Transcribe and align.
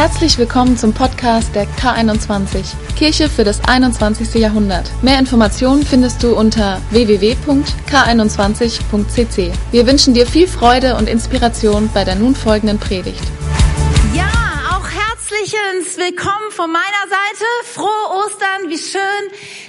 Herzlich 0.00 0.38
willkommen 0.38 0.78
zum 0.78 0.94
Podcast 0.94 1.54
der 1.54 1.68
K21, 1.68 2.74
Kirche 2.96 3.28
für 3.28 3.44
das 3.44 3.62
21. 3.62 4.36
Jahrhundert. 4.36 4.90
Mehr 5.02 5.18
Informationen 5.18 5.84
findest 5.84 6.22
du 6.22 6.34
unter 6.34 6.80
www.k21.cc. 6.90 9.52
Wir 9.70 9.86
wünschen 9.86 10.14
dir 10.14 10.26
viel 10.26 10.48
Freude 10.48 10.96
und 10.96 11.06
Inspiration 11.06 11.90
bei 11.92 12.04
der 12.04 12.14
nun 12.14 12.34
folgenden 12.34 12.78
Predigt. 12.78 13.20
Ja, 14.14 14.32
auch 14.70 14.88
herzliches 14.88 15.98
Willkommen 15.98 16.50
von 16.50 16.72
meiner 16.72 17.06
Seite. 17.10 17.44
Frohe 17.64 18.24
Ostern, 18.24 18.70
wie 18.70 18.78
schön, 18.78 19.02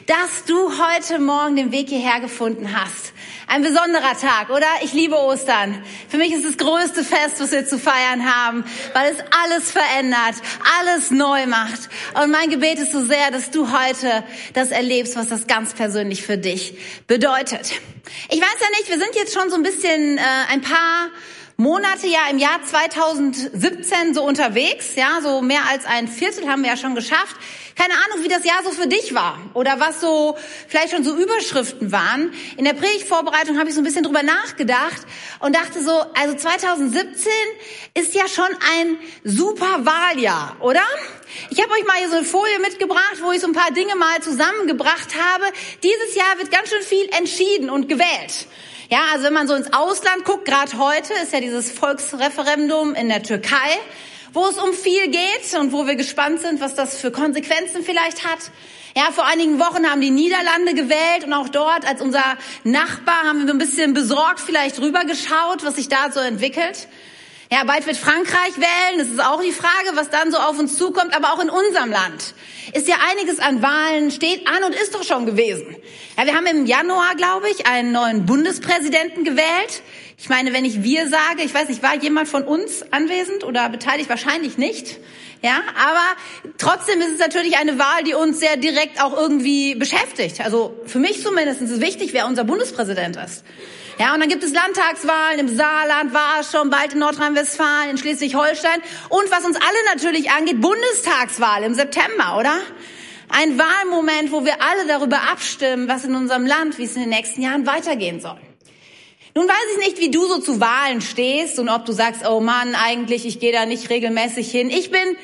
dass 0.08 0.46
du 0.48 0.56
heute 0.56 1.20
Morgen 1.20 1.58
den 1.58 1.74
Weg 1.74 1.90
hierher 1.90 2.22
gefunden 2.22 2.70
hast. 2.74 3.11
Ein 3.54 3.64
besonderer 3.64 4.18
Tag, 4.18 4.50
oder? 4.50 4.66
Ich 4.82 4.94
liebe 4.94 5.18
Ostern. 5.18 5.84
Für 6.08 6.16
mich 6.16 6.32
ist 6.32 6.46
es 6.46 6.56
das 6.56 6.66
größte 6.66 7.04
Fest, 7.04 7.36
was 7.40 7.52
wir 7.52 7.68
zu 7.68 7.78
feiern 7.78 8.34
haben, 8.34 8.64
weil 8.94 9.12
es 9.12 9.18
alles 9.44 9.70
verändert, 9.70 10.36
alles 10.80 11.12
neu 11.12 11.48
macht. 11.48 11.90
Und 12.14 12.32
mein 12.32 12.50
Gebet 12.50 12.80
ist 12.80 12.94
so 12.94 13.04
sehr, 13.04 13.30
dass 13.30 13.52
du 13.52 13.70
heute 13.78 14.24
das 14.54 14.72
erlebst, 14.72 15.18
was 15.18 15.28
das 15.28 15.48
ganz 15.48 15.74
persönlich 15.74 16.24
für 16.24 16.38
dich 16.38 16.78
bedeutet. 17.08 17.74
Ich 18.30 18.40
weiß 18.40 18.56
ja 18.62 18.70
nicht, 18.78 18.88
wir 18.88 18.98
sind 18.98 19.16
jetzt 19.16 19.34
schon 19.34 19.50
so 19.50 19.58
ein 19.58 19.64
bisschen 19.64 20.18
äh, 20.18 20.22
ein 20.50 20.62
paar 20.62 21.10
Monate 21.62 22.08
ja 22.08 22.22
im 22.32 22.40
Jahr 22.40 22.64
2017 22.64 24.16
so 24.16 24.24
unterwegs, 24.24 24.96
ja, 24.96 25.20
so 25.22 25.44
mehr 25.44 25.62
als 25.70 25.86
ein 25.86 26.08
Viertel 26.08 26.50
haben 26.50 26.64
wir 26.64 26.72
ja 26.72 26.76
schon 26.78 26.96
geschafft. 26.96 27.36
Keine 27.76 27.94
Ahnung, 27.94 28.24
wie 28.24 28.30
das 28.30 28.44
Jahr 28.44 28.64
so 28.64 28.72
für 28.72 28.88
dich 28.88 29.14
war 29.14 29.38
oder 29.54 29.80
was 29.80 30.02
so 30.02 30.36
vielleicht 30.68 30.90
schon 30.90 31.04
so 31.04 31.16
Überschriften 31.16 31.92
waren. 31.92 32.34
In 32.58 32.66
der 32.66 32.74
Predigtvorbereitung 32.74 33.60
habe 33.60 33.70
ich 33.70 33.76
so 33.76 33.82
ein 33.82 33.84
bisschen 33.84 34.04
drüber 34.04 34.24
nachgedacht 34.24 35.04
und 35.40 35.56
dachte 35.56 35.84
so, 35.84 35.92
also 36.20 36.36
2017 36.36 37.32
ist 37.94 38.16
ja 38.16 38.28
schon 38.28 38.50
ein 38.80 38.98
super 39.24 39.86
Wahljahr, 39.86 40.58
oder? 40.62 40.82
Ich 41.52 41.62
habe 41.62 41.74
euch 41.74 41.86
mal 41.86 41.98
hier 41.98 42.10
so 42.10 42.16
eine 42.18 42.26
Folie 42.26 42.58
mitgebracht, 42.60 43.18
wo 43.22 43.34
ich 43.34 43.40
so 43.40 43.46
ein 43.46 43.54
paar 43.54 43.72
Dinge 43.72 43.96
mal 43.96 44.20
zusammengebracht 44.24 45.14
habe. 45.14 45.46
Dieses 45.84 46.16
Jahr 46.16 46.40
wird 46.40 46.50
ganz 46.50 46.70
schön 46.70 46.82
viel 46.82 47.08
entschieden 47.16 47.70
und 47.70 47.88
gewählt. 47.88 48.48
Ja, 48.92 49.06
also 49.14 49.24
wenn 49.24 49.34
man 49.34 49.48
so 49.48 49.54
ins 49.54 49.72
Ausland 49.72 50.26
guckt, 50.26 50.44
gerade 50.44 50.78
heute 50.78 51.14
ist 51.24 51.32
ja 51.32 51.40
dieses 51.40 51.72
Volksreferendum 51.72 52.94
in 52.94 53.08
der 53.08 53.24
Türkei, 53.24 53.80
wo 54.34 54.46
es 54.48 54.58
um 54.58 54.74
viel 54.74 55.08
geht 55.08 55.58
und 55.58 55.72
wo 55.72 55.88
wir 55.88 55.96
gespannt 55.96 56.42
sind, 56.42 56.60
was 56.60 56.76
das 56.76 56.98
für 56.98 57.10
Konsequenzen 57.10 57.84
vielleicht 57.84 58.26
hat. 58.26 58.40
Ja, 58.94 59.04
vor 59.14 59.26
einigen 59.26 59.60
Wochen 59.60 59.90
haben 59.90 60.02
die 60.02 60.12
Niederlande 60.12 60.74
gewählt 60.74 61.24
und 61.26 61.32
auch 61.32 61.48
dort 61.48 61.88
als 61.88 62.02
unser 62.02 62.38
Nachbar 62.66 63.24
haben 63.24 63.46
wir 63.46 63.54
ein 63.54 63.60
bisschen 63.60 63.94
besorgt 63.94 64.42
vielleicht 64.42 64.82
rübergeschaut, 64.82 65.64
was 65.64 65.78
sich 65.78 65.88
da 65.88 66.12
so 66.12 66.20
entwickelt. 66.20 66.90
Ja, 67.54 67.66
bald 67.66 67.86
wird 67.86 67.98
Frankreich 67.98 68.56
wählen. 68.56 69.00
Das 69.00 69.10
ist 69.10 69.20
auch 69.22 69.42
die 69.42 69.52
Frage, 69.52 69.96
was 69.96 70.10
dann 70.10 70.32
so 70.32 70.38
auf 70.38 70.58
uns 70.58 70.78
zukommt. 70.78 71.14
Aber 71.14 71.34
auch 71.34 71.40
in 71.40 71.50
unserem 71.50 71.92
Land 71.92 72.34
ist 72.72 72.88
ja 72.88 72.96
einiges 73.12 73.40
an 73.40 73.62
Wahlen, 73.62 74.10
steht 74.10 74.48
an 74.48 74.64
und 74.64 74.74
ist 74.74 74.96
doch 74.96 75.04
schon 75.04 75.26
gewesen. 75.26 75.76
Ja, 76.18 76.26
wir 76.26 76.34
haben 76.34 76.46
im 76.46 76.66
Januar, 76.66 77.14
glaube 77.18 77.50
ich, 77.50 77.68
einen 77.68 77.92
neuen 77.92 78.26
Bundespräsidenten 78.26 79.26
gewählt. 79.26 79.84
Ich 80.18 80.30
meine, 80.30 80.54
wenn 80.54 80.64
ich 80.64 80.82
wir 80.82 81.10
sage, 81.10 81.44
ich 81.44 81.54
weiß 81.54 81.68
nicht, 81.68 81.84
war 81.84 81.98
jemand 81.98 82.30
von 82.30 82.44
uns 82.44 82.86
anwesend 82.94 83.44
oder 83.44 83.68
beteiligt? 83.68 84.08
Wahrscheinlich 84.08 84.58
nicht. 84.58 85.00
Ja, 85.42 85.62
aber 85.76 86.56
trotzdem 86.58 87.02
ist 87.02 87.16
es 87.16 87.20
natürlich 87.20 87.58
eine 87.58 87.78
Wahl, 87.78 88.06
die 88.06 88.14
uns 88.14 88.40
sehr 88.40 88.56
direkt 88.56 89.02
auch 89.02 89.18
irgendwie 89.18 89.76
beschäftigt. 89.76 90.40
Also 90.40 90.80
für 90.86 91.00
mich 91.00 91.22
zumindest 91.22 91.62
ist 91.62 91.72
es 91.72 91.82
wichtig, 91.82 92.14
wer 92.14 92.28
unser 92.28 92.46
Bundespräsident 92.46 93.18
ist. 93.18 93.44
Ja, 94.02 94.16
und 94.16 94.20
dann 94.20 94.30
gibt 94.30 94.42
es 94.42 94.52
Landtagswahlen 94.52 95.42
im 95.42 95.56
Saarland, 95.56 96.12
war 96.12 96.40
es 96.40 96.50
schon 96.50 96.72
bald 96.72 96.94
in 96.94 97.00
Nordrhein-Westfalen, 97.02 97.92
in 97.92 97.98
Schleswig-Holstein. 98.00 98.82
Und 99.10 99.30
was 99.30 99.46
uns 99.46 99.58
alle 99.58 99.94
natürlich 99.94 100.32
angeht, 100.32 100.60
Bundestagswahl 100.60 101.62
im 101.62 101.76
September, 101.76 102.40
oder? 102.40 102.58
Ein 103.30 103.60
Wahlmoment, 103.60 104.32
wo 104.32 104.44
wir 104.44 104.60
alle 104.60 104.88
darüber 104.88 105.18
abstimmen, 105.32 105.88
was 105.88 106.04
in 106.04 106.16
unserem 106.16 106.48
Land, 106.48 106.80
wie 106.80 106.86
es 106.86 106.96
in 106.96 107.02
den 107.02 107.12
nächsten 107.12 107.44
Jahren 107.44 107.68
weitergehen 107.68 108.20
soll. 108.20 108.40
Nun 109.36 109.48
weiß 109.48 109.78
ich 109.78 109.86
nicht, 109.86 110.00
wie 110.00 110.10
du 110.10 110.26
so 110.26 110.40
zu 110.40 110.60
Wahlen 110.60 111.02
stehst 111.02 111.60
und 111.60 111.70
ob 111.70 111.86
du 111.86 111.92
sagst, 111.92 112.28
oh 112.28 112.40
Mann, 112.40 112.74
eigentlich, 112.74 113.28
ich 113.28 113.40
gehe 113.40 113.52
da 113.52 113.68
nicht 113.68 113.92
regelmäßig 113.92 114.50
hin. 114.50 114.72
Ich 114.72 114.90
bin 114.90 115.16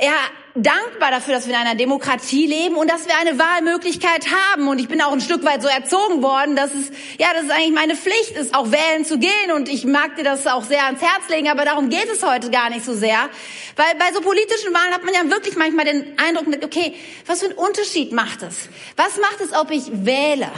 ja 0.00 0.14
dankbar 0.54 1.10
dafür, 1.10 1.34
dass 1.34 1.46
wir 1.46 1.54
in 1.54 1.60
einer 1.60 1.74
Demokratie 1.74 2.46
leben 2.46 2.76
und 2.76 2.90
dass 2.90 3.06
wir 3.06 3.16
eine 3.18 3.38
Wahlmöglichkeit 3.38 4.26
haben. 4.30 4.68
Und 4.68 4.78
ich 4.78 4.88
bin 4.88 5.00
auch 5.02 5.12
ein 5.12 5.20
Stück 5.20 5.44
weit 5.44 5.62
so 5.62 5.68
erzogen 5.68 6.22
worden, 6.22 6.56
dass 6.56 6.72
es, 6.72 6.90
ja, 7.18 7.28
dass 7.34 7.44
es 7.44 7.50
eigentlich 7.50 7.72
meine 7.72 7.94
Pflicht 7.94 8.32
ist, 8.38 8.54
auch 8.54 8.72
wählen 8.72 9.04
zu 9.04 9.18
gehen. 9.18 9.52
Und 9.54 9.68
ich 9.68 9.84
mag 9.84 10.16
dir 10.16 10.24
das 10.24 10.46
auch 10.46 10.64
sehr 10.64 10.84
ans 10.86 11.02
Herz 11.02 11.28
legen, 11.28 11.48
aber 11.48 11.64
darum 11.64 11.90
geht 11.90 12.08
es 12.10 12.22
heute 12.22 12.50
gar 12.50 12.70
nicht 12.70 12.84
so 12.84 12.94
sehr. 12.94 13.28
Weil 13.76 13.94
bei 13.98 14.12
so 14.12 14.20
politischen 14.20 14.72
Wahlen 14.72 14.94
hat 14.94 15.04
man 15.04 15.14
ja 15.14 15.30
wirklich 15.30 15.56
manchmal 15.56 15.84
den 15.84 16.18
Eindruck, 16.18 16.46
okay, 16.64 16.94
was 17.26 17.40
für 17.40 17.46
einen 17.46 17.58
Unterschied 17.58 18.12
macht 18.12 18.42
es? 18.42 18.68
Was 18.96 19.18
macht 19.18 19.40
es, 19.40 19.52
ob 19.52 19.70
ich 19.70 19.84
wähle? 19.92 20.50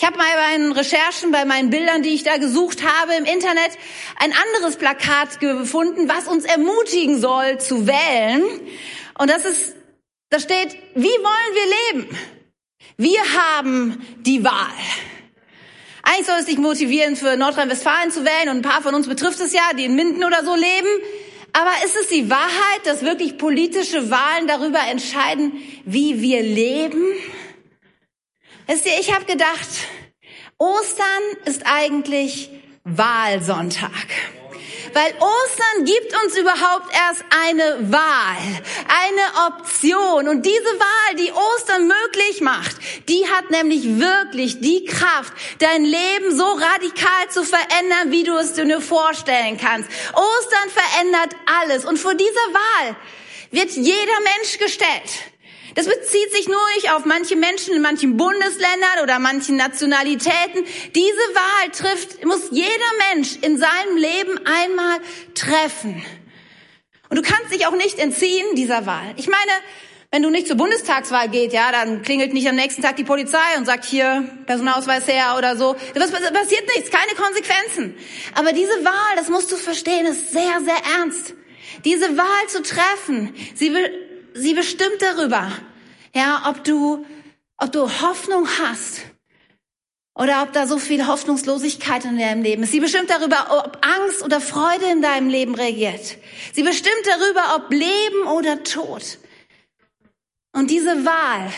Ich 0.00 0.06
habe 0.06 0.16
mal 0.16 0.24
bei 0.34 0.56
meinen 0.56 0.72
Recherchen, 0.72 1.30
bei 1.30 1.44
meinen 1.44 1.68
Bildern, 1.68 2.02
die 2.02 2.14
ich 2.14 2.22
da 2.22 2.38
gesucht 2.38 2.82
habe 2.82 3.16
im 3.16 3.26
Internet, 3.26 3.72
ein 4.18 4.32
anderes 4.32 4.76
Plakat 4.76 5.40
gefunden, 5.40 6.08
was 6.08 6.26
uns 6.26 6.46
ermutigen 6.46 7.20
soll 7.20 7.60
zu 7.60 7.86
wählen. 7.86 8.42
Und 9.18 9.28
das 9.28 9.44
ist, 9.44 9.76
da 10.30 10.40
steht, 10.40 10.74
wie 10.94 11.02
wollen 11.02 11.54
wir 11.54 12.00
leben? 12.00 12.18
Wir 12.96 13.20
haben 13.20 14.02
die 14.20 14.42
Wahl. 14.42 14.72
Eigentlich 16.02 16.26
soll 16.26 16.38
es 16.38 16.46
dich 16.46 16.56
motivieren, 16.56 17.14
für 17.14 17.36
Nordrhein-Westfalen 17.36 18.10
zu 18.10 18.24
wählen 18.24 18.48
und 18.48 18.56
ein 18.56 18.62
paar 18.62 18.80
von 18.80 18.94
uns 18.94 19.06
betrifft 19.06 19.40
es 19.40 19.52
ja, 19.52 19.74
die 19.76 19.84
in 19.84 19.96
Minden 19.96 20.24
oder 20.24 20.42
so 20.46 20.54
leben. 20.54 20.88
Aber 21.52 21.72
ist 21.84 21.96
es 21.96 22.08
die 22.08 22.30
Wahrheit, 22.30 22.86
dass 22.86 23.02
wirklich 23.02 23.36
politische 23.36 24.10
Wahlen 24.10 24.46
darüber 24.46 24.80
entscheiden, 24.90 25.60
wie 25.84 26.22
wir 26.22 26.40
leben? 26.40 27.04
Wisst 28.66 28.86
ihr, 28.86 28.98
ich 29.00 29.12
habe 29.14 29.24
gedacht, 29.24 29.68
Ostern 30.58 31.22
ist 31.46 31.62
eigentlich 31.64 32.50
Wahlsonntag. 32.84 33.90
Weil 34.92 35.14
Ostern 35.20 35.84
gibt 35.84 36.12
uns 36.24 36.36
überhaupt 36.36 36.92
erst 36.92 37.24
eine 37.30 37.92
Wahl, 37.92 38.36
eine 38.88 39.46
Option. 39.48 40.28
Und 40.28 40.44
diese 40.44 40.62
Wahl, 40.62 41.14
die 41.16 41.32
Ostern 41.32 41.86
möglich 41.86 42.40
macht, 42.40 42.76
die 43.08 43.28
hat 43.28 43.50
nämlich 43.50 43.98
wirklich 43.98 44.60
die 44.60 44.84
Kraft, 44.84 45.32
dein 45.58 45.84
Leben 45.84 46.36
so 46.36 46.44
radikal 46.44 47.28
zu 47.30 47.44
verändern, 47.44 48.10
wie 48.10 48.24
du 48.24 48.36
es 48.36 48.54
dir 48.54 48.64
nur 48.64 48.80
vorstellen 48.80 49.58
kannst. 49.58 49.88
Ostern 50.12 50.70
verändert 50.70 51.36
alles. 51.46 51.84
Und 51.84 51.98
vor 51.98 52.14
dieser 52.14 52.34
Wahl 52.52 52.96
wird 53.52 53.70
jeder 53.70 54.20
Mensch 54.36 54.58
gestellt. 54.58 55.30
Das 55.74 55.86
bezieht 55.86 56.32
sich 56.32 56.48
nur 56.48 56.60
nicht 56.74 56.90
auf 56.92 57.04
manche 57.04 57.36
Menschen 57.36 57.74
in 57.74 57.82
manchen 57.82 58.16
Bundesländern 58.16 59.02
oder 59.02 59.18
manchen 59.18 59.56
Nationalitäten. 59.56 60.64
Diese 60.94 61.16
Wahl 61.34 61.70
trifft, 61.72 62.24
muss 62.24 62.48
jeder 62.50 62.70
Mensch 63.12 63.36
in 63.40 63.58
seinem 63.58 63.96
Leben 63.96 64.38
einmal 64.44 64.98
treffen. 65.34 66.02
Und 67.08 67.16
du 67.16 67.22
kannst 67.22 67.52
dich 67.52 67.66
auch 67.66 67.76
nicht 67.76 67.98
entziehen 67.98 68.54
dieser 68.54 68.86
Wahl. 68.86 69.14
Ich 69.16 69.28
meine, 69.28 69.52
wenn 70.12 70.22
du 70.22 70.30
nicht 70.30 70.48
zur 70.48 70.56
Bundestagswahl 70.56 71.28
geht, 71.28 71.52
ja, 71.52 71.70
dann 71.70 72.02
klingelt 72.02 72.32
nicht 72.32 72.48
am 72.48 72.56
nächsten 72.56 72.82
Tag 72.82 72.96
die 72.96 73.04
Polizei 73.04 73.38
und 73.58 73.64
sagt 73.64 73.84
hier 73.84 74.28
Personalausweis 74.46 75.06
her 75.06 75.36
oder 75.38 75.56
so. 75.56 75.76
Das 75.94 76.10
passiert 76.10 76.66
nichts, 76.74 76.90
keine 76.90 77.14
Konsequenzen. 77.16 77.96
Aber 78.34 78.52
diese 78.52 78.84
Wahl, 78.84 79.16
das 79.16 79.28
musst 79.28 79.52
du 79.52 79.56
verstehen, 79.56 80.06
ist 80.06 80.32
sehr, 80.32 80.60
sehr 80.64 80.98
ernst. 80.98 81.34
Diese 81.84 82.16
Wahl 82.16 82.48
zu 82.48 82.62
treffen, 82.62 83.34
sie 83.54 83.72
will 83.72 84.09
sie 84.34 84.54
bestimmt 84.54 85.00
darüber, 85.00 85.50
ja, 86.14 86.44
ob 86.48 86.64
du, 86.64 87.04
ob 87.56 87.72
du 87.72 87.82
Hoffnung 88.00 88.48
hast 88.58 89.02
oder 90.14 90.42
ob 90.42 90.52
da 90.52 90.66
so 90.66 90.78
viel 90.78 91.06
Hoffnungslosigkeit 91.06 92.04
in 92.04 92.18
deinem 92.18 92.42
Leben 92.42 92.62
ist. 92.62 92.72
Sie 92.72 92.80
bestimmt 92.80 93.10
darüber, 93.10 93.64
ob 93.64 93.78
Angst 93.84 94.22
oder 94.22 94.40
Freude 94.40 94.86
in 94.90 95.02
deinem 95.02 95.28
Leben 95.28 95.54
regiert. 95.54 96.18
Sie 96.52 96.62
bestimmt 96.62 97.06
darüber, 97.06 97.56
ob 97.56 97.70
Leben 97.70 98.26
oder 98.26 98.62
Tod. 98.62 99.18
Und 100.52 100.70
diese 100.70 101.04
Wahl, 101.04 101.52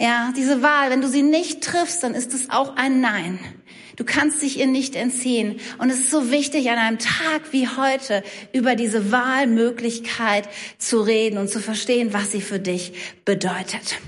ja, 0.00 0.32
diese 0.36 0.62
Wahl, 0.62 0.90
wenn 0.90 1.00
du 1.00 1.08
sie 1.08 1.22
nicht 1.22 1.62
triffst, 1.62 2.02
dann 2.02 2.14
ist 2.14 2.32
es 2.32 2.50
auch 2.50 2.76
ein 2.76 3.00
Nein. 3.00 3.38
Du 3.96 4.04
kannst 4.04 4.42
dich 4.42 4.58
ihr 4.58 4.66
nicht 4.66 4.96
entziehen. 4.96 5.60
Und 5.78 5.90
es 5.90 5.98
ist 6.00 6.10
so 6.10 6.30
wichtig, 6.30 6.70
an 6.70 6.78
einem 6.78 6.98
Tag 6.98 7.52
wie 7.52 7.68
heute 7.68 8.22
über 8.52 8.74
diese 8.74 9.12
Wahlmöglichkeit 9.12 10.48
zu 10.78 11.00
reden 11.00 11.38
und 11.38 11.48
zu 11.48 11.60
verstehen, 11.60 12.12
was 12.12 12.32
sie 12.32 12.40
für 12.40 12.58
dich 12.58 12.92
bedeutet. 13.24 13.98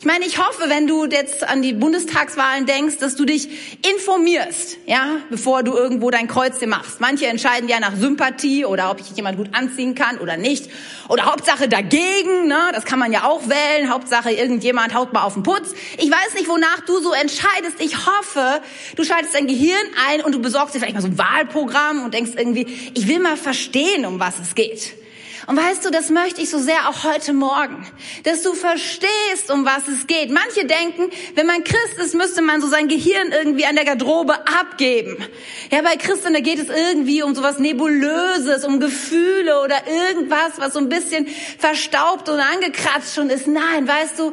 Ich 0.00 0.06
meine, 0.06 0.24
ich 0.26 0.38
hoffe, 0.38 0.68
wenn 0.68 0.86
du 0.86 1.06
jetzt 1.06 1.44
an 1.44 1.62
die 1.62 1.72
Bundestagswahlen 1.72 2.66
denkst, 2.66 2.98
dass 2.98 3.16
du 3.16 3.24
dich 3.24 3.48
informierst, 3.94 4.78
ja, 4.86 5.18
bevor 5.30 5.62
du 5.62 5.74
irgendwo 5.74 6.10
dein 6.10 6.28
Kreuzchen 6.28 6.70
machst. 6.70 7.00
Manche 7.00 7.26
entscheiden 7.26 7.68
ja 7.68 7.80
nach 7.80 7.96
Sympathie 7.96 8.64
oder 8.64 8.90
ob 8.90 9.00
ich 9.00 9.10
jemand 9.16 9.36
gut 9.36 9.48
anziehen 9.52 9.94
kann 9.94 10.18
oder 10.18 10.36
nicht. 10.36 10.70
Oder 11.08 11.24
Hauptsache 11.24 11.68
dagegen, 11.68 12.46
ne, 12.46 12.58
das 12.72 12.84
kann 12.84 12.98
man 12.98 13.12
ja 13.12 13.24
auch 13.24 13.42
wählen. 13.48 13.90
Hauptsache 13.90 14.30
irgendjemand 14.30 14.94
haut 14.94 15.12
mal 15.12 15.22
auf 15.22 15.34
den 15.34 15.42
Putz. 15.42 15.74
Ich 15.98 16.10
weiß 16.10 16.34
nicht, 16.34 16.48
wonach 16.48 16.80
du 16.86 17.00
so 17.00 17.12
entscheidest. 17.12 17.80
Ich 17.80 18.06
hoffe, 18.06 18.62
du 18.96 19.04
schaltest 19.04 19.34
dein 19.34 19.46
Gehirn 19.46 19.86
ein 20.08 20.22
und 20.22 20.34
du 20.34 20.40
besorgst 20.40 20.74
dir 20.74 20.80
vielleicht 20.80 20.94
mal 20.94 21.02
so 21.02 21.08
ein 21.08 21.18
Wahlprogramm 21.18 22.04
und 22.04 22.14
denkst 22.14 22.32
irgendwie, 22.36 22.66
ich 22.94 23.08
will 23.08 23.20
mal 23.20 23.36
verstehen, 23.36 24.06
um 24.06 24.20
was 24.20 24.38
es 24.38 24.54
geht. 24.54 25.03
Und 25.46 25.56
weißt 25.56 25.84
du, 25.84 25.90
das 25.90 26.10
möchte 26.10 26.40
ich 26.40 26.48
so 26.48 26.58
sehr 26.58 26.88
auch 26.88 27.04
heute 27.04 27.32
Morgen, 27.32 27.86
dass 28.22 28.42
du 28.42 28.54
verstehst, 28.54 29.50
um 29.50 29.66
was 29.66 29.86
es 29.88 30.06
geht. 30.06 30.30
Manche 30.30 30.64
denken, 30.64 31.10
wenn 31.34 31.46
man 31.46 31.62
Christ 31.64 31.98
ist, 31.98 32.14
müsste 32.14 32.40
man 32.40 32.60
so 32.60 32.68
sein 32.68 32.88
Gehirn 32.88 33.30
irgendwie 33.32 33.66
an 33.66 33.74
der 33.74 33.84
Garderobe 33.84 34.34
abgeben. 34.46 35.16
Ja, 35.70 35.82
bei 35.82 35.96
Christen, 35.96 36.32
da 36.32 36.40
geht 36.40 36.58
es 36.58 36.68
irgendwie 36.68 37.22
um 37.22 37.34
sowas 37.34 37.58
Nebulöses, 37.58 38.64
um 38.64 38.80
Gefühle 38.80 39.60
oder 39.62 39.76
irgendwas, 39.86 40.52
was 40.56 40.72
so 40.72 40.78
ein 40.78 40.88
bisschen 40.88 41.26
verstaubt 41.58 42.28
und 42.28 42.40
angekratzt 42.40 43.14
schon 43.14 43.28
ist. 43.28 43.46
Nein, 43.46 43.86
weißt 43.86 44.18
du, 44.18 44.32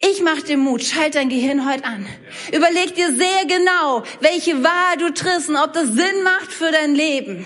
ich 0.00 0.22
mach 0.22 0.40
dir 0.42 0.56
Mut, 0.56 0.82
schalt 0.82 1.16
dein 1.16 1.28
Gehirn 1.28 1.68
heute 1.68 1.84
an. 1.84 2.06
Überleg 2.52 2.94
dir 2.94 3.12
sehr 3.12 3.44
genau, 3.46 4.04
welche 4.20 4.62
Wahl 4.62 4.96
du 4.98 5.12
triffst 5.12 5.48
und 5.48 5.56
ob 5.56 5.72
das 5.72 5.88
Sinn 5.88 6.22
macht 6.22 6.52
für 6.52 6.70
dein 6.70 6.94
Leben 6.94 7.44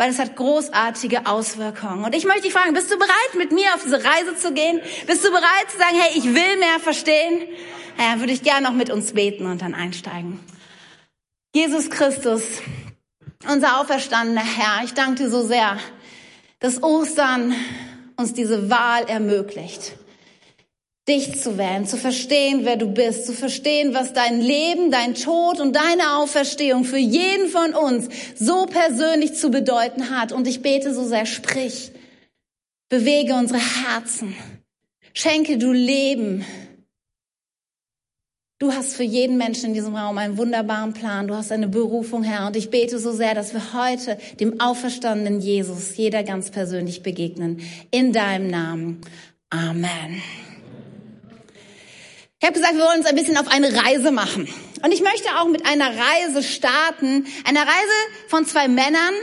weil 0.00 0.08
es 0.08 0.18
hat 0.18 0.34
großartige 0.34 1.26
Auswirkungen. 1.26 2.04
Und 2.04 2.14
ich 2.14 2.24
möchte 2.24 2.44
dich 2.44 2.54
fragen, 2.54 2.72
bist 2.72 2.90
du 2.90 2.96
bereit, 2.96 3.34
mit 3.36 3.52
mir 3.52 3.74
auf 3.74 3.82
diese 3.84 4.02
Reise 4.02 4.34
zu 4.34 4.54
gehen? 4.54 4.80
Bist 5.06 5.22
du 5.22 5.30
bereit 5.30 5.70
zu 5.70 5.76
sagen, 5.76 5.94
hey, 5.94 6.16
ich 6.16 6.24
will 6.24 6.56
mehr 6.58 6.80
verstehen? 6.82 7.46
Ja, 7.98 8.18
würde 8.18 8.32
ich 8.32 8.42
gerne 8.42 8.66
noch 8.66 8.72
mit 8.72 8.88
uns 8.88 9.12
beten 9.12 9.44
und 9.44 9.60
dann 9.60 9.74
einsteigen. 9.74 10.40
Jesus 11.54 11.90
Christus, 11.90 12.62
unser 13.46 13.78
auferstandener 13.78 14.40
Herr, 14.40 14.82
ich 14.84 14.94
danke 14.94 15.24
dir 15.24 15.28
so 15.28 15.42
sehr, 15.42 15.76
dass 16.60 16.82
Ostern 16.82 17.54
uns 18.16 18.32
diese 18.32 18.70
Wahl 18.70 19.04
ermöglicht 19.06 19.98
dich 21.08 21.40
zu 21.40 21.58
wählen, 21.58 21.86
zu 21.86 21.96
verstehen, 21.96 22.60
wer 22.64 22.76
du 22.76 22.86
bist, 22.86 23.26
zu 23.26 23.32
verstehen, 23.32 23.94
was 23.94 24.12
dein 24.12 24.40
Leben, 24.40 24.90
dein 24.90 25.14
Tod 25.14 25.60
und 25.60 25.74
deine 25.74 26.16
Auferstehung 26.16 26.84
für 26.84 26.98
jeden 26.98 27.48
von 27.48 27.74
uns 27.74 28.08
so 28.36 28.66
persönlich 28.66 29.34
zu 29.34 29.50
bedeuten 29.50 30.10
hat. 30.10 30.32
Und 30.32 30.46
ich 30.46 30.62
bete 30.62 30.94
so 30.94 31.04
sehr, 31.04 31.26
sprich, 31.26 31.92
bewege 32.88 33.34
unsere 33.34 33.58
Herzen, 33.58 34.34
schenke 35.14 35.58
du 35.58 35.72
Leben. 35.72 36.44
Du 38.60 38.74
hast 38.74 38.94
für 38.94 39.04
jeden 39.04 39.38
Menschen 39.38 39.70
in 39.70 39.74
diesem 39.74 39.96
Raum 39.96 40.18
einen 40.18 40.36
wunderbaren 40.36 40.92
Plan. 40.92 41.26
Du 41.26 41.34
hast 41.34 41.50
eine 41.50 41.66
Berufung, 41.66 42.22
Herr. 42.22 42.46
Und 42.46 42.56
ich 42.56 42.68
bete 42.68 42.98
so 42.98 43.10
sehr, 43.10 43.34
dass 43.34 43.54
wir 43.54 43.72
heute 43.72 44.18
dem 44.38 44.60
auferstandenen 44.60 45.40
Jesus 45.40 45.96
jeder 45.96 46.22
ganz 46.24 46.50
persönlich 46.50 47.02
begegnen. 47.02 47.62
In 47.90 48.12
deinem 48.12 48.48
Namen. 48.48 49.00
Amen. 49.48 50.22
Ich 52.40 52.46
habe 52.46 52.58
gesagt, 52.58 52.74
wir 52.74 52.84
wollen 52.84 53.00
uns 53.00 53.06
ein 53.06 53.16
bisschen 53.16 53.36
auf 53.36 53.48
eine 53.48 53.70
Reise 53.84 54.10
machen. 54.10 54.48
Und 54.82 54.92
ich 54.92 55.02
möchte 55.02 55.28
auch 55.36 55.46
mit 55.46 55.66
einer 55.66 55.92
Reise 55.94 56.42
starten, 56.42 57.26
einer 57.44 57.60
Reise 57.60 57.92
von 58.28 58.46
zwei 58.46 58.66
Männern. 58.66 59.14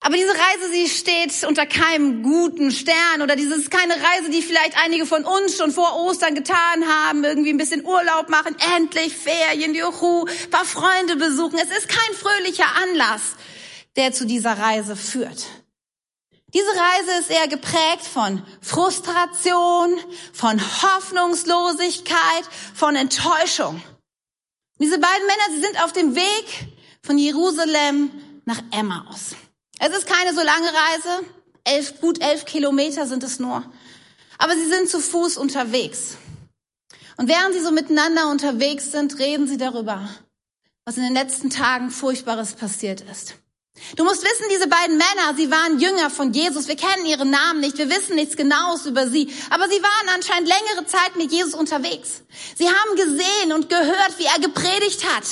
Aber 0.00 0.16
diese 0.16 0.32
Reise, 0.32 0.72
sie 0.72 0.88
steht 0.88 1.44
unter 1.46 1.64
keinem 1.64 2.24
guten 2.24 2.72
Stern 2.72 3.22
oder 3.22 3.36
diese 3.36 3.54
ist 3.54 3.70
keine 3.70 3.94
Reise, 3.94 4.30
die 4.32 4.42
vielleicht 4.42 4.76
einige 4.84 5.06
von 5.06 5.24
uns 5.24 5.56
schon 5.56 5.70
vor 5.70 5.94
Ostern 5.94 6.34
getan 6.34 6.84
haben, 6.88 7.22
irgendwie 7.22 7.50
ein 7.50 7.56
bisschen 7.56 7.84
Urlaub 7.84 8.28
machen, 8.28 8.56
endlich 8.76 9.16
Ferien, 9.16 9.72
juhu, 9.72 10.24
paar 10.50 10.64
Freunde 10.64 11.14
besuchen. 11.14 11.56
Es 11.56 11.70
ist 11.70 11.88
kein 11.88 12.16
fröhlicher 12.16 12.66
Anlass, 12.82 13.36
der 13.94 14.12
zu 14.12 14.26
dieser 14.26 14.58
Reise 14.58 14.96
führt. 14.96 15.46
Diese 16.54 16.68
Reise 16.68 17.20
ist 17.20 17.30
eher 17.30 17.48
geprägt 17.48 18.06
von 18.12 18.42
Frustration, 18.60 19.98
von 20.34 20.60
Hoffnungslosigkeit, 20.60 22.44
von 22.74 22.94
Enttäuschung. 22.94 23.82
Diese 24.78 24.98
beiden 24.98 25.26
Männer, 25.26 25.54
sie 25.54 25.60
sind 25.62 25.82
auf 25.82 25.92
dem 25.92 26.14
Weg 26.14 26.66
von 27.02 27.16
Jerusalem 27.16 28.10
nach 28.44 28.60
Emmaus. 28.70 29.34
Es 29.78 29.96
ist 29.96 30.06
keine 30.06 30.34
so 30.34 30.42
lange 30.42 30.66
Reise, 30.66 31.24
elf, 31.64 32.00
gut 32.00 32.20
elf 32.20 32.44
Kilometer 32.44 33.06
sind 33.06 33.22
es 33.22 33.38
nur, 33.38 33.64
aber 34.38 34.54
sie 34.54 34.68
sind 34.68 34.90
zu 34.90 35.00
Fuß 35.00 35.38
unterwegs. 35.38 36.18
Und 37.16 37.28
während 37.28 37.54
sie 37.54 37.60
so 37.60 37.70
miteinander 37.70 38.28
unterwegs 38.30 38.92
sind, 38.92 39.18
reden 39.18 39.46
sie 39.46 39.56
darüber, 39.56 40.08
was 40.84 40.96
in 40.96 41.02
den 41.02 41.14
letzten 41.14 41.50
Tagen 41.50 41.90
Furchtbares 41.90 42.54
passiert 42.54 43.00
ist. 43.02 43.36
Du 43.96 44.04
musst 44.04 44.22
wissen, 44.22 44.46
diese 44.50 44.68
beiden 44.68 44.96
Männer, 44.96 45.34
sie 45.36 45.50
waren 45.50 45.78
Jünger 45.78 46.08
von 46.08 46.32
Jesus. 46.32 46.68
Wir 46.68 46.76
kennen 46.76 47.04
ihren 47.04 47.30
Namen 47.30 47.60
nicht, 47.60 47.76
wir 47.76 47.90
wissen 47.90 48.16
nichts 48.16 48.36
Genaues 48.36 48.86
über 48.86 49.08
sie, 49.08 49.32
aber 49.50 49.68
sie 49.68 49.82
waren 49.82 50.14
anscheinend 50.14 50.48
längere 50.48 50.86
Zeit 50.86 51.16
mit 51.16 51.30
Jesus 51.30 51.54
unterwegs. 51.54 52.22
Sie 52.56 52.68
haben 52.68 52.96
gesehen 52.96 53.52
und 53.52 53.68
gehört, 53.68 54.18
wie 54.18 54.24
er 54.24 54.40
gepredigt 54.40 55.04
hat. 55.14 55.24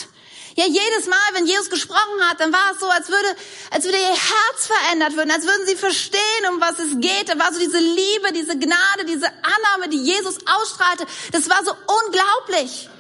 Ja, 0.57 0.67
jedes 0.67 1.07
Mal, 1.07 1.19
wenn 1.35 1.47
Jesus 1.47 1.71
gesprochen 1.71 2.21
hat, 2.29 2.41
dann 2.41 2.53
war 2.53 2.73
es 2.73 2.81
so, 2.81 2.89
als 2.89 3.09
würde, 3.09 3.29
als 3.71 3.85
würde 3.85 3.97
ihr 3.97 4.09
Herz 4.09 4.67
verändert 4.67 5.17
werden, 5.17 5.31
als 5.31 5.47
würden 5.47 5.67
sie 5.67 5.77
verstehen, 5.77 6.21
um 6.51 6.61
was 6.61 6.79
es 6.79 7.01
geht. 7.01 7.29
Da 7.29 7.39
war 7.39 7.53
so 7.55 7.61
diese 7.61 7.79
Liebe, 7.79 8.33
diese 8.35 8.59
Gnade, 8.59 9.05
diese 9.07 9.27
Annahme, 9.27 9.89
die 9.91 10.03
Jesus 10.03 10.39
ausstrahlte. 10.45 11.07
Das 11.33 11.49
war 11.49 11.65
so 11.65 11.73
unglaublich. 12.05 12.91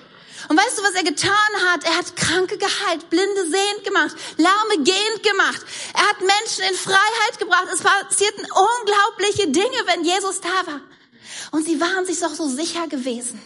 Und 0.50 0.56
weißt 0.56 0.78
du, 0.78 0.82
was 0.82 0.94
er 0.94 1.04
getan 1.04 1.52
hat? 1.68 1.84
Er 1.84 1.96
hat 1.96 2.16
Kranke 2.16 2.58
geheilt, 2.58 3.08
Blinde 3.08 3.42
sehend 3.48 3.84
gemacht, 3.84 4.16
Lahme 4.36 4.82
gehend 4.82 5.22
gemacht. 5.22 5.64
Er 5.94 6.08
hat 6.08 6.18
Menschen 6.18 6.64
in 6.68 6.74
Freiheit 6.74 7.38
gebracht. 7.38 7.68
Es 7.72 7.80
passierten 7.80 8.44
unglaubliche 8.50 9.46
Dinge, 9.46 9.86
wenn 9.86 10.02
Jesus 10.02 10.40
da 10.40 10.66
war. 10.66 10.80
Und 11.52 11.66
sie 11.66 11.80
waren 11.80 12.04
sich 12.04 12.18
doch 12.18 12.34
so 12.34 12.48
sicher 12.48 12.88
gewesen 12.88 13.40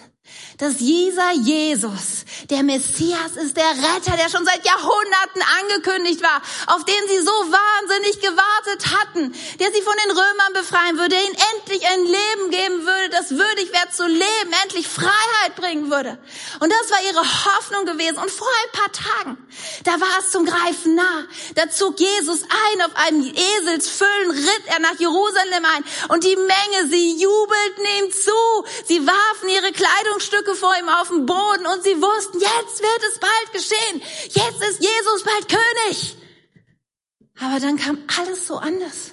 dass 0.59 0.77
dieser 0.77 1.33
Jesus 1.33 2.25
der 2.51 2.63
Messias 2.63 3.37
ist, 3.37 3.57
der 3.57 3.71
Retter, 3.71 4.17
der 4.17 4.29
schon 4.31 4.45
seit 4.45 4.65
Jahrhunderten 4.65 5.43
angekündigt 5.61 6.23
war, 6.23 6.43
auf 6.67 6.85
den 6.85 7.09
sie 7.09 7.19
so 7.19 7.33
wahnsinnig 7.33 8.21
gewartet 8.21 8.87
hatten, 8.95 9.35
der 9.59 9.73
sie 9.73 9.83
von 9.83 9.95
den 10.05 10.11
Römern 10.11 10.53
befreien 10.53 10.99
würde, 10.99 11.17
ihnen 11.17 11.37
endlich 11.55 11.87
ein 11.87 12.05
Leben 12.05 12.51
geben 12.51 12.87
würde, 12.87 13.09
das 13.11 13.31
würdig 13.31 13.73
wäre 13.73 13.91
zu 13.91 14.07
leben, 14.07 14.53
endlich 14.63 14.89
Freiheit 14.89 15.57
bringen 15.57 15.91
würde. 15.91 16.19
Und 16.61 16.73
das 16.73 16.91
war 16.91 17.03
ihre 17.03 17.23
Hoffnung 17.23 17.87
gewesen. 17.87 18.19
Und 18.19 18.31
vor 18.31 18.49
ein 18.49 18.81
paar 18.81 18.93
Tagen, 18.93 19.39
da 19.85 20.01
war 20.01 20.19
es 20.21 20.31
zum 20.31 20.47
Greifen 20.47 20.95
nah. 20.95 21.27
Da 21.55 21.71
zog 21.71 21.99
Jesus 21.99 22.43
ein 22.43 22.83
auf 22.83 22.97
einem 22.97 23.23
Eselsfüllen, 23.35 24.31
ritt 24.31 24.67
er 24.67 24.81
nach 24.81 24.99
Jerusalem 24.99 25.65
ein 25.77 25.85
und 26.09 26.25
die 26.25 26.37
Menge, 26.37 26.89
sie 26.89 27.17
jubelten 27.21 27.85
ihm 27.99 28.13
zu. 28.13 28.65
Sie 28.87 29.07
warfen 29.07 29.49
ihre 29.49 29.73
Kleidungsstücke 30.15 30.55
Stücke 30.55 30.55
vor 30.55 30.75
ihm 30.79 30.89
auf 30.89 31.09
dem 31.09 31.27
Boden 31.27 31.67
und 31.67 31.83
sie 31.83 32.01
wussten, 32.01 32.41
jetzt 32.41 32.83
wird 32.83 33.03
es 33.11 33.19
bald 33.19 33.53
geschehen. 33.53 34.03
Jetzt 34.31 34.63
ist 34.63 34.81
Jesus 34.81 35.25
bald 35.25 35.49
König. 35.49 36.17
Aber 37.41 37.61
dann 37.61 37.77
kam 37.77 37.99
alles 38.19 38.47
so 38.47 38.57
anders. 38.57 39.13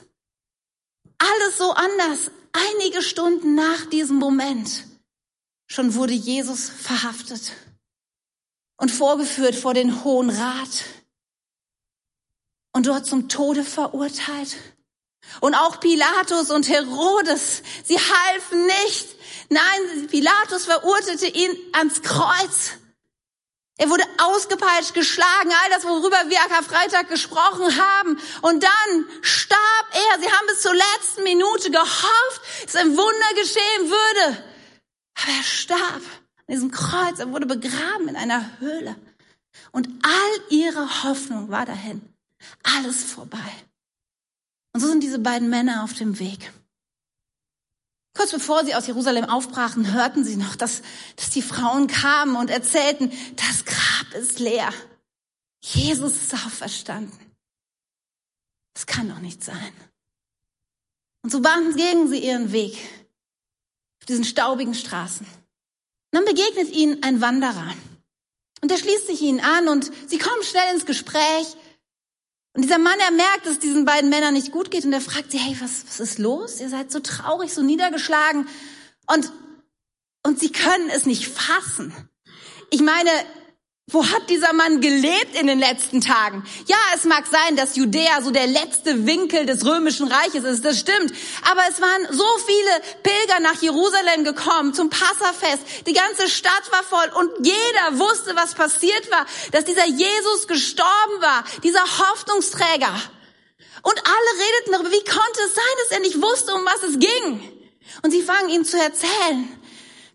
Alles 1.17 1.57
so 1.57 1.71
anders. 1.71 2.31
Einige 2.53 3.01
Stunden 3.01 3.55
nach 3.55 3.85
diesem 3.85 4.17
Moment 4.17 4.85
schon 5.67 5.95
wurde 5.95 6.13
Jesus 6.13 6.69
verhaftet 6.69 7.53
und 8.77 8.91
vorgeführt 8.91 9.55
vor 9.55 9.73
den 9.73 10.03
Hohen 10.03 10.29
Rat 10.29 10.83
und 12.73 12.87
dort 12.87 13.05
zum 13.05 13.29
Tode 13.29 13.63
verurteilt. 13.63 14.57
Und 15.39 15.55
auch 15.55 15.79
Pilatus 15.79 16.51
und 16.51 16.67
Herodes, 16.67 17.63
sie 17.85 17.97
halfen 17.97 18.65
nicht. 18.65 19.15
Nein, 19.51 20.07
Pilatus 20.07 20.63
verurteilte 20.63 21.27
ihn 21.27 21.51
ans 21.73 22.01
Kreuz. 22.01 22.77
Er 23.77 23.89
wurde 23.89 24.05
ausgepeitscht, 24.17 24.93
geschlagen, 24.93 25.51
all 25.51 25.69
das, 25.71 25.83
worüber 25.83 26.15
wir 26.29 26.37
Karfreitag 26.47 27.09
gesprochen 27.09 27.65
haben. 27.77 28.17
Und 28.41 28.63
dann 28.63 29.05
starb 29.21 29.87
er. 29.91 30.21
Sie 30.21 30.31
haben 30.31 30.47
bis 30.47 30.61
zur 30.61 30.73
letzten 30.73 31.23
Minute 31.23 31.69
gehofft, 31.69 32.41
dass 32.63 32.77
ein 32.77 32.95
Wunder 32.95 33.33
geschehen 33.35 33.89
würde. 33.89 34.43
Aber 35.15 35.31
er 35.35 35.43
starb 35.43 36.01
an 36.47 36.53
diesem 36.53 36.71
Kreuz. 36.71 37.19
Er 37.19 37.33
wurde 37.33 37.45
begraben 37.45 38.07
in 38.07 38.15
einer 38.15 38.57
Höhle. 38.59 38.95
Und 39.73 39.89
all 40.01 40.41
ihre 40.49 41.03
Hoffnung 41.03 41.49
war 41.49 41.65
dahin. 41.65 42.01
Alles 42.63 43.03
vorbei. 43.03 43.51
Und 44.71 44.79
so 44.79 44.87
sind 44.87 45.03
diese 45.03 45.19
beiden 45.19 45.49
Männer 45.49 45.83
auf 45.83 45.93
dem 45.93 46.19
Weg. 46.19 46.53
Kurz 48.13 48.31
bevor 48.31 48.65
sie 48.65 48.75
aus 48.75 48.87
Jerusalem 48.87 49.25
aufbrachen, 49.25 49.93
hörten 49.93 50.23
sie 50.23 50.35
noch, 50.35 50.55
dass, 50.55 50.81
dass 51.15 51.29
die 51.29 51.41
Frauen 51.41 51.87
kamen 51.87 52.35
und 52.35 52.49
erzählten, 52.49 53.11
das 53.35 53.65
Grab 53.65 54.13
ist 54.13 54.39
leer. 54.39 54.73
Jesus 55.61 56.17
ist 56.17 56.33
auferstanden. 56.33 57.17
Das 58.73 58.85
kann 58.85 59.09
doch 59.09 59.19
nicht 59.19 59.43
sein. 59.43 59.73
Und 61.23 61.31
so 61.31 61.41
bahnen 61.41 61.73
sie 61.75 62.19
ihren 62.19 62.51
Weg 62.51 62.77
auf 63.99 64.05
diesen 64.07 64.23
staubigen 64.23 64.73
Straßen. 64.73 65.25
Und 65.25 65.33
dann 66.11 66.25
begegnet 66.25 66.69
ihnen 66.71 67.03
ein 67.03 67.21
Wanderer. 67.21 67.73
Und 68.61 68.71
er 68.71 68.77
schließt 68.77 69.07
sich 69.07 69.21
ihnen 69.21 69.39
an 69.39 69.67
und 69.67 69.91
sie 70.07 70.17
kommen 70.17 70.43
schnell 70.43 70.73
ins 70.73 70.85
Gespräch. 70.85 71.55
Und 72.53 72.63
dieser 72.63 72.79
Mann, 72.79 72.99
er 72.99 73.11
merkt, 73.11 73.45
dass 73.45 73.53
es 73.53 73.59
diesen 73.59 73.85
beiden 73.85 74.09
Männern 74.09 74.33
nicht 74.33 74.51
gut 74.51 74.71
geht 74.71 74.83
und 74.83 74.91
er 74.91 75.01
fragt 75.01 75.31
sie, 75.31 75.39
hey, 75.39 75.55
was, 75.61 75.85
was 75.87 75.99
ist 75.99 76.19
los? 76.19 76.59
Ihr 76.59 76.69
seid 76.69 76.91
so 76.91 76.99
traurig, 76.99 77.53
so 77.53 77.61
niedergeschlagen 77.61 78.47
und, 79.07 79.31
und 80.23 80.39
sie 80.39 80.51
können 80.51 80.89
es 80.89 81.05
nicht 81.05 81.27
fassen. 81.27 81.93
Ich 82.69 82.81
meine, 82.81 83.09
Wo 83.91 84.05
hat 84.05 84.29
dieser 84.29 84.53
Mann 84.53 84.79
gelebt 84.79 85.35
in 85.35 85.47
den 85.47 85.59
letzten 85.59 85.99
Tagen? 85.99 86.45
Ja, 86.65 86.77
es 86.95 87.03
mag 87.03 87.25
sein, 87.29 87.57
dass 87.57 87.75
Judäa 87.75 88.21
so 88.21 88.31
der 88.31 88.47
letzte 88.47 89.05
Winkel 89.05 89.45
des 89.45 89.65
römischen 89.65 90.07
Reiches 90.07 90.45
ist, 90.45 90.63
das 90.63 90.79
stimmt. 90.79 91.11
Aber 91.49 91.61
es 91.69 91.81
waren 91.81 92.07
so 92.09 92.25
viele 92.45 92.81
Pilger 93.03 93.41
nach 93.41 93.61
Jerusalem 93.61 94.23
gekommen 94.23 94.73
zum 94.73 94.89
Passafest. 94.89 95.87
Die 95.87 95.93
ganze 95.93 96.29
Stadt 96.29 96.71
war 96.71 96.83
voll 96.83 97.11
und 97.19 97.45
jeder 97.45 97.99
wusste, 97.99 98.33
was 98.37 98.55
passiert 98.55 99.11
war, 99.11 99.25
dass 99.51 99.65
dieser 99.65 99.85
Jesus 99.85 100.47
gestorben 100.47 101.21
war, 101.21 101.43
dieser 101.63 101.83
Hoffnungsträger. 101.83 102.93
Und 103.83 103.97
alle 103.97 104.45
redeten 104.45 104.71
darüber, 104.71 104.91
wie 104.91 105.03
konnte 105.03 105.41
es 105.45 105.53
sein, 105.53 105.75
dass 105.83 105.97
er 105.97 105.99
nicht 105.99 106.21
wusste, 106.21 106.53
um 106.53 106.65
was 106.65 106.83
es 106.83 106.97
ging. 106.97 107.41
Und 108.03 108.11
sie 108.11 108.21
fangen 108.21 108.49
ihm 108.49 108.63
zu 108.63 108.81
erzählen 108.81 109.60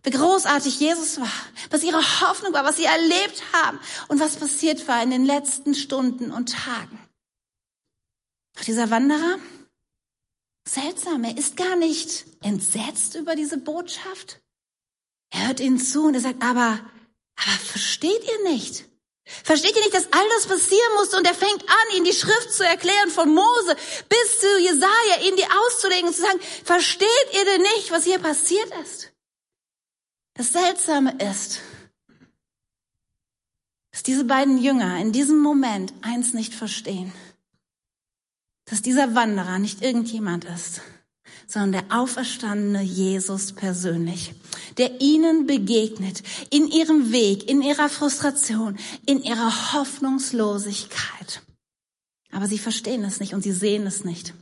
wie 0.06 0.10
großartig 0.10 0.78
Jesus 0.78 1.20
war, 1.20 1.32
was 1.70 1.82
ihre 1.82 2.00
Hoffnung 2.20 2.52
war, 2.52 2.64
was 2.64 2.76
sie 2.76 2.84
erlebt 2.84 3.42
haben 3.52 3.80
und 4.06 4.20
was 4.20 4.36
passiert 4.36 4.86
war 4.86 5.02
in 5.02 5.10
den 5.10 5.24
letzten 5.24 5.74
Stunden 5.74 6.30
und 6.30 6.52
Tagen. 6.52 7.00
Doch 8.54 8.62
dieser 8.62 8.88
Wanderer, 8.90 9.40
seltsam, 10.66 11.24
er 11.24 11.36
ist 11.36 11.56
gar 11.56 11.74
nicht 11.74 12.24
entsetzt 12.40 13.16
über 13.16 13.34
diese 13.34 13.58
Botschaft. 13.58 14.40
Er 15.30 15.48
hört 15.48 15.58
ihnen 15.58 15.80
zu 15.80 16.04
und 16.06 16.14
er 16.14 16.20
sagt, 16.20 16.40
aber, 16.40 16.78
aber 17.34 17.58
versteht 17.64 18.22
ihr 18.22 18.52
nicht? 18.52 18.84
Versteht 19.24 19.74
ihr 19.74 19.82
nicht, 19.82 19.94
dass 19.94 20.12
all 20.12 20.28
das 20.36 20.46
passieren 20.46 20.94
musste? 20.98 21.16
Und 21.16 21.26
er 21.26 21.34
fängt 21.34 21.68
an, 21.68 21.96
ihnen 21.96 22.04
die 22.04 22.12
Schrift 22.12 22.52
zu 22.52 22.64
erklären 22.64 23.10
von 23.10 23.34
Mose 23.34 23.76
bis 24.08 24.38
zu 24.38 24.60
Jesaja, 24.60 25.26
ihnen 25.26 25.36
die 25.36 25.50
auszulegen 25.66 26.06
und 26.06 26.14
zu 26.14 26.22
sagen, 26.22 26.40
versteht 26.64 27.08
ihr 27.32 27.44
denn 27.44 27.62
nicht, 27.62 27.90
was 27.90 28.04
hier 28.04 28.20
passiert 28.20 28.72
ist? 28.84 29.10
Das 30.36 30.52
Seltsame 30.52 31.16
ist, 31.18 31.60
dass 33.90 34.02
diese 34.02 34.24
beiden 34.24 34.58
Jünger 34.58 34.98
in 34.98 35.12
diesem 35.12 35.38
Moment 35.38 35.94
eins 36.02 36.34
nicht 36.34 36.54
verstehen. 36.54 37.12
Dass 38.66 38.82
dieser 38.82 39.14
Wanderer 39.14 39.58
nicht 39.58 39.80
irgendjemand 39.80 40.44
ist, 40.44 40.82
sondern 41.46 41.72
der 41.72 41.98
auferstandene 41.98 42.82
Jesus 42.82 43.54
persönlich, 43.54 44.34
der 44.76 45.00
ihnen 45.00 45.46
begegnet 45.46 46.22
in 46.50 46.68
ihrem 46.68 47.12
Weg, 47.12 47.48
in 47.48 47.62
ihrer 47.62 47.88
Frustration, 47.88 48.78
in 49.06 49.22
ihrer 49.22 49.72
Hoffnungslosigkeit. 49.72 51.42
Aber 52.30 52.46
sie 52.46 52.58
verstehen 52.58 53.04
es 53.04 53.20
nicht 53.20 53.32
und 53.32 53.42
sie 53.42 53.52
sehen 53.52 53.86
es 53.86 54.04
nicht. 54.04 54.34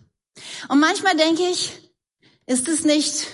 Und 0.68 0.80
manchmal 0.80 1.16
denke 1.16 1.48
ich, 1.48 1.70
ist 2.46 2.66
es 2.66 2.84
nicht 2.84 3.28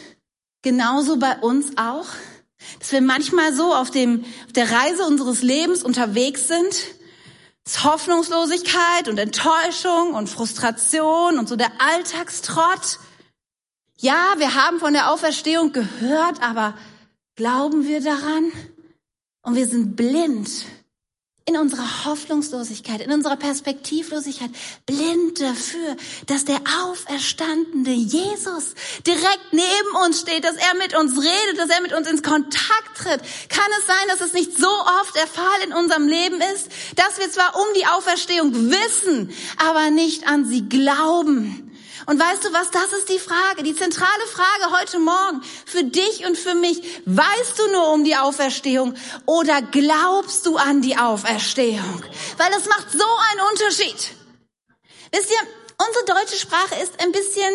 genauso 0.60 1.18
bei 1.18 1.38
uns 1.38 1.78
auch? 1.78 2.06
Dass 2.78 2.92
wir 2.92 3.00
manchmal 3.00 3.52
so 3.52 3.74
auf, 3.74 3.90
dem, 3.90 4.24
auf 4.46 4.52
der 4.52 4.70
Reise 4.70 5.04
unseres 5.04 5.42
Lebens 5.42 5.82
unterwegs 5.82 6.48
sind, 6.48 6.74
dass 7.64 7.84
Hoffnungslosigkeit 7.84 9.08
und 9.08 9.18
Enttäuschung 9.18 10.14
und 10.14 10.28
Frustration 10.28 11.38
und 11.38 11.48
so 11.48 11.56
der 11.56 11.72
Alltagstrott. 11.78 12.98
Ja, 13.98 14.34
wir 14.38 14.54
haben 14.54 14.78
von 14.78 14.92
der 14.92 15.10
Auferstehung 15.10 15.72
gehört, 15.72 16.42
aber 16.42 16.74
glauben 17.36 17.86
wir 17.86 18.00
daran? 18.00 18.50
Und 19.42 19.56
wir 19.56 19.66
sind 19.66 19.96
blind 19.96 20.48
in 21.46 21.56
unserer 21.56 22.04
Hoffnungslosigkeit, 22.04 23.00
in 23.00 23.12
unserer 23.12 23.36
Perspektivlosigkeit 23.36 24.50
blind 24.86 25.40
dafür, 25.40 25.96
dass 26.26 26.44
der 26.44 26.60
auferstandene 26.84 27.92
Jesus 27.92 28.74
direkt 29.06 29.52
neben 29.52 30.04
uns 30.04 30.20
steht, 30.20 30.44
dass 30.44 30.56
er 30.56 30.74
mit 30.78 30.96
uns 30.96 31.18
redet, 31.18 31.58
dass 31.58 31.70
er 31.70 31.80
mit 31.80 31.92
uns 31.92 32.08
ins 32.08 32.22
Kontakt 32.22 32.96
tritt. 32.96 33.20
Kann 33.48 33.70
es 33.80 33.86
sein, 33.86 34.08
dass 34.08 34.20
es 34.20 34.32
nicht 34.32 34.56
so 34.56 34.68
oft 34.68 35.16
der 35.16 35.26
Fall 35.26 35.60
in 35.64 35.72
unserem 35.72 36.06
Leben 36.06 36.40
ist, 36.54 36.68
dass 36.96 37.18
wir 37.18 37.30
zwar 37.30 37.56
um 37.56 37.66
die 37.76 37.86
Auferstehung 37.86 38.70
wissen, 38.70 39.32
aber 39.56 39.90
nicht 39.90 40.28
an 40.28 40.44
sie 40.44 40.68
glauben? 40.68 41.69
Und 42.06 42.18
weißt 42.18 42.44
du 42.44 42.52
was, 42.52 42.70
das 42.70 42.92
ist 42.92 43.08
die 43.08 43.18
Frage, 43.18 43.62
die 43.62 43.74
zentrale 43.74 44.26
Frage 44.26 44.78
heute 44.78 44.98
Morgen 44.98 45.42
für 45.66 45.84
dich 45.84 46.24
und 46.26 46.36
für 46.36 46.54
mich. 46.54 46.82
Weißt 47.06 47.58
du 47.58 47.72
nur 47.72 47.92
um 47.92 48.04
die 48.04 48.16
Auferstehung 48.16 48.94
oder 49.26 49.62
glaubst 49.62 50.46
du 50.46 50.56
an 50.56 50.82
die 50.82 50.96
Auferstehung? 50.96 52.02
Weil 52.38 52.52
es 52.56 52.66
macht 52.66 52.90
so 52.90 53.04
einen 53.30 53.40
Unterschied. 53.50 54.14
Wisst 55.12 55.30
ihr, 55.30 55.86
unsere 55.86 56.04
deutsche 56.06 56.36
Sprache 56.36 56.76
ist 56.82 57.00
ein 57.00 57.12
bisschen 57.12 57.52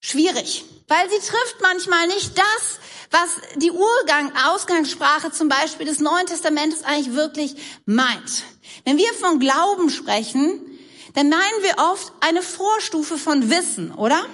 schwierig, 0.00 0.64
weil 0.88 1.08
sie 1.08 1.18
trifft 1.18 1.60
manchmal 1.60 2.06
nicht 2.08 2.36
das, 2.36 2.80
was 3.10 3.30
die 3.56 3.72
Urgang, 3.72 4.32
Ausgangssprache 4.46 5.32
zum 5.32 5.48
Beispiel 5.48 5.86
des 5.86 6.00
Neuen 6.00 6.26
Testamentes 6.26 6.84
eigentlich 6.84 7.14
wirklich 7.14 7.56
meint. 7.84 8.44
Wenn 8.84 8.98
wir 8.98 9.12
von 9.14 9.40
Glauben 9.40 9.90
sprechen, 9.90 10.69
dann 11.14 11.28
meinen 11.28 11.62
wir 11.62 11.76
oft 11.92 12.12
eine 12.20 12.42
Vorstufe 12.42 13.18
von 13.18 13.50
Wissen, 13.50 13.92
oder? 13.92 14.24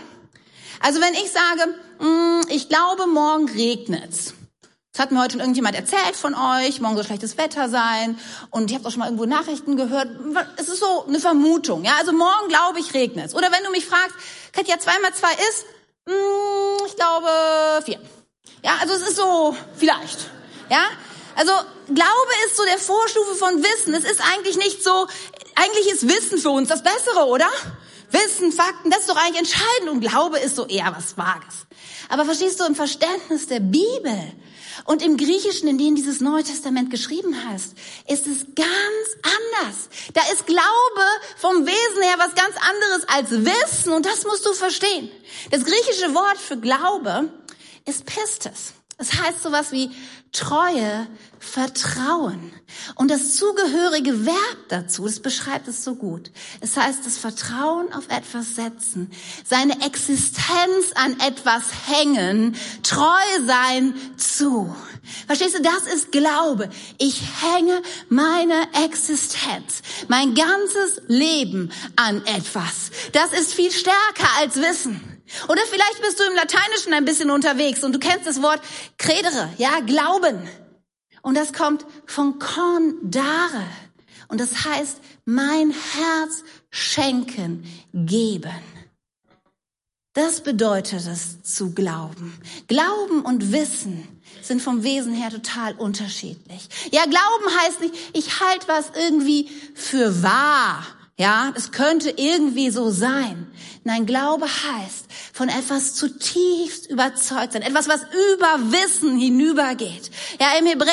Also 0.81 1.01
wenn 1.01 1.15
ich 1.15 1.31
sage, 1.31 1.75
mm, 2.01 2.49
ich 2.51 2.69
glaube, 2.69 3.07
morgen 3.07 3.49
regnet's. 3.49 4.35
Das 4.93 5.03
hat 5.03 5.13
mir 5.13 5.21
heute 5.21 5.33
schon 5.33 5.41
irgendjemand 5.41 5.77
erzählt 5.77 6.17
von 6.17 6.35
euch, 6.35 6.81
morgen 6.81 6.97
soll 6.97 7.05
schlechtes 7.05 7.37
Wetter 7.37 7.69
sein 7.69 8.19
und 8.51 8.71
ich 8.71 8.77
habe 8.77 8.89
auch 8.89 8.91
schon 8.91 9.01
mal 9.01 9.07
irgendwo 9.07 9.27
Nachrichten 9.27 9.77
gehört. 9.77 10.09
Es 10.57 10.69
ist 10.69 10.81
so 10.81 11.05
eine 11.07 11.21
Vermutung, 11.21 11.85
ja. 11.85 11.97
Also 11.99 12.13
morgen 12.13 12.49
glaube 12.49 12.81
ich 12.81 12.95
regnet's. 12.95 13.35
Oder 13.35 13.53
wenn 13.53 13.63
du 13.63 13.71
mich 13.71 13.85
fragst, 13.85 14.15
Katja, 14.53 14.79
zwei 14.79 14.99
mal 15.01 15.13
zwei 15.13 15.33
ist, 15.33 15.67
mm, 16.07 16.87
ich 16.87 16.97
glaube 16.97 17.29
vier. 17.85 18.01
Ja, 18.63 18.79
also 18.81 18.95
es 18.95 19.03
ist 19.03 19.17
so 19.17 19.55
vielleicht, 19.77 20.31
ja. 20.71 20.81
Also 21.37 21.53
Glaube 21.87 22.33
ist 22.47 22.57
so 22.57 22.65
der 22.65 22.79
Vorstufe 22.79 23.37
von 23.37 23.63
Wissen. 23.63 23.95
Es 23.95 24.05
ist 24.05 24.21
eigentlich 24.21 24.57
nicht 24.57 24.83
so, 24.83 25.07
eigentlich 25.57 25.89
ist 25.93 26.09
Wissen 26.09 26.39
für 26.39 26.51
uns 26.51 26.69
das 26.69 26.83
Bessere, 26.83 27.27
oder? 27.27 27.49
Wissen, 28.11 28.53
Fakten, 28.53 28.91
das 28.91 29.01
ist 29.01 29.09
doch 29.09 29.17
eigentlich 29.17 29.39
entscheidend 29.39 29.91
und 29.91 30.01
Glaube 30.01 30.39
ist 30.39 30.57
so 30.57 30.67
eher 30.67 30.95
was 30.97 31.17
Vages. 31.17 31.67
Aber 32.09 32.25
verstehst 32.25 32.61
du, 32.61 32.65
im 32.65 32.77
Verständnis 32.77 33.49
der 33.49 33.61
Bibel 33.61 34.33
und 34.85 35.03
im 35.03 35.17
Griechischen, 35.17 35.69
in 35.69 35.79
dem 35.79 35.97
dieses 35.97 36.21
Neue 36.21 36.45
Testament 36.45 36.91
geschrieben 36.91 37.35
heißt, 37.49 37.75
ist 38.07 38.27
es 38.27 38.47
ganz 38.55 39.09
anders. 39.23 39.89
Da 40.15 40.23
ist 40.33 40.47
Glaube 40.47 41.07
vom 41.37 41.67
Wesen 41.67 42.03
her 42.03 42.17
was 42.19 42.35
ganz 42.35 42.55
anderes 42.61 43.09
als 43.09 43.31
Wissen 43.45 43.93
und 43.93 44.07
das 44.07 44.25
musst 44.25 44.47
du 44.47 44.53
verstehen. 44.53 45.11
Das 45.51 45.65
griechische 45.65 46.15
Wort 46.15 46.39
für 46.39 46.59
Glaube 46.59 47.31
ist 47.87 48.07
Pistis. 48.07 48.75
Es 48.99 49.13
heißt 49.15 49.43
sowas 49.43 49.73
wie 49.73 49.91
Treue, 50.37 51.07
Vertrauen. 51.39 52.53
Und 52.95 53.11
das 53.11 53.37
zugehörige 53.37 54.27
Verb 54.27 54.59
dazu, 54.69 55.07
das 55.07 55.21
beschreibt 55.21 55.67
es 55.67 55.83
so 55.83 55.95
gut. 55.95 56.31
Es 56.61 56.77
heißt 56.77 57.07
das 57.07 57.17
Vertrauen 57.17 57.91
auf 57.95 58.11
etwas 58.11 58.55
setzen, 58.55 59.11
seine 59.47 59.81
Existenz 59.83 60.93
an 60.95 61.19
etwas 61.21 61.63
hängen, 61.87 62.55
treu 62.83 63.47
sein 63.47 63.95
zu. 64.19 64.75
Verstehst 65.27 65.57
du, 65.59 65.63
das 65.63 65.91
ist 65.91 66.13
Glaube. 66.13 66.69
Ich 66.99 67.23
hänge 67.41 67.81
meine 68.11 68.69
Existenz, 68.85 69.81
mein 70.09 70.35
ganzes 70.35 71.01
Leben 71.07 71.73
an 71.97 72.23
etwas. 72.27 72.91
Das 73.13 73.33
ist 73.33 73.55
viel 73.55 73.71
stärker 73.71 74.29
als 74.39 74.57
Wissen. 74.57 75.16
Oder 75.49 75.63
vielleicht 75.69 76.01
bist 76.03 76.21
du 76.21 76.25
im 76.25 76.35
Lateinischen 76.35 76.93
ein 76.93 77.05
bisschen 77.05 77.31
unterwegs 77.31 77.85
und 77.85 77.93
du 77.93 77.99
kennst 77.99 78.27
das 78.27 78.43
Wort 78.43 78.61
credere, 78.99 79.51
ja, 79.59 79.81
glauben. 79.81 80.49
Und 81.23 81.37
das 81.37 81.53
kommt 81.53 81.85
von 82.07 82.39
condare. 82.39 83.65
Und 84.29 84.41
das 84.41 84.65
heißt, 84.65 84.99
mein 85.25 85.71
Herz 85.71 86.45
schenken, 86.71 87.65
geben. 87.93 88.51
Das 90.17 90.41
bedeutet 90.41 91.07
es 91.07 91.43
zu 91.43 91.75
glauben. 91.75 92.41
Glauben 92.69 93.21
und 93.21 93.53
Wissen 93.53 94.09
sind 94.41 94.63
vom 94.63 94.83
Wesen 94.83 95.13
her 95.13 95.31
total 95.31 95.75
unterschiedlich. 95.75 96.69
Ja, 96.91 97.05
Glauben 97.05 97.57
heißt 97.61 97.81
nicht, 97.81 97.95
ich 98.15 98.41
halte 98.41 98.67
was 98.67 98.93
irgendwie 98.95 99.51
für 99.75 100.23
wahr 100.23 100.87
ja, 101.19 101.53
es 101.57 101.73
könnte 101.73 102.11
irgendwie 102.11 102.71
so 102.71 102.91
sein. 102.91 103.51
Nein, 103.85 104.05
Glaube 104.05 104.47
heißt, 104.47 105.07
von 105.33 105.49
etwas 105.49 105.95
zutiefst 105.95 106.91
überzeugt 106.91 107.55
sein. 107.55 107.63
Etwas, 107.63 107.89
was 107.89 108.03
über 108.03 108.73
Wissen 108.73 109.19
hinübergeht. 109.19 110.11
Ja, 110.39 110.59
im 110.59 110.67
Hebräer 110.67 110.91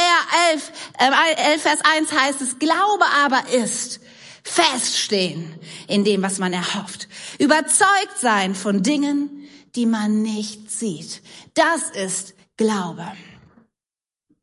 11, 0.51 0.71
äh, 0.99 1.53
11, 1.53 1.61
Vers 1.61 1.79
1 1.97 2.11
heißt 2.11 2.41
es, 2.41 2.59
Glaube 2.59 3.03
aber 3.23 3.49
ist 3.49 3.99
feststehen 4.43 5.59
in 5.87 6.05
dem, 6.05 6.21
was 6.21 6.39
man 6.39 6.53
erhofft. 6.53 7.09
Überzeugt 7.39 8.17
sein 8.19 8.55
von 8.55 8.81
Dingen, 8.81 9.49
die 9.75 9.85
man 9.85 10.21
nicht 10.21 10.71
sieht. 10.71 11.21
Das 11.53 11.89
ist 11.91 12.33
Glaube. 12.55 13.05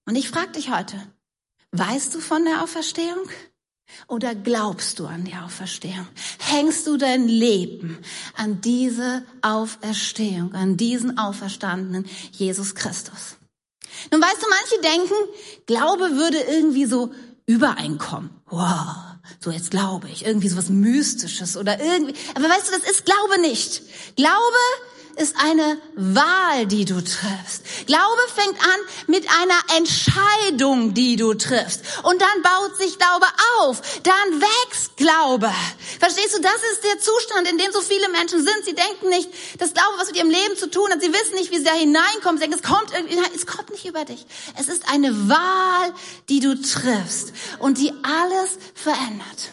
Und 0.06 0.16
ich 0.16 0.28
frage 0.28 0.52
dich 0.52 0.70
heute, 0.70 0.96
weißt 1.72 2.14
du 2.14 2.20
von 2.20 2.44
der 2.44 2.62
Auferstehung? 2.62 3.30
Oder 4.08 4.34
glaubst 4.34 4.98
du 4.98 5.06
an 5.06 5.24
die 5.24 5.34
Auferstehung? 5.34 6.06
Hängst 6.38 6.86
du 6.86 6.96
dein 6.96 7.28
Leben 7.28 7.98
an 8.36 8.60
diese 8.60 9.24
Auferstehung, 9.42 10.54
an 10.54 10.76
diesen 10.76 11.18
auferstandenen 11.18 12.06
Jesus 12.32 12.74
Christus? 12.74 13.36
Nun 14.10 14.20
weißt 14.20 14.42
du, 14.42 14.46
manche 14.48 14.82
denken, 14.82 15.14
Glaube 15.66 16.16
würde 16.16 16.38
irgendwie 16.38 16.86
so 16.86 17.12
Übereinkommen. 17.46 18.30
Wow, 18.48 18.96
so 19.40 19.50
jetzt 19.50 19.70
glaube 19.70 20.08
ich. 20.08 20.24
Irgendwie 20.24 20.48
so 20.48 20.56
was 20.56 20.68
Mystisches 20.68 21.56
oder 21.56 21.80
irgendwie. 21.80 22.14
Aber 22.34 22.48
weißt 22.48 22.68
du, 22.68 22.78
das 22.78 22.90
ist 22.90 23.04
Glaube 23.04 23.40
nicht. 23.40 23.82
Glaube 24.16 24.36
ist 25.20 25.36
eine 25.36 25.78
Wahl, 25.94 26.66
die 26.66 26.84
du 26.84 26.96
triffst. 26.96 27.62
Glaube 27.86 28.20
fängt 28.34 28.58
an 28.58 28.80
mit 29.06 29.26
einer 29.40 29.76
Entscheidung, 29.76 30.94
die 30.94 31.16
du 31.16 31.34
triffst. 31.34 31.82
Und 32.02 32.20
dann 32.20 32.42
baut 32.42 32.78
sich 32.78 32.98
Glaube 32.98 33.26
auf. 33.58 33.80
Dann 34.02 34.40
wächst 34.40 34.96
Glaube. 34.96 35.52
Verstehst 35.98 36.36
du, 36.36 36.40
das 36.40 36.56
ist 36.72 36.84
der 36.84 36.98
Zustand, 36.98 37.50
in 37.50 37.58
dem 37.58 37.70
so 37.72 37.82
viele 37.82 38.08
Menschen 38.08 38.42
sind. 38.42 38.64
Sie 38.64 38.74
denken 38.74 39.08
nicht, 39.10 39.28
dass 39.58 39.74
Glaube 39.74 39.98
was 39.98 40.08
mit 40.08 40.16
ihrem 40.16 40.30
Leben 40.30 40.56
zu 40.56 40.70
tun 40.70 40.90
hat. 40.90 41.02
Sie 41.02 41.12
wissen 41.12 41.34
nicht, 41.34 41.50
wie 41.50 41.58
sie 41.58 41.64
da 41.64 41.74
hineinkommen. 41.74 42.40
Sie 42.40 42.48
denken, 42.48 42.58
es 42.62 42.68
kommt 42.68 42.92
irgendwie, 42.94 43.18
es 43.34 43.46
kommt 43.46 43.70
nicht 43.70 43.84
über 43.84 44.04
dich. 44.04 44.24
Es 44.58 44.68
ist 44.68 44.88
eine 44.88 45.28
Wahl, 45.28 45.94
die 46.28 46.40
du 46.40 46.60
triffst 46.60 47.32
und 47.58 47.78
die 47.78 47.92
alles 48.02 48.58
verändert. 48.74 49.52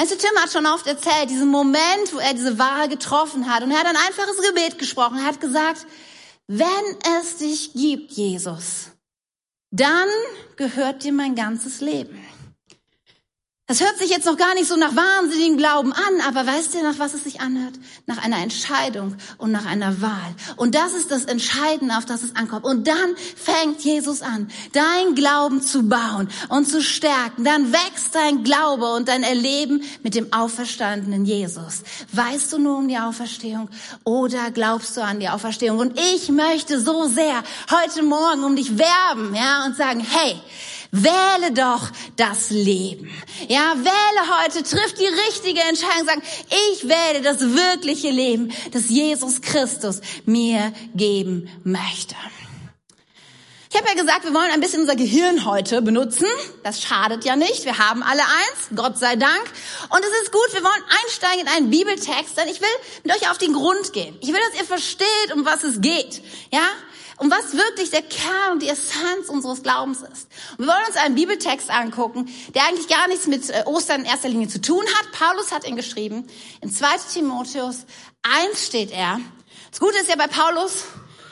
Weißt 0.00 0.12
du, 0.12 0.16
Tim 0.16 0.34
hat 0.42 0.50
schon 0.50 0.64
oft 0.64 0.86
erzählt, 0.86 1.28
diesen 1.28 1.48
Moment, 1.48 2.14
wo 2.14 2.18
er 2.20 2.32
diese 2.32 2.58
Wahl 2.58 2.88
getroffen 2.88 3.52
hat. 3.52 3.62
Und 3.62 3.70
er 3.70 3.80
hat 3.80 3.86
ein 3.86 3.98
einfaches 3.98 4.40
Gebet 4.48 4.78
gesprochen. 4.78 5.18
Er 5.18 5.26
hat 5.26 5.42
gesagt, 5.42 5.84
wenn 6.46 6.66
es 7.18 7.36
dich 7.36 7.74
gibt, 7.74 8.12
Jesus, 8.12 8.92
dann 9.70 10.08
gehört 10.56 11.04
dir 11.04 11.12
mein 11.12 11.34
ganzes 11.34 11.82
Leben. 11.82 12.18
Das 13.70 13.80
hört 13.80 13.98
sich 13.98 14.10
jetzt 14.10 14.26
noch 14.26 14.36
gar 14.36 14.54
nicht 14.54 14.66
so 14.66 14.74
nach 14.74 14.96
wahnsinnigem 14.96 15.56
Glauben 15.56 15.92
an, 15.92 16.20
aber 16.26 16.44
weißt 16.44 16.74
du, 16.74 16.82
nach 16.82 16.98
was 16.98 17.14
es 17.14 17.22
sich 17.22 17.40
anhört? 17.40 17.74
Nach 18.04 18.18
einer 18.18 18.38
Entscheidung 18.38 19.14
und 19.38 19.52
nach 19.52 19.64
einer 19.64 20.02
Wahl. 20.02 20.34
Und 20.56 20.74
das 20.74 20.92
ist 20.92 21.12
das 21.12 21.26
Entscheidende, 21.26 21.96
auf 21.96 22.04
das 22.04 22.24
es 22.24 22.34
ankommt. 22.34 22.64
Und 22.64 22.88
dann 22.88 23.14
fängt 23.36 23.80
Jesus 23.84 24.22
an, 24.22 24.50
dein 24.72 25.14
Glauben 25.14 25.62
zu 25.62 25.84
bauen 25.84 26.28
und 26.48 26.68
zu 26.68 26.82
stärken. 26.82 27.44
Dann 27.44 27.72
wächst 27.72 28.12
dein 28.12 28.42
Glaube 28.42 28.92
und 28.92 29.06
dein 29.06 29.22
Erleben 29.22 29.84
mit 30.02 30.16
dem 30.16 30.32
auferstandenen 30.32 31.24
Jesus. 31.24 31.84
Weißt 32.10 32.52
du 32.52 32.58
nur 32.58 32.76
um 32.76 32.88
die 32.88 32.98
Auferstehung 32.98 33.68
oder 34.02 34.50
glaubst 34.50 34.96
du 34.96 35.04
an 35.04 35.20
die 35.20 35.28
Auferstehung? 35.28 35.78
Und 35.78 35.96
ich 36.12 36.28
möchte 36.28 36.80
so 36.80 37.06
sehr 37.06 37.40
heute 37.70 38.02
Morgen 38.02 38.42
um 38.42 38.56
dich 38.56 38.78
werben, 38.78 39.32
ja, 39.32 39.64
und 39.64 39.76
sagen, 39.76 40.00
hey, 40.00 40.40
Wähle 40.92 41.52
doch 41.52 41.90
das 42.16 42.50
Leben. 42.50 43.10
Ja, 43.48 43.74
wähle 43.76 44.42
heute, 44.42 44.62
triff 44.64 44.94
die 44.94 45.06
richtige 45.06 45.60
Entscheidung, 45.60 46.06
sagen, 46.06 46.22
ich 46.72 46.88
wähle 46.88 47.22
das 47.22 47.40
wirkliche 47.40 48.10
Leben, 48.10 48.52
das 48.72 48.88
Jesus 48.88 49.40
Christus 49.40 50.00
mir 50.26 50.72
geben 50.94 51.48
möchte. 51.62 52.16
Ich 53.72 53.78
habe 53.78 53.86
ja 53.86 53.94
gesagt, 53.94 54.24
wir 54.24 54.34
wollen 54.34 54.50
ein 54.50 54.60
bisschen 54.60 54.80
unser 54.80 54.96
Gehirn 54.96 55.44
heute 55.44 55.80
benutzen. 55.80 56.26
Das 56.64 56.82
schadet 56.82 57.24
ja 57.24 57.36
nicht. 57.36 57.64
Wir 57.64 57.78
haben 57.78 58.02
alle 58.02 58.22
eins, 58.22 58.70
Gott 58.74 58.98
sei 58.98 59.14
Dank. 59.14 59.44
Und 59.90 60.00
es 60.00 60.22
ist 60.22 60.32
gut, 60.32 60.52
wir 60.52 60.64
wollen 60.64 60.82
einsteigen 61.04 61.42
in 61.42 61.48
einen 61.48 61.70
Bibeltext, 61.70 62.36
denn 62.36 62.48
ich 62.48 62.60
will 62.60 62.68
mit 63.04 63.14
euch 63.14 63.30
auf 63.30 63.38
den 63.38 63.52
Grund 63.52 63.92
gehen. 63.92 64.18
Ich 64.22 64.28
will, 64.28 64.40
dass 64.50 64.60
ihr 64.60 64.66
versteht, 64.66 65.32
um 65.32 65.44
was 65.44 65.62
es 65.62 65.80
geht. 65.80 66.20
Ja? 66.52 66.66
Um 67.20 67.30
was 67.30 67.52
wirklich 67.52 67.90
der 67.90 68.00
Kern 68.00 68.52
und 68.52 68.62
die 68.62 68.68
Essenz 68.68 69.28
unseres 69.28 69.62
Glaubens 69.62 69.98
ist. 69.98 70.26
Und 70.56 70.64
wir 70.64 70.68
wollen 70.68 70.86
uns 70.86 70.96
einen 70.96 71.14
Bibeltext 71.14 71.68
angucken, 71.70 72.30
der 72.54 72.64
eigentlich 72.66 72.88
gar 72.88 73.08
nichts 73.08 73.26
mit 73.26 73.48
äh, 73.50 73.62
Ostern 73.66 74.00
in 74.00 74.06
erster 74.06 74.30
Linie 74.30 74.48
zu 74.48 74.58
tun 74.58 74.82
hat. 74.98 75.12
Paulus 75.12 75.52
hat 75.52 75.68
ihn 75.68 75.76
geschrieben. 75.76 76.26
In 76.62 76.72
2 76.72 76.86
Timotheus 77.12 77.84
1 78.22 78.66
steht 78.66 78.90
er. 78.90 79.20
Das 79.70 79.80
Gute 79.80 79.98
ist 79.98 80.08
ja 80.08 80.16
bei 80.16 80.28
Paulus, 80.28 80.84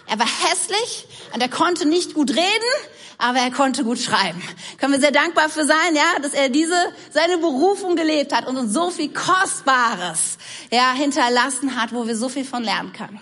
er 0.06 0.18
war 0.18 0.26
hässlich 0.26 1.08
und 1.32 1.40
er 1.40 1.48
konnte 1.48 1.88
nicht 1.88 2.12
gut 2.12 2.32
reden, 2.32 2.72
aber 3.16 3.38
er 3.38 3.50
konnte 3.50 3.82
gut 3.82 3.98
schreiben. 3.98 4.42
Können 4.76 4.92
wir 4.92 5.00
sehr 5.00 5.10
dankbar 5.10 5.48
für 5.48 5.64
sein, 5.64 5.96
ja, 5.96 6.20
dass 6.20 6.34
er 6.34 6.50
diese, 6.50 6.76
seine 7.10 7.38
Berufung 7.38 7.96
gelebt 7.96 8.34
hat 8.34 8.46
und 8.46 8.58
uns 8.58 8.74
so 8.74 8.90
viel 8.90 9.10
Kostbares, 9.10 10.36
ja, 10.70 10.92
hinterlassen 10.92 11.80
hat, 11.80 11.94
wo 11.94 12.06
wir 12.06 12.14
so 12.14 12.28
viel 12.28 12.44
von 12.44 12.62
lernen 12.62 12.92
können. 12.92 13.20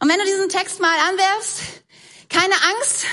Und 0.00 0.08
wenn 0.08 0.18
du 0.18 0.24
diesen 0.24 0.48
Text 0.48 0.80
mal 0.80 0.96
anwerfst, 1.08 1.81
keine 2.32 2.54
Angst 2.54 3.06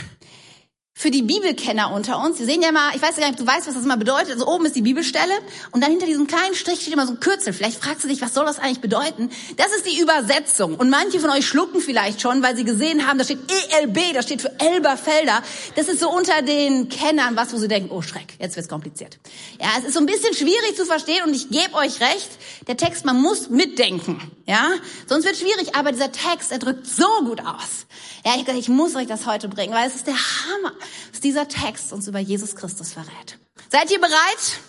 für 1.00 1.12
die 1.12 1.22
Bibelkenner 1.22 1.94
unter 1.94 2.22
uns. 2.22 2.40
Sie 2.40 2.44
sehen 2.44 2.62
ja 2.62 2.74
mal, 2.74 2.94
ich 2.94 3.02
weiß 3.02 3.16
gar 3.16 3.30
nicht, 3.30 3.40
ob 3.40 3.46
du 3.46 3.48
weißt, 3.48 3.68
was 3.68 3.74
das 3.74 3.86
mal 3.86 3.96
bedeutet. 3.96 4.32
Also 4.34 4.46
oben 4.48 4.66
ist 4.66 4.76
die 4.76 4.82
Bibelstelle 4.82 5.32
und 5.72 5.82
dann 5.82 5.92
hinter 5.92 6.06
diesem 6.06 6.28
kleinen 6.28 6.56
Strich 6.56 6.82
steht 6.82 6.94
immer 6.94 7.08
so 7.08 7.14
ein 7.14 7.22
Kürzel. 7.22 7.54
Vielleicht 7.54 7.82
fragst 7.82 8.04
du 8.04 8.10
dich, 8.10 8.22
was 8.22 8.34
soll 8.34 8.46
das 8.46 8.60
eigentlich 8.60 8.82
bedeuten? 8.82 9.30
Das 9.56 9.68
ist 9.68 9.86
die 9.86 9.98
Übersetzung. 10.02 10.76
Und 10.76 10.90
manche 10.90 11.22
von 11.22 11.30
euch 11.30 11.48
schlucken 11.48 11.80
vielleicht 11.80 12.20
schon, 12.20 12.44
weil 12.44 12.58
sie 12.58 12.66
gesehen 12.66 13.08
haben, 13.08 13.18
da 13.18 13.24
steht 13.24 13.40
ELB, 13.50 14.14
das 14.14 14.26
steht 14.26 14.42
für 14.42 14.60
Elberfelder. 14.60 15.42
Das 15.76 15.88
ist 15.88 16.02
so 16.02 16.12
unter 16.12 16.42
den 16.42 16.90
Kennern 16.90 17.38
was, 17.38 17.54
wo 17.54 17.58
sie 17.58 17.70
denken, 17.70 17.92
oh 17.92 18.02
Schreck, 18.02 18.36
jetzt 18.38 18.58
wird's 18.58 18.68
kompliziert. 18.68 19.20
Ja, 19.62 19.70
es 19.80 19.86
ist 19.86 19.94
so 19.94 20.02
ein 20.02 20.06
bisschen 20.06 20.34
schwierig 20.34 20.76
zu 20.76 20.86
verstehen 20.86 21.24
und 21.26 21.34
ich 21.34 21.48
gebe 21.48 21.76
euch 21.76 22.02
recht, 22.02 22.30
der 22.68 22.76
Text, 22.76 23.06
man 23.06 23.22
muss 23.22 23.50
mitdenken. 23.50 24.20
Ja, 24.50 24.72
sonst 25.06 25.26
wird 25.26 25.38
schwierig, 25.38 25.76
aber 25.76 25.92
dieser 25.92 26.12
Text, 26.12 26.52
er 26.52 26.58
drückt 26.58 26.88
so 26.88 27.08
gut 27.24 27.40
aus. 27.42 27.86
Ja, 28.26 28.34
ich, 28.36 28.48
ich 28.48 28.68
muss 28.68 28.96
euch 28.96 29.06
das 29.06 29.28
heute 29.28 29.48
bringen, 29.48 29.76
weil 29.76 29.88
es 29.88 29.94
ist 29.94 30.08
der 30.08 30.16
Hammer, 30.16 30.74
was 31.12 31.20
dieser 31.20 31.48
Text 31.48 31.94
uns 31.94 32.08
über 32.08 32.18
Jesus 32.18 32.56
Christus 32.56 32.94
verrät. 32.94 33.38
Seid 33.70 33.92
ihr 33.92 34.00
bereit? 34.00 34.60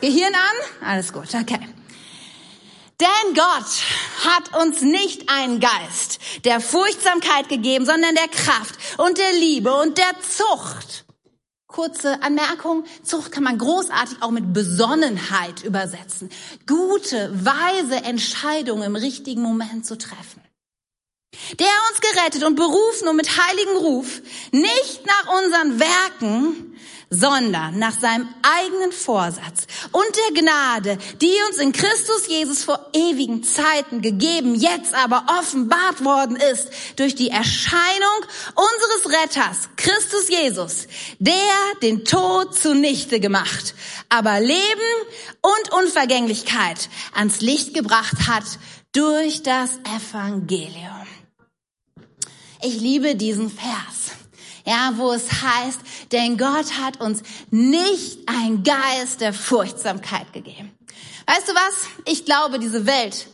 Gehirn 0.00 0.32
an? 0.32 0.88
Alles 0.88 1.12
gut, 1.12 1.34
okay. 1.34 1.58
Denn 3.00 3.34
Gott 3.34 3.82
hat 4.24 4.62
uns 4.62 4.82
nicht 4.82 5.28
einen 5.28 5.58
Geist 5.58 6.20
der 6.44 6.60
Furchtsamkeit 6.60 7.48
gegeben, 7.48 7.86
sondern 7.86 8.14
der 8.14 8.28
Kraft 8.28 8.76
und 8.98 9.18
der 9.18 9.32
Liebe 9.32 9.74
und 9.74 9.98
der 9.98 10.12
Zucht. 10.20 11.03
Kurze 11.74 12.22
Anmerkung, 12.22 12.84
Zucht 13.02 13.32
kann 13.32 13.42
man 13.42 13.58
großartig 13.58 14.18
auch 14.20 14.30
mit 14.30 14.52
Besonnenheit 14.52 15.64
übersetzen. 15.64 16.30
Gute, 16.68 17.32
weise 17.34 17.96
Entscheidungen 18.04 18.84
im 18.84 18.94
richtigen 18.94 19.42
Moment 19.42 19.84
zu 19.84 19.98
treffen 19.98 20.40
der 21.58 21.66
uns 21.90 22.00
gerettet 22.00 22.44
und 22.44 22.54
berufen 22.54 23.08
und 23.08 23.16
mit 23.16 23.28
heiligen 23.28 23.76
Ruf, 23.76 24.22
nicht 24.52 25.04
nach 25.04 25.42
unseren 25.42 25.80
Werken, 25.80 26.76
sondern 27.14 27.78
nach 27.78 27.98
seinem 27.98 28.28
eigenen 28.42 28.92
Vorsatz 28.92 29.66
und 29.92 30.04
der 30.16 30.42
Gnade, 30.42 30.98
die 31.20 31.32
uns 31.48 31.58
in 31.58 31.72
Christus 31.72 32.26
Jesus 32.28 32.64
vor 32.64 32.90
ewigen 32.92 33.44
Zeiten 33.44 34.02
gegeben, 34.02 34.54
jetzt 34.54 34.94
aber 34.94 35.26
offenbart 35.38 36.04
worden 36.04 36.36
ist 36.36 36.68
durch 36.96 37.14
die 37.14 37.30
Erscheinung 37.30 38.24
unseres 38.54 39.22
Retters, 39.22 39.68
Christus 39.76 40.28
Jesus, 40.28 40.88
der 41.18 41.34
den 41.82 42.04
Tod 42.04 42.56
zunichte 42.56 43.20
gemacht, 43.20 43.74
aber 44.08 44.40
Leben 44.40 44.58
und 45.42 45.72
Unvergänglichkeit 45.72 46.88
ans 47.14 47.40
Licht 47.40 47.74
gebracht 47.74 48.28
hat 48.28 48.44
durch 48.92 49.42
das 49.42 49.70
Evangelium. 49.96 51.06
Ich 52.62 52.80
liebe 52.80 53.14
diesen 53.14 53.50
Vers. 53.50 54.23
Ja, 54.66 54.94
wo 54.96 55.12
es 55.12 55.30
heißt, 55.30 55.80
denn 56.12 56.38
Gott 56.38 56.78
hat 56.80 57.00
uns 57.00 57.22
nicht 57.50 58.20
ein 58.26 58.62
Geist 58.62 59.20
der 59.20 59.34
Furchtsamkeit 59.34 60.32
gegeben. 60.32 60.72
Weißt 61.26 61.48
du 61.48 61.52
was? 61.54 61.74
Ich 62.06 62.24
glaube, 62.24 62.58
diese 62.58 62.86
Welt, 62.86 63.26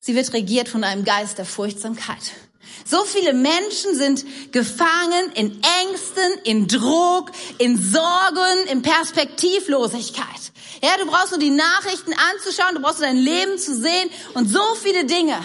sie 0.00 0.14
wird 0.14 0.32
regiert 0.32 0.68
von 0.68 0.82
einem 0.82 1.04
Geist 1.04 1.36
der 1.38 1.44
Furchtsamkeit. 1.44 2.32
So 2.86 3.04
viele 3.04 3.34
Menschen 3.34 3.94
sind 3.94 4.24
gefangen 4.52 5.32
in 5.34 5.60
Ängsten, 5.82 6.32
in 6.44 6.66
Druck, 6.66 7.30
in 7.58 7.78
Sorgen, 7.78 8.66
in 8.70 8.82
Perspektivlosigkeit. 8.82 10.52
Ja, 10.82 10.90
du 10.98 11.06
brauchst 11.06 11.30
nur 11.30 11.40
die 11.40 11.50
Nachrichten 11.50 12.12
anzuschauen, 12.32 12.74
du 12.74 12.80
brauchst 12.80 13.00
nur 13.00 13.08
dein 13.08 13.16
Leben 13.16 13.58
zu 13.58 13.74
sehen 13.74 14.10
und 14.34 14.48
so 14.48 14.62
viele 14.82 15.04
Dinge 15.04 15.38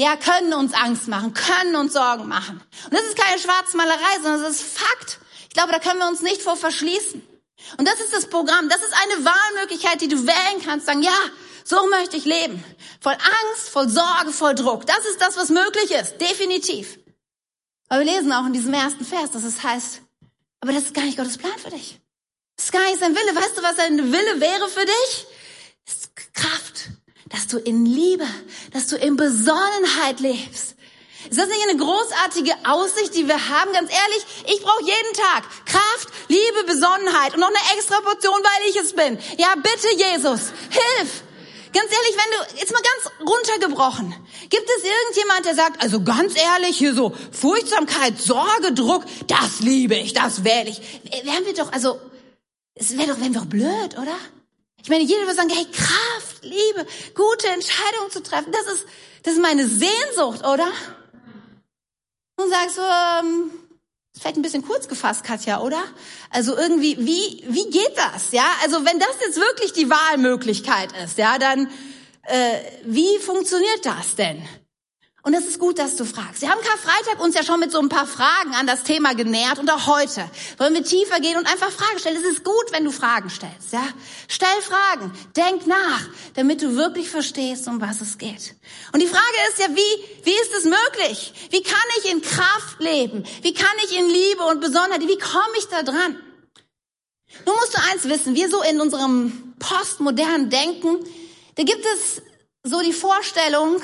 ja, 0.00 0.16
können 0.16 0.54
uns 0.54 0.72
Angst 0.72 1.08
machen, 1.08 1.34
können 1.34 1.76
uns 1.76 1.92
Sorgen 1.92 2.26
machen. 2.26 2.62
Und 2.84 2.94
das 2.94 3.02
ist 3.02 3.18
keine 3.18 3.38
Schwarzmalerei, 3.38 4.14
sondern 4.22 4.42
das 4.42 4.60
ist 4.60 4.78
Fakt. 4.78 5.18
Ich 5.42 5.50
glaube, 5.50 5.72
da 5.72 5.78
können 5.78 5.98
wir 5.98 6.08
uns 6.08 6.22
nicht 6.22 6.40
vor 6.40 6.56
verschließen. 6.56 7.22
Und 7.76 7.86
das 7.86 8.00
ist 8.00 8.14
das 8.14 8.26
Programm. 8.26 8.70
Das 8.70 8.80
ist 8.80 8.94
eine 8.94 9.26
Wahlmöglichkeit, 9.26 10.00
die 10.00 10.08
du 10.08 10.26
wählen 10.26 10.62
kannst. 10.64 10.86
Sagen, 10.86 11.02
ja, 11.02 11.18
so 11.64 11.86
möchte 11.88 12.16
ich 12.16 12.24
leben. 12.24 12.64
Voll 13.00 13.12
Angst, 13.12 13.68
voll 13.68 13.90
Sorge, 13.90 14.32
voll 14.32 14.54
Druck. 14.54 14.86
Das 14.86 15.04
ist 15.04 15.20
das, 15.20 15.36
was 15.36 15.50
möglich 15.50 15.90
ist. 15.90 16.18
Definitiv. 16.18 16.98
Aber 17.88 18.00
wir 18.00 18.10
lesen 18.10 18.32
auch 18.32 18.46
in 18.46 18.54
diesem 18.54 18.72
ersten 18.72 19.04
Vers, 19.04 19.32
dass 19.32 19.44
es 19.44 19.62
heißt, 19.62 20.00
aber 20.60 20.72
das 20.72 20.84
ist 20.84 20.94
gar 20.94 21.04
nicht 21.04 21.18
Gottes 21.18 21.36
Plan 21.36 21.58
für 21.58 21.70
dich. 21.70 22.00
Das 22.56 22.66
ist 22.66 22.72
gar 22.72 22.84
nicht 22.84 23.00
sein 23.00 23.14
Wille. 23.14 23.36
Weißt 23.36 23.58
du, 23.58 23.62
was 23.62 23.76
sein 23.76 23.98
Wille 23.98 24.40
wäre 24.40 24.68
für 24.68 24.86
dich? 24.86 25.26
Das 25.84 25.96
ist 25.96 26.16
Kraft, 26.32 26.88
dass 27.28 27.48
du 27.48 27.58
in 27.58 27.84
Liebe, 27.84 28.26
dass 28.70 28.86
du 28.86 28.96
in 28.96 29.16
Besonnenheit 29.16 30.20
lebst. 30.20 30.76
Ist 31.28 31.38
das 31.38 31.48
nicht 31.48 31.68
eine 31.68 31.78
großartige 31.78 32.52
Aussicht, 32.64 33.14
die 33.14 33.28
wir 33.28 33.48
haben? 33.48 33.72
Ganz 33.72 33.90
ehrlich, 33.92 34.26
ich 34.46 34.62
brauche 34.62 34.82
jeden 34.82 35.14
Tag 35.14 35.44
Kraft, 35.66 36.08
Liebe, 36.28 36.64
Besonnenheit 36.66 37.34
und 37.34 37.40
noch 37.40 37.48
eine 37.48 37.78
extra 37.78 38.00
Portion, 38.00 38.40
weil 38.42 38.70
ich 38.70 38.76
es 38.76 38.94
bin. 38.94 39.18
Ja, 39.36 39.54
bitte, 39.56 39.88
Jesus, 39.96 40.52
hilf! 40.70 41.22
Ganz 41.72 41.86
ehrlich, 41.92 42.16
wenn 42.16 42.38
du, 42.38 42.58
jetzt 42.58 42.72
mal 42.72 42.82
ganz 42.82 43.30
runtergebrochen, 43.30 44.12
gibt 44.48 44.68
es 44.76 44.82
irgendjemand, 44.82 45.46
der 45.46 45.54
sagt, 45.54 45.80
also 45.82 46.02
ganz 46.02 46.34
ehrlich, 46.36 46.76
hier 46.76 46.94
so 46.94 47.14
Furchtsamkeit, 47.30 48.20
Sorge, 48.20 48.72
Druck, 48.72 49.04
das 49.28 49.60
liebe 49.60 49.94
ich, 49.94 50.12
das 50.12 50.42
wähle 50.42 50.70
ich. 50.70 50.80
Wären 51.24 51.46
wir 51.46 51.54
doch, 51.54 51.72
also 51.72 52.00
es 52.74 52.96
wäre 52.98 53.08
doch, 53.08 53.20
wären 53.20 53.34
wir 53.34 53.40
doch 53.40 53.46
blöd, 53.46 53.96
oder? 54.00 54.16
Ich 54.82 54.88
meine, 54.88 55.04
jeder 55.04 55.20
würde 55.20 55.34
sagen, 55.34 55.50
hey, 55.50 55.66
Kraft, 55.66 56.19
Liebe, 56.42 56.86
gute 57.14 57.48
Entscheidungen 57.48 58.10
zu 58.10 58.22
treffen, 58.22 58.52
das 58.52 58.74
ist, 58.74 58.86
das 59.22 59.34
ist 59.34 59.42
meine 59.42 59.66
Sehnsucht, 59.66 60.44
oder? 60.46 60.70
Und 62.36 62.50
sagst 62.50 62.78
du, 62.78 62.82
ähm, 62.82 63.50
vielleicht 64.18 64.36
ein 64.36 64.42
bisschen 64.42 64.66
kurz 64.66 64.88
gefasst, 64.88 65.24
Katja, 65.24 65.60
oder? 65.60 65.82
Also 66.30 66.56
irgendwie, 66.56 66.96
wie, 66.98 67.44
wie 67.48 67.70
geht 67.70 67.96
das, 67.96 68.32
ja? 68.32 68.46
Also 68.62 68.84
wenn 68.84 68.98
das 68.98 69.16
jetzt 69.20 69.36
wirklich 69.36 69.72
die 69.72 69.90
Wahlmöglichkeit 69.90 70.90
ist, 71.04 71.18
ja, 71.18 71.38
dann, 71.38 71.68
äh, 72.24 72.58
wie 72.84 73.18
funktioniert 73.18 73.84
das 73.84 74.16
denn? 74.16 74.46
Und 75.22 75.34
es 75.34 75.46
ist 75.46 75.58
gut, 75.58 75.78
dass 75.78 75.96
du 75.96 76.06
fragst. 76.06 76.40
Wir 76.40 76.50
haben 76.50 76.62
Karfreitag 76.62 77.22
uns 77.22 77.34
ja 77.34 77.42
schon 77.42 77.60
mit 77.60 77.70
so 77.70 77.78
ein 77.78 77.90
paar 77.90 78.06
Fragen 78.06 78.54
an 78.54 78.66
das 78.66 78.84
Thema 78.84 79.14
genährt 79.14 79.58
und 79.58 79.70
auch 79.70 79.86
heute 79.86 80.24
wollen 80.56 80.72
wir 80.72 80.82
tiefer 80.82 81.20
gehen 81.20 81.36
und 81.36 81.46
einfach 81.46 81.70
Fragen 81.70 81.98
stellen. 81.98 82.16
Es 82.16 82.24
ist 82.24 82.42
gut, 82.42 82.72
wenn 82.72 82.86
du 82.86 82.90
Fragen 82.90 83.28
stellst, 83.28 83.72
ja? 83.72 83.86
Stell 84.28 84.48
Fragen, 84.62 85.12
denk 85.36 85.66
nach, 85.66 86.08
damit 86.34 86.62
du 86.62 86.74
wirklich 86.74 87.10
verstehst, 87.10 87.68
um 87.68 87.82
was 87.82 88.00
es 88.00 88.16
geht. 88.16 88.54
Und 88.94 89.00
die 89.00 89.06
Frage 89.06 89.36
ist 89.50 89.58
ja, 89.58 89.66
wie, 89.68 90.24
wie 90.24 90.30
ist 90.30 90.54
es 90.56 90.64
möglich? 90.64 91.34
Wie 91.50 91.62
kann 91.62 91.76
ich 91.98 92.10
in 92.10 92.22
Kraft 92.22 92.80
leben? 92.80 93.24
Wie 93.42 93.52
kann 93.52 93.76
ich 93.84 93.98
in 93.98 94.08
Liebe 94.08 94.44
und 94.44 94.62
Besonderheit, 94.62 95.06
wie 95.06 95.18
komme 95.18 95.58
ich 95.58 95.66
da 95.66 95.82
dran? 95.82 96.16
Nun 97.44 97.56
musst 97.56 97.74
du 97.74 97.78
eins 97.90 98.08
wissen, 98.08 98.34
wir 98.34 98.48
so 98.48 98.62
in 98.62 98.80
unserem 98.80 99.54
postmodernen 99.58 100.48
Denken, 100.48 100.98
da 101.56 101.62
gibt 101.62 101.84
es 101.84 102.22
so 102.64 102.80
die 102.80 102.92
Vorstellung, 102.92 103.82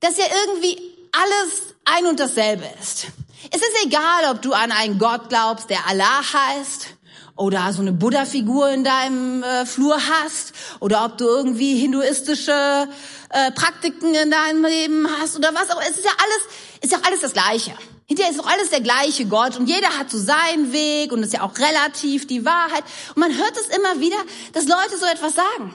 dass 0.00 0.16
ja 0.16 0.24
irgendwie 0.44 0.78
alles 1.12 1.74
ein 1.84 2.06
und 2.06 2.20
dasselbe 2.20 2.64
ist. 2.80 3.06
Es 3.50 3.60
ist 3.60 3.84
egal, 3.84 4.30
ob 4.30 4.42
du 4.42 4.52
an 4.52 4.72
einen 4.72 4.98
Gott 4.98 5.28
glaubst, 5.28 5.70
der 5.70 5.86
Allah 5.86 6.22
heißt, 6.32 6.88
oder 7.36 7.72
so 7.72 7.80
eine 7.80 7.92
Buddha-Figur 7.92 8.70
in 8.70 8.84
deinem 8.84 9.42
äh, 9.42 9.64
Flur 9.64 9.96
hast, 9.96 10.52
oder 10.80 11.04
ob 11.06 11.16
du 11.16 11.24
irgendwie 11.24 11.76
hinduistische 11.76 12.88
äh, 13.30 13.50
Praktiken 13.52 14.14
in 14.14 14.30
deinem 14.30 14.64
Leben 14.64 15.08
hast, 15.20 15.36
oder 15.36 15.54
was 15.54 15.70
auch. 15.70 15.80
Es 15.80 15.96
ist 15.96 16.04
ja 16.04 16.10
alles, 16.10 16.82
ist 16.82 16.92
ja 16.92 16.98
alles 17.06 17.20
das 17.20 17.32
Gleiche. 17.32 17.72
Hinterher 18.06 18.32
ist 18.32 18.40
doch 18.40 18.46
alles 18.46 18.70
der 18.70 18.80
gleiche 18.80 19.24
Gott 19.26 19.56
und 19.56 19.68
jeder 19.68 19.96
hat 19.96 20.10
so 20.10 20.18
seinen 20.18 20.72
Weg 20.72 21.12
und 21.12 21.22
ist 21.22 21.32
ja 21.32 21.42
auch 21.42 21.56
relativ 21.56 22.26
die 22.26 22.44
Wahrheit. 22.44 22.82
Und 23.14 23.18
man 23.18 23.36
hört 23.36 23.56
es 23.56 23.74
immer 23.74 24.00
wieder, 24.00 24.16
dass 24.52 24.66
Leute 24.66 24.98
so 24.98 25.06
etwas 25.06 25.36
sagen. 25.36 25.74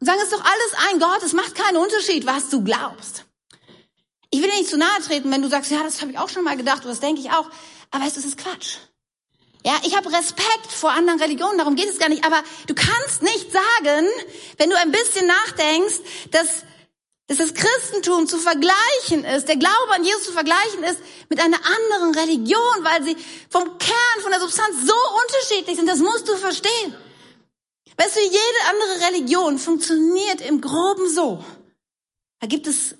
Und 0.00 0.06
sagen, 0.06 0.18
es 0.18 0.24
ist 0.24 0.32
doch 0.32 0.44
alles 0.44 0.90
ein 0.90 0.98
Gott, 0.98 1.22
es 1.24 1.32
macht 1.32 1.54
keinen 1.54 1.76
Unterschied, 1.76 2.26
was 2.26 2.50
du 2.50 2.64
glaubst. 2.64 3.25
Ich 4.36 4.42
will 4.42 4.50
dir 4.50 4.58
nicht 4.58 4.68
zu 4.68 4.76
nahe 4.76 5.00
treten, 5.00 5.32
wenn 5.32 5.40
du 5.40 5.48
sagst, 5.48 5.70
ja, 5.70 5.82
das 5.82 6.02
habe 6.02 6.12
ich 6.12 6.18
auch 6.18 6.28
schon 6.28 6.44
mal 6.44 6.58
gedacht, 6.58 6.80
oder 6.80 6.90
das 6.90 7.00
denke 7.00 7.22
ich 7.22 7.30
auch. 7.30 7.48
Aber 7.90 8.04
das 8.04 8.18
ist 8.18 8.36
Quatsch. 8.36 8.76
Ja, 9.64 9.80
ich 9.82 9.96
habe 9.96 10.12
Respekt 10.12 10.66
vor 10.68 10.90
anderen 10.90 11.18
Religionen, 11.18 11.56
darum 11.56 11.74
geht 11.74 11.88
es 11.88 11.98
gar 11.98 12.10
nicht. 12.10 12.22
Aber 12.22 12.42
du 12.66 12.74
kannst 12.74 13.22
nicht 13.22 13.50
sagen, 13.50 14.06
wenn 14.58 14.68
du 14.68 14.76
ein 14.76 14.92
bisschen 14.92 15.26
nachdenkst, 15.26 16.00
dass, 16.32 16.64
dass 17.28 17.38
das 17.38 17.54
Christentum 17.54 18.26
zu 18.26 18.36
vergleichen 18.36 19.24
ist, 19.24 19.48
der 19.48 19.56
Glaube 19.56 19.94
an 19.94 20.04
Jesus 20.04 20.24
zu 20.24 20.32
vergleichen 20.32 20.84
ist 20.84 21.00
mit 21.30 21.40
einer 21.40 21.56
anderen 21.56 22.14
Religion, 22.14 22.76
weil 22.82 23.04
sie 23.04 23.16
vom 23.48 23.78
Kern, 23.78 24.20
von 24.20 24.32
der 24.32 24.40
Substanz 24.40 24.76
so 24.84 24.94
unterschiedlich 25.22 25.76
sind. 25.76 25.88
Das 25.88 26.00
musst 26.00 26.28
du 26.28 26.36
verstehen. 26.36 26.94
Weißt 27.96 28.16
du, 28.16 28.20
jede 28.20 28.36
andere 28.68 29.06
Religion 29.08 29.58
funktioniert 29.58 30.42
im 30.42 30.60
Groben 30.60 31.08
so. 31.08 31.42
Da 32.40 32.46
gibt 32.46 32.66
es 32.66 32.96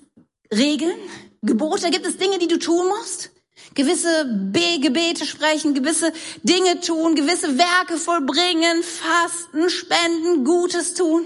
Regeln, 0.51 0.97
Gebote, 1.41 1.89
gibt 1.89 2.05
es 2.05 2.17
Dinge, 2.17 2.37
die 2.39 2.47
du 2.47 2.57
tun 2.57 2.87
musst. 2.87 3.31
Gewisse 3.73 4.25
B 4.25 4.79
Gebete 4.79 5.25
sprechen, 5.25 5.73
gewisse 5.73 6.11
Dinge 6.43 6.79
tun, 6.79 7.15
gewisse 7.15 7.57
Werke 7.57 7.97
vollbringen, 7.97 8.83
fasten, 8.83 9.69
spenden, 9.69 10.45
Gutes 10.45 10.93
tun. 10.93 11.25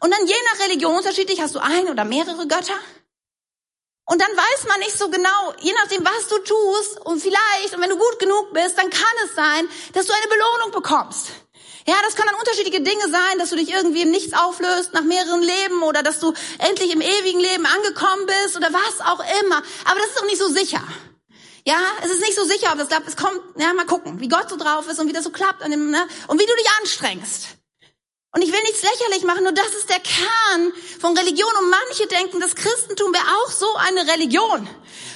Und 0.00 0.10
dann 0.12 0.26
je 0.26 0.34
nach 0.52 0.64
Religion 0.66 0.96
unterschiedlich 0.96 1.40
hast 1.40 1.54
du 1.54 1.60
ein 1.60 1.88
oder 1.88 2.04
mehrere 2.04 2.46
Götter. 2.46 2.78
Und 4.04 4.20
dann 4.22 4.30
weiß 4.30 4.68
man 4.68 4.80
nicht 4.80 4.96
so 4.96 5.10
genau, 5.10 5.52
je 5.60 5.72
nachdem, 5.74 6.04
was 6.04 6.28
du 6.28 6.38
tust 6.38 7.00
und 7.04 7.20
vielleicht, 7.20 7.74
und 7.74 7.82
wenn 7.82 7.90
du 7.90 7.98
gut 7.98 8.18
genug 8.18 8.54
bist, 8.54 8.78
dann 8.78 8.88
kann 8.88 9.16
es 9.24 9.34
sein, 9.34 9.68
dass 9.92 10.06
du 10.06 10.12
eine 10.14 10.26
Belohnung 10.28 10.70
bekommst. 10.72 11.28
Ja, 11.88 11.94
das 12.04 12.16
können 12.16 12.28
dann 12.28 12.38
unterschiedliche 12.38 12.82
Dinge 12.82 13.10
sein, 13.10 13.38
dass 13.38 13.48
du 13.48 13.56
dich 13.56 13.72
irgendwie 13.72 14.02
im 14.02 14.10
Nichts 14.10 14.34
auflöst 14.34 14.92
nach 14.92 15.04
mehreren 15.04 15.40
Leben 15.40 15.82
oder 15.84 16.02
dass 16.02 16.20
du 16.20 16.34
endlich 16.58 16.92
im 16.92 17.00
ewigen 17.00 17.40
Leben 17.40 17.64
angekommen 17.64 18.26
bist 18.26 18.58
oder 18.58 18.68
was 18.70 19.00
auch 19.00 19.24
immer. 19.42 19.62
Aber 19.86 19.98
das 19.98 20.08
ist 20.08 20.18
doch 20.18 20.26
nicht 20.26 20.36
so 20.36 20.48
sicher. 20.48 20.82
Ja, 21.64 21.78
es 22.04 22.10
ist 22.10 22.20
nicht 22.20 22.34
so 22.34 22.44
sicher, 22.44 22.72
ob 22.72 22.78
das 22.78 22.88
klappt. 22.88 23.08
Es 23.08 23.16
kommt, 23.16 23.40
ja, 23.56 23.72
mal 23.72 23.86
gucken, 23.86 24.20
wie 24.20 24.28
Gott 24.28 24.50
so 24.50 24.58
drauf 24.58 24.86
ist 24.86 25.00
und 25.00 25.08
wie 25.08 25.14
das 25.14 25.24
so 25.24 25.30
klappt 25.30 25.64
dem, 25.64 25.90
ne? 25.90 26.06
und 26.26 26.38
wie 26.38 26.44
du 26.44 26.54
dich 26.56 26.68
anstrengst. 26.78 27.57
Und 28.32 28.42
ich 28.42 28.52
will 28.52 28.60
nichts 28.62 28.82
lächerlich 28.82 29.24
machen, 29.24 29.44
nur 29.44 29.52
das 29.52 29.68
ist 29.68 29.88
der 29.88 30.00
Kern 30.00 30.72
von 31.00 31.16
Religion. 31.16 31.50
Und 31.62 31.70
manche 31.70 32.06
denken, 32.08 32.40
das 32.40 32.54
Christentum 32.54 33.12
wäre 33.12 33.24
auch 33.24 33.50
so 33.50 33.66
eine 33.76 34.12
Religion. 34.12 34.68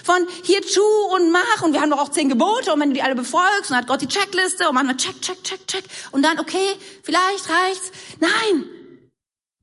Von 0.02 0.26
hier 0.42 0.62
tu 0.62 0.82
und 1.14 1.30
mach. 1.30 1.62
Und 1.62 1.74
wir 1.74 1.82
haben 1.82 1.90
doch 1.90 1.98
auch 1.98 2.08
zehn 2.08 2.30
Gebote. 2.30 2.72
Und 2.72 2.80
wenn 2.80 2.88
du 2.88 2.94
die 2.94 3.02
alle 3.02 3.14
befolgst, 3.14 3.70
dann 3.70 3.76
hat 3.76 3.86
Gott 3.86 4.00
die 4.00 4.08
Checkliste. 4.08 4.66
Und 4.66 4.74
manchmal 4.74 4.96
check, 4.96 5.20
check, 5.20 5.44
check, 5.44 5.66
check. 5.66 5.84
Und 6.10 6.22
dann, 6.22 6.40
okay, 6.40 6.76
vielleicht 7.02 7.50
reicht's. 7.50 7.92
Nein. 8.18 8.64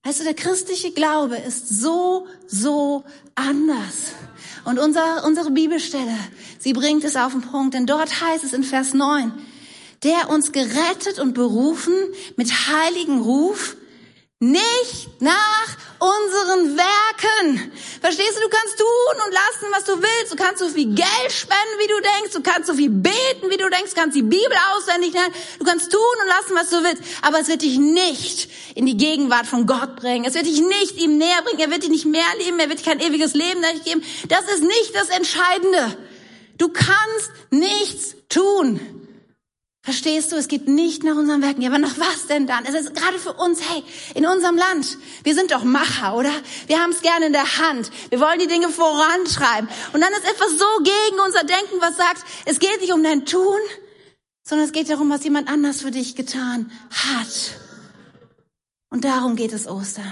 Weißt 0.03 0.19
du, 0.19 0.23
der 0.23 0.35
christliche 0.35 0.91
Glaube 0.91 1.35
ist 1.35 1.69
so, 1.69 2.27
so 2.47 3.03
anders. 3.33 4.13
Und 4.63 4.77
unser, 4.77 5.25
unsere 5.25 5.49
Bibelstelle, 5.49 6.15
sie 6.59 6.73
bringt 6.73 7.03
es 7.03 7.15
auf 7.15 7.31
den 7.31 7.41
Punkt. 7.41 7.73
Denn 7.73 7.87
dort 7.87 8.21
heißt 8.21 8.43
es 8.43 8.53
in 8.53 8.63
Vers 8.63 8.93
9, 8.93 9.33
der 10.03 10.29
uns 10.29 10.51
gerettet 10.51 11.19
und 11.19 11.33
berufen 11.33 11.93
mit 12.35 12.51
heiligen 12.67 13.21
Ruf, 13.21 13.75
nicht 14.41 15.09
nach 15.19 15.67
unseren 15.99 16.77
Werken. 16.77 17.71
Verstehst 17.99 18.37
du, 18.37 18.41
du 18.41 18.47
kannst 18.47 18.77
tun 18.77 19.25
und 19.25 19.33
lassen, 19.33 19.73
was 19.73 19.83
du 19.83 20.01
willst. 20.01 20.31
Du 20.31 20.37
kannst 20.37 20.59
so 20.59 20.69
viel 20.69 20.95
Geld 20.95 21.31
spenden, 21.31 21.75
wie 21.77 21.87
du 21.87 21.99
denkst. 21.99 22.33
Du 22.33 22.41
kannst 22.41 22.67
so 22.67 22.73
viel 22.73 22.89
beten, 22.89 23.49
wie 23.49 23.57
du 23.57 23.69
denkst. 23.69 23.93
Du 23.93 23.99
kannst 23.99 24.15
die 24.15 24.21
Bibel 24.21 24.55
auswendig 24.71 25.11
lernen. 25.11 25.33
Du 25.59 25.65
kannst 25.65 25.91
tun 25.91 25.99
und 26.21 26.27
lassen, 26.27 26.55
was 26.55 26.69
du 26.69 26.81
willst. 26.87 27.03
Aber 27.21 27.41
es 27.41 27.49
wird 27.49 27.63
dich 27.63 27.79
nicht 27.79 28.49
in 28.75 28.85
die 28.85 28.95
Gegenwart 28.95 29.45
von 29.45 29.65
Gott 29.65 29.97
bringen. 29.97 30.23
Es 30.23 30.35
wird 30.35 30.45
dich 30.45 30.61
nicht 30.61 30.95
ihm 30.95 31.17
näher 31.17 31.41
bringen. 31.43 31.59
Er 31.59 31.69
wird 31.69 31.83
dich 31.83 31.89
nicht 31.89 32.05
mehr 32.05 32.23
lieben. 32.45 32.59
Er 32.59 32.69
wird 32.69 32.79
dich 32.79 32.85
kein 32.85 33.01
ewiges 33.01 33.33
Leben 33.33 33.61
geben. 33.83 34.05
Das 34.29 34.43
ist 34.53 34.63
nicht 34.63 34.95
das 34.95 35.09
Entscheidende. 35.09 35.97
Du 36.57 36.69
kannst 36.69 37.31
nichts 37.49 38.15
tun. 38.29 39.08
Verstehst 39.81 40.31
du, 40.31 40.35
es 40.35 40.49
geht 40.49 40.67
nicht 40.67 41.03
nach 41.03 41.15
unseren 41.15 41.41
Werken. 41.41 41.61
Ja, 41.61 41.69
aber 41.69 41.79
nach 41.79 41.97
was 41.97 42.27
denn 42.27 42.47
dann? 42.47 42.65
Es 42.65 42.73
ist 42.73 42.93
gerade 42.93 43.17
für 43.17 43.33
uns, 43.33 43.61
hey, 43.69 43.83
in 44.13 44.25
unserem 44.25 44.57
Land, 44.57 44.97
wir 45.23 45.33
sind 45.33 45.51
doch 45.51 45.63
Macher, 45.63 46.15
oder? 46.15 46.31
Wir 46.67 46.81
haben 46.81 46.91
es 46.91 47.01
gerne 47.01 47.27
in 47.27 47.33
der 47.33 47.57
Hand. 47.57 47.89
Wir 48.09 48.19
wollen 48.19 48.39
die 48.39 48.47
Dinge 48.47 48.69
vorantreiben. 48.69 49.69
Und 49.93 50.01
dann 50.01 50.11
ist 50.11 50.25
etwas 50.25 50.51
so 50.59 50.83
gegen 50.83 51.21
unser 51.25 51.43
Denken, 51.45 51.79
was 51.79 51.95
sagt, 51.95 52.25
es 52.45 52.59
geht 52.59 52.81
nicht 52.81 52.91
um 52.91 53.03
dein 53.03 53.25
Tun, 53.25 53.59
sondern 54.43 54.67
es 54.67 54.73
geht 54.73 54.89
darum, 54.89 55.09
was 55.09 55.23
jemand 55.23 55.47
anders 55.47 55.81
für 55.81 55.91
dich 55.91 56.15
getan 56.15 56.71
hat. 56.91 57.55
Und 58.89 59.05
darum 59.05 59.37
geht 59.37 59.53
es 59.53 59.65
Ostern. 59.65 60.11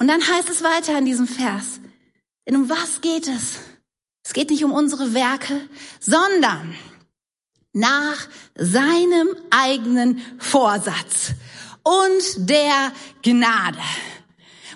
Und 0.00 0.08
dann 0.08 0.26
heißt 0.26 0.50
es 0.50 0.64
weiter 0.64 0.98
in 0.98 1.04
diesem 1.04 1.28
Vers. 1.28 1.80
Denn 2.46 2.56
um 2.56 2.68
was 2.68 3.00
geht 3.02 3.28
es? 3.28 3.58
Es 4.24 4.32
geht 4.32 4.50
nicht 4.50 4.64
um 4.64 4.72
unsere 4.72 5.14
Werke, 5.14 5.60
sondern 6.00 6.74
nach 7.76 8.26
seinem 8.54 9.36
eigenen 9.50 10.22
Vorsatz 10.38 11.32
und 11.82 12.48
der 12.48 12.90
Gnade. 13.22 13.78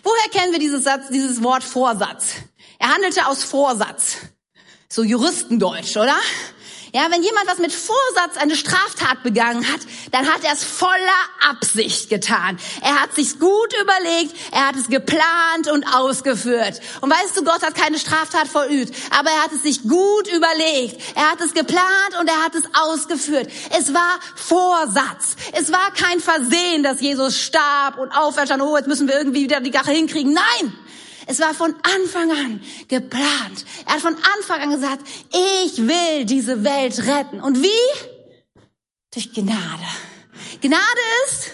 Woher 0.03 0.31
kennen 0.31 0.53
wir 0.53 0.59
dieses 0.59 0.85
Satz, 0.85 1.09
dieses 1.09 1.43
Wort 1.43 1.65
Vorsatz? 1.65 2.35
Er 2.79 2.95
handelte 2.95 3.27
aus 3.27 3.43
Vorsatz. 3.43 4.19
So 4.91 5.03
Juristendeutsch, 5.03 5.97
oder? 5.97 6.17
Ja, 6.93 7.09
wenn 7.11 7.23
jemand 7.23 7.47
was 7.47 7.59
mit 7.59 7.73
Vorsatz 7.73 8.37
eine 8.37 8.57
Straftat 8.57 9.23
begangen 9.23 9.67
hat, 9.73 9.81
dann 10.11 10.27
hat 10.27 10.43
er 10.43 10.53
es 10.53 10.65
voller 10.65 10.91
Absicht 11.49 12.11
getan. 12.11 12.59
Er 12.83 13.01
hat 13.01 13.15
sich's 13.15 13.39
gut 13.39 13.75
überlegt, 13.81 14.35
er 14.51 14.69
hat 14.69 14.77
es 14.77 14.89
geplant 14.89 15.69
und 15.73 15.85
ausgeführt. 15.85 16.81
Und 17.01 17.11
weißt 17.11 17.37
du, 17.37 17.45
Gott 17.45 17.63
hat 17.63 17.77
keine 17.77 17.99
Straftat 17.99 18.49
verübt, 18.49 18.95
aber 19.17 19.31
er 19.31 19.43
hat 19.45 19.53
es 19.53 19.63
sich 19.63 19.83
gut 19.83 20.27
überlegt. 20.33 21.01
Er 21.15 21.31
hat 21.31 21.41
es 21.41 21.55
geplant 21.55 22.19
und 22.19 22.29
er 22.29 22.45
hat 22.45 22.55
es 22.57 22.65
ausgeführt. 22.73 23.49
Es 23.79 23.95
war 23.95 24.19
Vorsatz. 24.35 25.37
Es 25.53 25.71
war 25.71 25.93
kein 25.95 26.19
Versehen, 26.19 26.83
dass 26.83 27.01
Jesus 27.01 27.41
starb 27.41 27.99
und 27.99 28.11
auferstand. 28.11 28.63
Oh, 28.63 28.77
jetzt 28.77 28.89
müssen 28.89 29.07
wir 29.07 29.17
irgendwie 29.17 29.45
wieder 29.45 29.61
die 29.61 29.71
Gache 29.71 29.93
hinkriegen. 29.93 30.33
Nein! 30.33 30.90
Es 31.27 31.41
war 31.41 31.55
von 31.55 31.75
Anfang 31.83 32.31
an 32.31 32.61
geplant. 32.89 33.65
Er 33.87 33.95
hat 33.95 34.01
von 34.01 34.17
Anfang 34.37 34.61
an 34.61 34.71
gesagt, 34.71 35.07
ich 35.33 35.87
will 35.87 36.25
diese 36.25 36.65
Welt 36.65 36.99
retten. 37.07 37.41
Und 37.41 37.63
wie? 37.63 38.11
Durch 39.13 39.33
Gnade. 39.33 39.87
Gnade 40.61 41.01
ist 41.27 41.51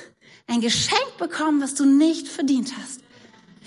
ein 0.47 0.61
Geschenk 0.61 1.17
bekommen, 1.19 1.63
was 1.63 1.75
du 1.75 1.85
nicht 1.85 2.29
verdient 2.29 2.73
hast. 2.81 3.01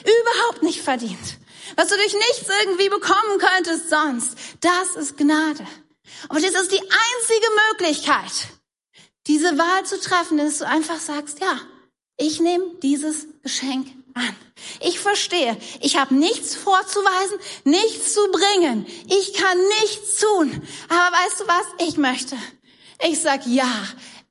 Überhaupt 0.01 0.63
nicht 0.63 0.81
verdient. 0.81 1.37
Was 1.75 1.87
du 1.87 1.95
durch 1.95 2.13
nichts 2.13 2.45
irgendwie 2.61 2.89
bekommen 2.89 3.37
könntest 3.37 3.89
sonst. 3.89 4.37
Das 4.61 4.95
ist 4.95 5.17
Gnade. 5.17 5.65
Und 6.29 6.43
das 6.43 6.51
ist 6.51 6.71
die 6.71 6.81
einzige 6.81 7.47
Möglichkeit, 7.69 8.31
diese 9.27 9.57
Wahl 9.57 9.85
zu 9.85 9.99
treffen, 9.99 10.37
dass 10.37 10.59
du 10.59 10.67
einfach 10.67 10.99
sagst, 10.99 11.39
ja, 11.39 11.59
ich 12.17 12.39
nehme 12.39 12.65
dieses 12.81 13.27
Geschenk 13.43 13.87
an. 14.13 14.35
Ich 14.81 14.99
verstehe, 14.99 15.57
ich 15.81 15.97
habe 15.97 16.13
nichts 16.15 16.55
vorzuweisen, 16.55 17.39
nichts 17.63 18.13
zu 18.13 18.21
bringen. 18.31 18.85
Ich 19.07 19.33
kann 19.33 19.57
nichts 19.81 20.17
tun. 20.17 20.61
Aber 20.89 21.17
weißt 21.17 21.39
du 21.41 21.47
was? 21.47 21.87
Ich 21.87 21.97
möchte. 21.97 22.37
Ich 23.07 23.21
sag 23.21 23.45
ja, 23.45 23.71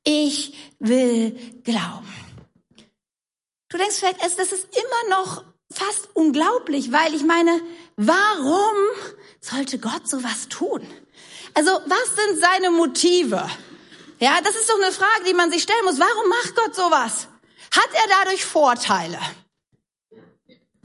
ich 0.05 0.55
will 0.79 1.33
glauben. 1.65 2.15
Du 3.69 3.77
denkst 3.77 3.97
vielleicht, 3.97 4.23
das 4.23 4.53
ist 4.53 4.69
immer 4.77 5.17
noch 5.17 5.45
fast 5.71 6.09
unglaublich, 6.15 6.93
weil 6.93 7.15
ich 7.15 7.23
meine, 7.23 7.61
warum 7.97 8.77
sollte 9.41 9.79
Gott 9.79 10.09
sowas 10.09 10.49
tun? 10.49 10.87
Also, 11.55 11.71
was 11.87 12.17
sind 12.17 12.41
seine 12.41 12.71
Motive? 12.71 13.49
Ja, 14.21 14.41
das 14.43 14.57
ist 14.57 14.69
doch 14.69 14.81
eine 14.81 14.93
Frage, 14.93 15.25
die 15.27 15.35
man 15.35 15.51
sich 15.51 15.63
stellen 15.63 15.85
muss. 15.85 15.99
Warum 15.99 16.29
macht 16.29 16.57
Gott 16.57 16.75
sowas? 16.75 17.29
Hat 17.71 17.89
er 17.93 18.25
dadurch 18.25 18.45
Vorteile? 18.45 19.19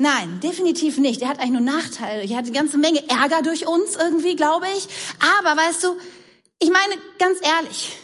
Nein, 0.03 0.41
definitiv 0.41 0.97
nicht. 0.97 1.21
Er 1.21 1.29
hat 1.29 1.39
eigentlich 1.39 1.51
nur 1.51 1.61
Nachteile. 1.61 2.29
Er 2.29 2.37
hat 2.37 2.43
eine 2.43 2.53
ganze 2.53 2.77
Menge 2.77 3.07
Ärger 3.09 3.41
durch 3.41 3.65
uns 3.65 3.95
irgendwie, 3.95 4.35
glaube 4.35 4.65
ich. 4.75 4.89
Aber 5.39 5.55
weißt 5.55 5.81
du, 5.81 5.97
ich 6.59 6.69
meine 6.69 7.01
ganz 7.19 7.39
ehrlich, 7.41 7.95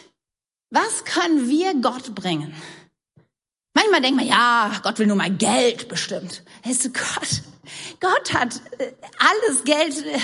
was 0.70 1.04
können 1.04 1.46
wir 1.46 1.74
Gott 1.74 2.14
bringen? 2.14 2.54
Manchmal 3.74 4.00
denkt 4.00 4.16
man, 4.16 4.26
ja, 4.26 4.72
Gott 4.82 4.98
will 4.98 5.08
nur 5.08 5.16
mal 5.16 5.30
Geld 5.30 5.88
bestimmt. 5.88 6.42
Weißt 6.64 6.86
du, 6.86 6.88
Gott, 6.88 7.42
Gott 8.00 8.32
hat 8.32 8.62
äh, 8.78 8.92
alles 9.18 9.64
Geld 9.64 10.02
äh, 10.06 10.18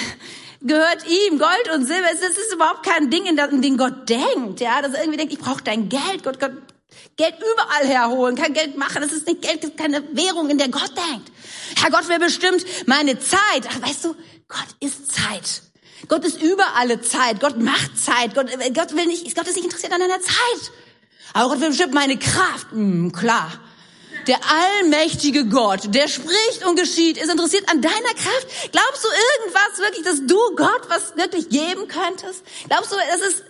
gehört 0.63 1.05
ihm, 1.07 1.39
Gold 1.39 1.75
und 1.75 1.85
Silber. 1.85 2.09
Das 2.11 2.39
ist 2.39 2.55
überhaupt 2.55 2.87
kein 2.87 3.11
Ding, 3.11 3.27
in 3.27 3.37
dem 3.37 3.77
Gott 3.77 4.09
denkt, 4.09 4.61
ja, 4.61 4.81
dass 4.81 4.95
er 4.95 5.01
irgendwie 5.01 5.19
denkt, 5.19 5.35
ich 5.35 5.39
brauche 5.39 5.63
dein 5.63 5.91
Geld. 5.91 6.25
Gott, 6.25 6.41
Gott, 6.41 6.53
Geld 7.17 7.35
überall 7.39 7.87
herholen, 7.87 8.37
kein 8.37 8.53
Geld 8.53 8.77
machen. 8.77 9.03
Das 9.03 9.13
ist 9.13 9.27
nicht 9.27 9.43
Geld, 9.43 9.77
keine 9.77 10.03
Währung, 10.13 10.51
in 10.51 10.59
der 10.59 10.69
Gott 10.69 10.93
denkt. 10.97 11.31
Herr 11.81 11.91
Gott 11.91 12.09
will 12.09 12.19
bestimmt 12.19 12.65
meine 12.87 13.19
Zeit. 13.19 13.69
Ach, 13.69 13.89
weißt 13.89 14.05
du, 14.05 14.17
Gott 14.49 14.69
ist 14.81 15.13
Zeit. 15.13 15.63
Gott 16.09 16.25
ist 16.25 16.41
über 16.43 16.77
alle 16.77 17.01
Zeit. 17.01 17.41
Gott 17.41 17.59
macht 17.59 17.99
Zeit. 17.99 18.35
Gott, 18.35 18.51
äh, 18.51 18.71
Gott 18.71 18.95
will 18.95 19.07
nicht, 19.07 19.35
Gott 19.35 19.47
ist 19.49 19.57
nicht 19.57 19.65
interessiert 19.65 19.93
an 19.93 20.01
deiner 20.01 20.21
Zeit. 20.21 20.73
Aber 21.33 21.51
Gott 21.51 21.61
will 21.61 21.69
bestimmt 21.69 21.95
meine 21.95 22.19
Kraft. 22.19 22.71
Hm, 22.71 23.13
klar. 23.13 23.53
Der 24.27 24.39
allmächtige 24.45 25.47
Gott, 25.47 25.95
der 25.95 26.09
spricht 26.09 26.67
und 26.67 26.77
geschieht, 26.77 27.17
ist 27.17 27.31
interessiert 27.31 27.69
an 27.71 27.81
deiner 27.81 28.15
Kraft. 28.15 28.73
Glaubst 28.73 29.05
du 29.05 29.09
irgendwas 29.09 29.79
wirklich, 29.79 30.05
dass 30.05 30.27
du 30.27 30.57
Gott 30.57 30.83
was 30.89 31.17
wirklich 31.17 31.49
geben 31.49 31.87
könntest? 31.87 32.43
Glaubst 32.69 32.91
du, 32.91 32.97
das 32.97 33.21
ist 33.21 33.45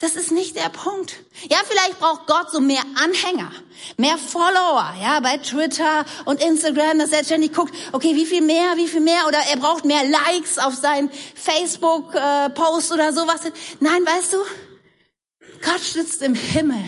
das 0.00 0.14
ist 0.14 0.30
nicht 0.30 0.56
der 0.56 0.68
Punkt. 0.68 1.16
Ja, 1.50 1.58
vielleicht 1.68 1.98
braucht 1.98 2.26
Gott 2.26 2.50
so 2.52 2.60
mehr 2.60 2.82
Anhänger, 3.02 3.50
mehr 3.96 4.16
Follower, 4.16 4.94
ja, 5.00 5.18
bei 5.20 5.38
Twitter 5.38 6.04
und 6.24 6.42
Instagram, 6.42 6.98
dass 7.00 7.10
er 7.10 7.24
ständig 7.24 7.52
guckt, 7.52 7.74
okay, 7.92 8.14
wie 8.14 8.26
viel 8.26 8.42
mehr, 8.42 8.76
wie 8.76 8.86
viel 8.86 9.00
mehr, 9.00 9.26
oder 9.26 9.38
er 9.50 9.56
braucht 9.56 9.84
mehr 9.84 10.04
Likes 10.04 10.58
auf 10.58 10.74
seinen 10.74 11.10
Facebook-Post 11.34 12.92
oder 12.92 13.12
sowas. 13.12 13.40
Nein, 13.80 14.06
weißt 14.06 14.34
du, 14.34 14.38
Gott 15.64 15.80
sitzt 15.80 16.22
im 16.22 16.34
Himmel 16.34 16.84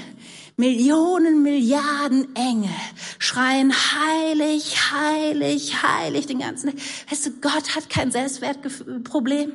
Millionen, 0.60 1.42
Milliarden 1.42 2.36
Engel 2.36 2.70
schreien 3.18 3.72
heilig, 3.72 4.92
heilig, 4.92 5.82
heilig 5.82 6.26
den 6.26 6.38
ganzen 6.38 6.70
Tag. 6.70 6.80
Weißt 7.10 7.26
du, 7.26 7.30
Gott 7.40 7.74
hat 7.74 7.88
kein 7.88 8.12
Selbstwertproblem. 8.12 9.52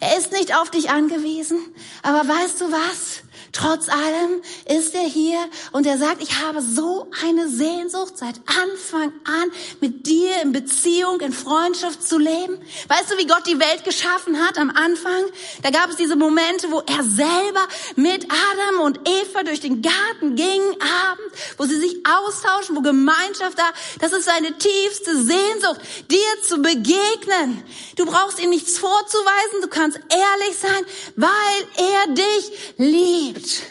Er 0.00 0.18
ist 0.18 0.32
nicht 0.32 0.54
auf 0.54 0.70
dich 0.70 0.90
angewiesen. 0.90 1.58
Aber 2.02 2.28
weißt 2.28 2.60
du 2.60 2.72
was? 2.72 3.22
Trotz 3.52 3.88
allem 3.88 4.42
ist 4.66 4.94
er 4.94 5.02
hier 5.02 5.38
und 5.72 5.86
er 5.86 5.98
sagt, 5.98 6.22
ich 6.22 6.40
habe 6.40 6.62
so 6.62 7.10
eine 7.24 7.48
Sehnsucht 7.48 8.16
seit 8.16 8.36
Anfang 8.46 9.12
an 9.24 9.50
mit 9.80 10.06
dir 10.06 10.42
in 10.42 10.52
Beziehung, 10.52 11.20
in 11.20 11.32
Freundschaft 11.32 12.06
zu 12.06 12.18
leben. 12.18 12.58
Weißt 12.88 13.10
du, 13.10 13.18
wie 13.18 13.26
Gott 13.26 13.46
die 13.46 13.58
Welt 13.58 13.84
geschaffen 13.84 14.38
hat 14.46 14.56
am 14.56 14.70
Anfang? 14.70 15.24
Da 15.62 15.70
gab 15.70 15.90
es 15.90 15.96
diese 15.96 16.16
Momente, 16.16 16.70
wo 16.70 16.80
er 16.80 17.02
selber 17.02 17.66
mit 17.96 18.24
Adam 18.24 18.80
und 18.82 19.00
Eva 19.08 19.42
durch 19.42 19.60
den 19.60 19.82
Garten 19.82 20.36
ging, 20.36 20.62
abends, 21.08 21.34
wo 21.56 21.64
sie 21.64 21.80
sich 21.80 21.96
austauschen, 22.06 22.76
wo 22.76 22.82
Gemeinschaft 22.82 23.58
da. 23.58 23.70
Das 24.00 24.12
ist 24.12 24.26
seine 24.26 24.56
tiefste 24.58 25.16
Sehnsucht, 25.16 25.80
dir 26.10 26.42
zu 26.46 26.58
begegnen. 26.58 27.64
Du 27.96 28.06
brauchst 28.06 28.38
ihm 28.38 28.50
nichts 28.50 28.78
vorzuweisen, 28.78 29.62
du 29.62 29.68
kannst 29.68 29.98
ehrlich 29.98 30.56
sein, 30.56 30.84
weil 31.16 31.86
er 31.88 32.14
dich 32.14 32.74
liebt 32.76 33.29
liebt. 33.32 33.62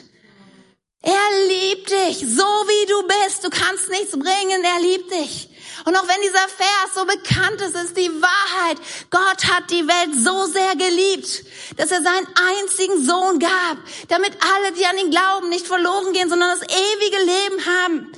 Er 1.02 1.48
liebt 1.48 1.90
dich, 1.90 2.18
so 2.20 2.44
wie 2.44 2.86
du 2.88 3.08
bist. 3.08 3.44
Du 3.44 3.50
kannst 3.50 3.90
nichts 3.90 4.12
bringen, 4.12 4.64
er 4.64 4.82
liebt 4.82 5.12
dich. 5.12 5.50
Und 5.86 5.96
auch 5.96 6.08
wenn 6.08 6.22
dieser 6.22 6.48
Vers 6.50 6.94
so 6.94 7.06
bekannt 7.06 7.62
ist, 7.62 7.76
ist 7.76 7.96
die 7.96 8.12
Wahrheit. 8.22 8.78
Gott 9.10 9.46
hat 9.46 9.72
die 9.72 9.88
Welt 9.88 10.14
so 10.14 10.46
sehr 10.52 10.76
geliebt, 10.76 11.46
dass 11.78 11.92
er 11.92 12.04
seinen 12.04 12.28
einzigen 12.60 13.06
Sohn 13.06 13.40
gab, 13.40 13.78
damit 14.10 14.34
alle, 14.56 14.74
die 14.74 14.86
an 14.86 14.98
ihn 14.98 15.10
glauben, 15.10 15.48
nicht 15.48 15.66
verloren 15.66 16.12
gehen, 16.12 16.30
sondern 16.30 16.50
das 16.50 16.68
ewige 16.68 17.18
Leben 17.18 17.66
haben. 17.66 18.12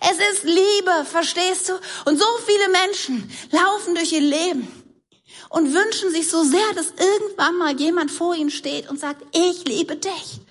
Es 0.00 0.34
ist 0.34 0.44
Liebe, 0.44 1.06
verstehst 1.08 1.68
du? 1.68 1.74
Und 2.04 2.18
so 2.18 2.26
viele 2.44 2.68
Menschen 2.68 3.30
laufen 3.52 3.94
durch 3.94 4.12
ihr 4.12 4.20
Leben 4.20 4.66
und 5.50 5.72
wünschen 5.72 6.10
sich 6.10 6.28
so 6.28 6.42
sehr, 6.42 6.72
dass 6.74 6.94
irgendwann 6.98 7.56
mal 7.56 7.78
jemand 7.78 8.10
vor 8.10 8.34
ihnen 8.34 8.50
steht 8.50 8.90
und 8.90 8.98
sagt, 8.98 9.22
ich 9.32 9.64
liebe 9.66 9.94
dich 9.96 10.43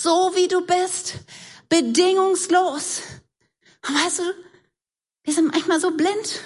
so 0.00 0.32
wie 0.34 0.48
du 0.48 0.62
bist, 0.62 1.14
bedingungslos. 1.68 3.02
Und 3.86 3.94
weißt 3.94 4.20
du, 4.20 4.22
wir 5.24 5.34
sind 5.34 5.52
manchmal 5.52 5.80
so 5.80 5.90
blind, 5.90 6.40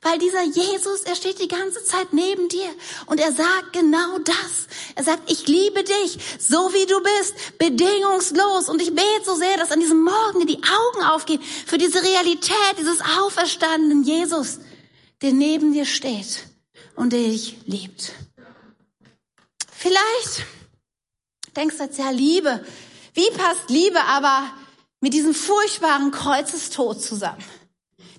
weil 0.00 0.18
dieser 0.18 0.42
Jesus, 0.42 1.02
er 1.02 1.14
steht 1.14 1.40
die 1.40 1.48
ganze 1.48 1.84
Zeit 1.84 2.12
neben 2.12 2.48
dir 2.48 2.68
und 3.06 3.20
er 3.20 3.32
sagt 3.32 3.72
genau 3.72 4.18
das. 4.18 4.66
Er 4.94 5.04
sagt, 5.04 5.30
ich 5.30 5.46
liebe 5.46 5.84
dich, 5.84 6.18
so 6.38 6.72
wie 6.72 6.86
du 6.86 7.00
bist, 7.02 7.58
bedingungslos. 7.58 8.68
Und 8.68 8.82
ich 8.82 8.94
bete 8.94 9.24
so 9.24 9.34
sehr, 9.34 9.56
dass 9.56 9.70
an 9.70 9.80
diesem 9.80 10.02
Morgen 10.02 10.46
die 10.46 10.58
Augen 10.58 11.04
aufgehen 11.04 11.42
für 11.42 11.78
diese 11.78 12.02
Realität 12.02 12.78
dieses 12.78 13.00
auferstandenen 13.00 14.02
Jesus, 14.02 14.58
der 15.20 15.32
neben 15.32 15.72
dir 15.72 15.86
steht 15.86 16.46
und 16.96 17.12
dich 17.12 17.58
liebt. 17.66 18.12
Vielleicht 19.70 20.46
denkst 21.56 21.76
jetzt, 21.78 21.98
ja, 21.98 22.10
Liebe, 22.10 22.64
wie 23.14 23.30
passt 23.30 23.68
Liebe 23.68 24.00
aber 24.04 24.50
mit 25.00 25.14
diesem 25.14 25.34
furchtbaren 25.34 26.10
Kreuzestod 26.10 27.02
zusammen? 27.02 27.44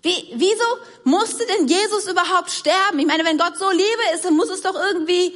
Wie, 0.02 0.34
wieso 0.36 0.66
musste 1.06 1.46
denn 1.46 1.68
Jesus 1.68 2.08
überhaupt 2.08 2.52
sterben? 2.52 3.00
Ich 3.00 3.06
meine, 3.06 3.24
wenn 3.24 3.38
Gott 3.38 3.58
so 3.58 3.70
Liebe 3.72 4.04
ist, 4.14 4.26
dann 4.26 4.36
muss 4.36 4.50
es 4.50 4.62
doch 4.62 4.76
irgendwie... 4.76 5.34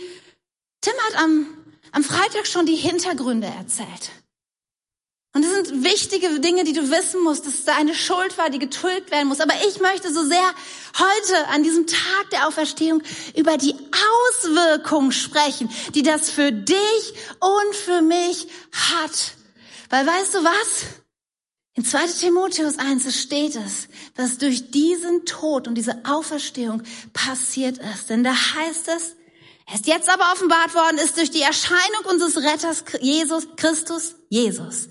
Tim 0.81 0.93
hat 1.07 1.23
am, 1.23 1.47
am 1.93 2.03
Freitag 2.03 2.45
schon 2.45 2.65
die 2.65 2.75
Hintergründe 2.75 3.47
erzählt. 3.47 4.12
Und 5.38 5.43
das 5.45 5.67
sind 5.67 5.84
wichtige 5.84 6.39
Dinge, 6.39 6.63
die 6.63 6.73
du 6.73 6.89
wissen 6.89 7.21
musst, 7.21 7.45
dass 7.45 7.63
da 7.63 7.76
eine 7.76 7.93
Schuld 7.93 8.39
war, 8.39 8.50
die 8.50 8.58
getilgt 8.58 9.12
werden 9.12 9.28
muss. 9.28 9.39
Aber 9.39 9.54
ich 9.67 9.80
möchte 9.80 10.12
so 10.12 10.23
sehr 10.23 10.52
heute 10.97 11.47
an 11.50 11.62
diesem 11.62 11.86
Tag 11.86 12.32
der 12.32 12.47
Auferstehung 12.47 13.04
über 13.36 13.56
die 13.56 13.76
Auswirkungen 14.32 15.12
sprechen, 15.12 15.69
die 15.93 16.02
das 16.02 16.32
für 16.32 16.52
dich 16.52 17.13
und 17.39 17.76
für 17.76 18.02
mich 18.02 18.47
hat. 18.71 19.34
Weil 19.91 20.08
weißt 20.08 20.34
du 20.34 20.43
was? 20.43 20.86
In 21.76 21.86
2 21.86 22.08
Timotheus 22.19 22.80
1 22.80 23.21
steht 23.21 23.58
es, 23.58 23.89
dass 24.15 24.39
durch 24.39 24.71
diesen 24.71 25.23
Tod 25.26 25.67
und 25.67 25.76
diese 25.76 26.02
Auferstehung 26.04 26.82
passiert 27.13 27.78
ist. 27.78 28.10
Denn 28.10 28.23
da 28.23 28.32
heißt 28.32 28.88
es, 28.88 29.15
er 29.67 29.76
ist 29.76 29.86
jetzt 29.86 30.10
aber 30.10 30.32
offenbart 30.34 30.73
worden, 30.73 30.97
ist 30.97 31.15
durch 31.15 31.30
die 31.30 31.43
Erscheinung 31.43 32.06
unseres 32.10 32.38
Retters 32.38 32.84
Jesus, 33.02 33.50
Christus, 33.56 34.15
Jesus, 34.30 34.88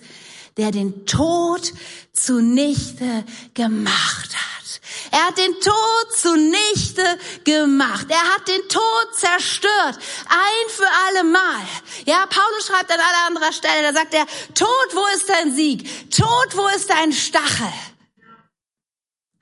der 0.57 0.71
den 0.71 1.07
Tod 1.07 1.73
zunichte 2.13 3.25
gemacht 3.55 4.35
hat. 4.35 4.81
Er 5.11 5.27
hat 5.27 5.39
den 5.39 5.55
Tod 5.61 6.17
zunichte 6.17 7.19
gemacht. 7.45 8.07
Er 8.09 8.35
hat 8.35 8.49
den 8.49 8.69
Tod 8.69 9.15
zerstört. 9.15 9.99
Ein 10.29 10.69
für 10.69 10.89
alle 11.07 11.25
Mal. 11.25 11.63
Ja, 12.07 12.27
Paulus 12.27 12.67
schreibt 12.67 12.91
an 12.91 13.01
aller 13.01 13.27
anderer 13.27 13.53
Stelle, 13.53 13.83
da 13.83 13.93
sagt 13.93 14.15
er, 14.15 14.27
Tod, 14.55 14.95
wo 14.95 15.07
ist 15.15 15.29
dein 15.29 15.55
Sieg? 15.55 16.11
Tod, 16.11 16.57
wo 16.57 16.67
ist 16.69 16.91
dein 16.91 17.13
Stachel? 17.13 17.73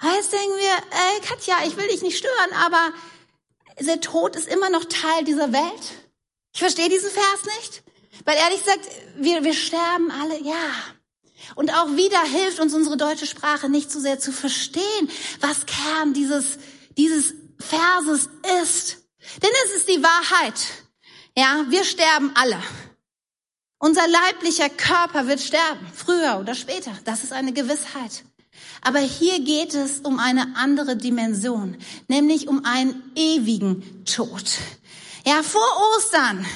Heißt 0.03 0.33
denken 0.33 0.59
wir, 0.59 0.77
ey 0.91 1.21
Katja, 1.23 1.57
ich 1.67 1.77
will 1.77 1.89
dich 1.89 2.03
nicht 2.03 2.19
stören, 2.19 2.53
aber 2.63 2.93
der 3.81 4.01
Tod 4.01 4.37
ist 4.37 4.49
immer 4.49 4.69
noch 4.69 4.85
Teil 4.85 5.25
dieser 5.25 5.53
Welt. 5.53 5.93
Ich 6.53 6.61
verstehe 6.61 6.89
diesen 6.89 7.11
Vers 7.11 7.45
nicht. 7.59 7.83
Weil 8.25 8.37
ehrlich 8.37 8.61
gesagt, 8.61 8.87
wir, 9.17 9.43
wir 9.45 9.55
sterben 9.55 10.11
alle, 10.11 10.41
ja. 10.41 10.71
Und 11.55 11.73
auch 11.73 11.97
wieder 11.97 12.23
hilft 12.23 12.61
uns 12.61 12.75
unsere 12.75 12.97
deutsche 12.97 13.27
Sprache 13.27 13.69
nicht 13.69 13.91
so 13.91 14.01
sehr 14.01 14.19
zu 14.19 14.33
verstehen, 14.33 15.11
was 15.41 15.67
Kern 15.67 16.13
dieses, 16.13 16.59
dieses 16.97 17.35
Verses 17.59 18.29
ist. 18.63 18.99
Denn 19.43 19.51
es 19.67 19.77
ist 19.77 19.89
die 19.89 20.03
Wahrheit. 20.03 20.61
Ja, 21.37 21.65
wir 21.69 21.85
sterben 21.85 22.33
alle. 22.35 22.61
Unser 23.79 24.07
leiblicher 24.09 24.71
Körper 24.71 25.27
wird 25.27 25.41
sterben, 25.41 25.87
früher 25.93 26.39
oder 26.41 26.55
später. 26.55 26.93
Das 27.05 27.25
ist 27.25 27.33
eine 27.33 27.53
Gewissheit. 27.53 28.25
Aber 28.83 29.01
hier 29.01 29.41
geht 29.41 29.75
es 29.75 30.01
um 30.01 30.19
eine 30.19 30.55
andere 30.57 30.97
Dimension, 30.97 31.77
nämlich 32.09 32.49
um 32.49 32.65
einen 32.65 33.03
ewigen 33.17 34.05
Tod. 34.05 34.45
Ja, 35.27 35.43
vor 35.43 35.67
Ostern 35.97 36.47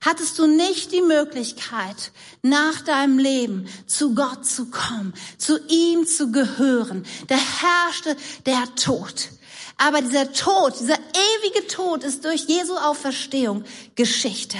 hattest 0.00 0.38
du 0.38 0.46
nicht 0.46 0.92
die 0.92 1.02
Möglichkeit, 1.02 2.12
nach 2.42 2.80
deinem 2.82 3.18
Leben 3.18 3.68
zu 3.86 4.14
Gott 4.14 4.46
zu 4.46 4.66
kommen, 4.66 5.14
zu 5.38 5.58
ihm 5.68 6.06
zu 6.06 6.30
gehören. 6.30 7.04
Da 7.28 7.36
herrschte 7.36 8.16
der 8.44 8.74
Tod. 8.76 9.30
Aber 9.78 10.00
dieser 10.00 10.32
Tod, 10.32 10.72
dieser 10.80 10.96
ewige 10.96 11.66
Tod 11.66 12.02
ist 12.02 12.24
durch 12.24 12.44
Jesu 12.46 12.76
Auferstehung 12.76 13.64
Geschichte. 13.94 14.56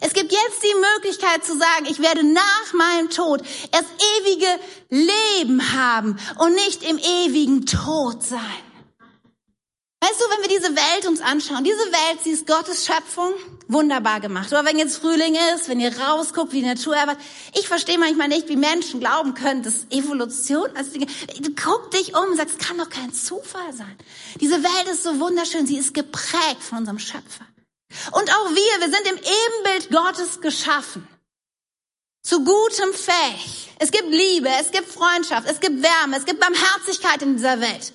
Es 0.00 0.12
gibt 0.12 0.32
jetzt 0.32 0.62
die 0.62 0.74
Möglichkeit 0.96 1.44
zu 1.44 1.56
sagen, 1.56 1.86
ich 1.88 2.00
werde 2.00 2.24
nach 2.24 2.72
meinem 2.74 3.08
Tod 3.10 3.42
erst 3.72 3.90
ewige 4.20 4.48
Leben 4.90 5.72
haben 5.72 6.18
und 6.38 6.54
nicht 6.54 6.82
im 6.82 6.98
ewigen 6.98 7.64
Tod 7.64 8.24
sein. 8.24 8.40
Weißt 10.06 10.20
du, 10.20 10.24
wenn 10.30 10.42
wir 10.42 10.56
diese 10.56 10.76
Welt 10.76 11.06
uns 11.08 11.20
anschauen, 11.20 11.64
diese 11.64 11.78
Welt, 11.78 12.20
sie 12.22 12.30
ist 12.30 12.46
Gottes 12.46 12.86
Schöpfung, 12.86 13.32
wunderbar 13.66 14.20
gemacht. 14.20 14.52
Oder 14.52 14.64
wenn 14.64 14.78
jetzt 14.78 14.98
Frühling 14.98 15.34
ist, 15.52 15.68
wenn 15.68 15.80
ihr 15.80 15.98
rausguckt, 15.98 16.52
wie 16.52 16.60
die 16.60 16.66
Natur 16.66 16.94
erwacht. 16.94 17.16
Ich 17.58 17.66
verstehe 17.66 17.98
manchmal 17.98 18.28
nicht, 18.28 18.48
wie 18.48 18.54
Menschen 18.54 19.00
glauben 19.00 19.34
können, 19.34 19.64
dass 19.64 19.86
Evolution, 19.90 20.70
also 20.76 20.92
du 20.92 21.50
guck 21.60 21.90
dich 21.90 22.14
um 22.14 22.30
und 22.30 22.36
sagst, 22.36 22.60
kann 22.60 22.78
doch 22.78 22.88
kein 22.88 23.12
Zufall 23.12 23.72
sein. 23.72 23.96
Diese 24.40 24.62
Welt 24.62 24.88
ist 24.92 25.02
so 25.02 25.18
wunderschön, 25.18 25.66
sie 25.66 25.76
ist 25.76 25.92
geprägt 25.92 26.62
von 26.62 26.78
unserem 26.78 27.00
Schöpfer. 27.00 27.46
Und 28.12 28.30
auch 28.30 28.50
wir, 28.50 28.80
wir 28.80 28.90
sind 28.90 29.08
im 29.08 29.16
Ebenbild 29.16 29.90
Gottes 29.90 30.40
geschaffen. 30.40 31.08
Zu 32.22 32.44
gutem 32.44 32.92
fähig. 32.94 33.70
Es 33.80 33.90
gibt 33.90 34.08
Liebe, 34.08 34.50
es 34.60 34.70
gibt 34.70 34.88
Freundschaft, 34.88 35.50
es 35.50 35.58
gibt 35.58 35.82
Wärme, 35.82 36.16
es 36.16 36.24
gibt 36.24 36.38
Barmherzigkeit 36.38 37.22
in 37.22 37.38
dieser 37.38 37.60
Welt 37.60 37.92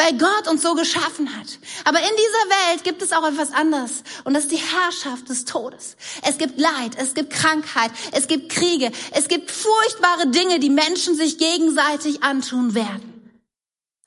weil 0.00 0.16
Gott 0.16 0.48
uns 0.48 0.62
so 0.62 0.74
geschaffen 0.74 1.36
hat. 1.36 1.58
Aber 1.84 1.98
in 1.98 2.04
dieser 2.16 2.72
Welt 2.72 2.84
gibt 2.84 3.02
es 3.02 3.12
auch 3.12 3.26
etwas 3.26 3.52
anderes 3.52 4.02
und 4.24 4.32
das 4.32 4.44
ist 4.44 4.52
die 4.52 4.56
Herrschaft 4.56 5.28
des 5.28 5.44
Todes. 5.44 5.96
Es 6.26 6.38
gibt 6.38 6.58
Leid, 6.58 6.96
es 6.96 7.12
gibt 7.12 7.30
Krankheit, 7.30 7.90
es 8.12 8.26
gibt 8.26 8.50
Kriege, 8.50 8.90
es 9.10 9.28
gibt 9.28 9.50
furchtbare 9.50 10.28
Dinge, 10.28 10.58
die 10.58 10.70
Menschen 10.70 11.16
sich 11.16 11.36
gegenseitig 11.36 12.22
antun 12.22 12.74
werden. 12.74 13.30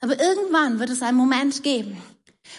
Aber 0.00 0.18
irgendwann 0.18 0.80
wird 0.80 0.90
es 0.90 1.00
einen 1.00 1.16
Moment 1.16 1.62
geben, 1.62 2.02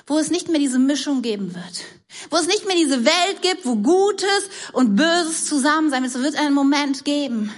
wo 0.08 0.17
es 0.17 0.32
nicht 0.32 0.48
mehr 0.48 0.60
diese 0.60 0.80
Mischung 0.80 1.21
geben 1.21 1.54
wird. 1.54 1.84
Wo 2.30 2.38
es 2.38 2.48
nicht 2.48 2.65
mehr 2.65 2.78
diese 2.78 3.04
Welt 3.04 3.41
gibt, 3.41 3.65
wo 3.65 3.76
Gutes 3.76 4.50
und 4.71 4.95
Böses 4.95 5.45
zusammen 5.45 5.89
sein 5.89 6.04
wird. 6.04 6.15
Es 6.15 6.21
wird 6.21 6.38
einen 6.38 6.56
Moment 6.56 7.04
geben, 7.04 7.52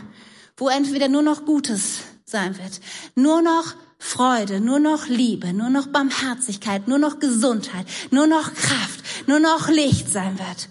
wo 0.57 0.69
entweder 0.69 1.07
nur 1.07 1.21
noch 1.21 1.45
Gutes 1.45 1.99
sein 2.25 2.57
wird, 2.57 2.81
nur 3.13 3.43
noch 3.43 3.75
Freude, 3.99 4.59
nur 4.59 4.79
noch 4.79 5.07
Liebe, 5.07 5.53
nur 5.53 5.69
noch 5.69 5.87
Barmherzigkeit, 5.87 6.87
nur 6.87 6.99
noch 6.99 7.19
Gesundheit, 7.19 7.87
nur 8.11 8.27
noch 8.27 8.53
Kraft, 8.53 9.27
nur 9.27 9.39
noch 9.39 9.69
Licht 9.69 10.09
sein 10.09 10.37
wird. 10.37 10.69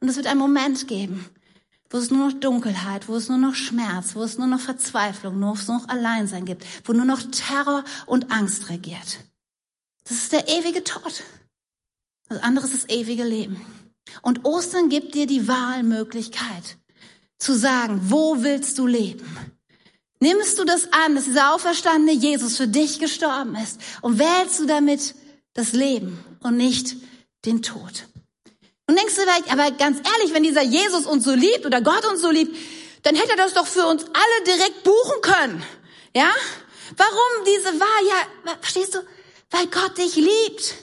Und 0.00 0.08
es 0.08 0.16
wird 0.16 0.26
einen 0.26 0.38
Moment 0.38 0.86
geben, 0.86 1.26
wo 1.90 1.98
es 1.98 2.10
nur 2.10 2.28
noch 2.28 2.38
Dunkelheit, 2.38 3.08
wo 3.08 3.16
es 3.16 3.28
nur 3.28 3.38
noch 3.38 3.54
Schmerz, 3.54 4.14
wo 4.14 4.22
es 4.22 4.38
nur 4.38 4.46
noch 4.46 4.60
Verzweiflung, 4.60 5.40
wo 5.40 5.52
es 5.52 5.66
nur 5.66 5.78
noch 5.78 5.88
Alleinsein 5.88 6.44
gibt, 6.44 6.64
wo 6.84 6.92
nur 6.92 7.06
noch 7.06 7.22
Terror 7.22 7.84
und 8.06 8.30
Angst 8.30 8.68
regiert. 8.68 9.18
Das 10.04 10.18
ist 10.18 10.32
der 10.32 10.48
ewige 10.48 10.84
Tod. 10.84 11.24
Das 12.28 12.42
andere 12.42 12.66
ist 12.66 12.74
das 12.74 12.88
ewige 12.90 13.24
Leben. 13.24 13.60
Und 14.22 14.44
Ostern 14.44 14.88
gibt 14.88 15.14
dir 15.14 15.26
die 15.26 15.48
Wahlmöglichkeit 15.48 16.78
zu 17.38 17.54
sagen, 17.54 18.00
wo 18.04 18.42
willst 18.42 18.78
du 18.78 18.86
leben? 18.86 19.57
Nimmst 20.20 20.58
du 20.58 20.64
das 20.64 20.92
an, 20.92 21.14
dass 21.14 21.24
dieser 21.24 21.54
auferstandene 21.54 22.12
Jesus 22.12 22.56
für 22.56 22.66
dich 22.66 22.98
gestorben 22.98 23.56
ist 23.56 23.80
und 24.02 24.18
wählst 24.18 24.58
du 24.58 24.66
damit 24.66 25.14
das 25.54 25.72
Leben 25.72 26.24
und 26.42 26.56
nicht 26.56 26.96
den 27.44 27.62
Tod? 27.62 28.06
Und 28.88 28.98
denkst 28.98 29.14
du 29.14 29.20
vielleicht, 29.20 29.52
aber 29.52 29.70
ganz 29.72 29.98
ehrlich, 29.98 30.34
wenn 30.34 30.42
dieser 30.42 30.62
Jesus 30.62 31.06
uns 31.06 31.24
so 31.24 31.34
liebt 31.34 31.66
oder 31.66 31.82
Gott 31.82 32.04
uns 32.06 32.20
so 32.20 32.30
liebt, 32.30 32.56
dann 33.02 33.14
hätte 33.14 33.30
er 33.30 33.36
das 33.36 33.54
doch 33.54 33.66
für 33.66 33.86
uns 33.86 34.04
alle 34.04 34.44
direkt 34.44 34.82
buchen 34.82 35.20
können. 35.22 35.62
Ja? 36.16 36.30
Warum 36.96 37.44
diese 37.46 37.78
Wahl? 37.78 38.06
Ja, 38.08 38.56
verstehst 38.60 38.94
du? 38.94 38.98
Weil 39.50 39.66
Gott 39.66 39.98
dich 39.98 40.16
liebt. 40.16 40.74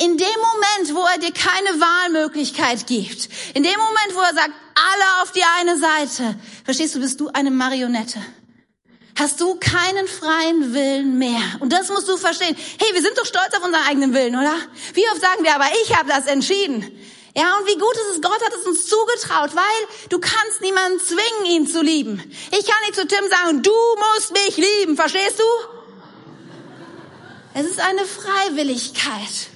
In 0.00 0.18
dem 0.18 0.26
Moment, 0.26 0.94
wo 0.94 1.06
er 1.06 1.18
dir 1.18 1.32
keine 1.32 1.80
Wahlmöglichkeit 1.80 2.86
gibt, 2.88 3.28
in 3.54 3.62
dem 3.62 3.78
Moment, 3.78 4.14
wo 4.14 4.20
er 4.20 4.34
sagt, 4.34 4.50
alle 4.74 5.22
auf 5.22 5.30
die 5.30 5.44
eine 5.60 5.78
Seite, 5.78 6.34
verstehst 6.64 6.96
du, 6.96 7.00
bist 7.00 7.20
du 7.20 7.28
eine 7.28 7.52
Marionette 7.52 8.18
hast 9.18 9.40
du 9.40 9.54
keinen 9.56 10.08
freien 10.08 10.74
Willen 10.74 11.18
mehr. 11.18 11.42
Und 11.60 11.72
das 11.72 11.88
musst 11.88 12.08
du 12.08 12.16
verstehen. 12.16 12.56
Hey, 12.80 12.94
wir 12.94 13.02
sind 13.02 13.16
doch 13.16 13.26
stolz 13.26 13.54
auf 13.56 13.64
unseren 13.64 13.84
eigenen 13.84 14.12
Willen, 14.12 14.34
oder? 14.34 14.56
Wie 14.94 15.04
oft 15.12 15.20
sagen 15.20 15.42
wir, 15.42 15.54
aber 15.54 15.66
ich 15.84 15.96
habe 15.96 16.08
das 16.08 16.26
entschieden. 16.26 16.90
Ja, 17.36 17.56
und 17.58 17.66
wie 17.66 17.78
gut 17.78 17.94
ist 17.94 18.16
es, 18.16 18.22
Gott 18.22 18.40
hat 18.44 18.52
es 18.52 18.66
uns 18.66 18.86
zugetraut, 18.86 19.56
weil 19.56 20.08
du 20.08 20.20
kannst 20.20 20.60
niemanden 20.60 21.00
zwingen, 21.00 21.46
ihn 21.46 21.66
zu 21.66 21.82
lieben. 21.82 22.22
Ich 22.52 22.64
kann 22.64 22.80
nicht 22.82 22.94
zu 22.94 23.06
Tim 23.08 23.28
sagen, 23.28 23.62
du 23.62 23.72
musst 23.72 24.32
mich 24.32 24.56
lieben, 24.56 24.96
verstehst 24.96 25.40
du? 25.40 25.44
Es 27.54 27.66
ist 27.66 27.80
eine 27.80 28.04
Freiwilligkeit. 28.04 29.48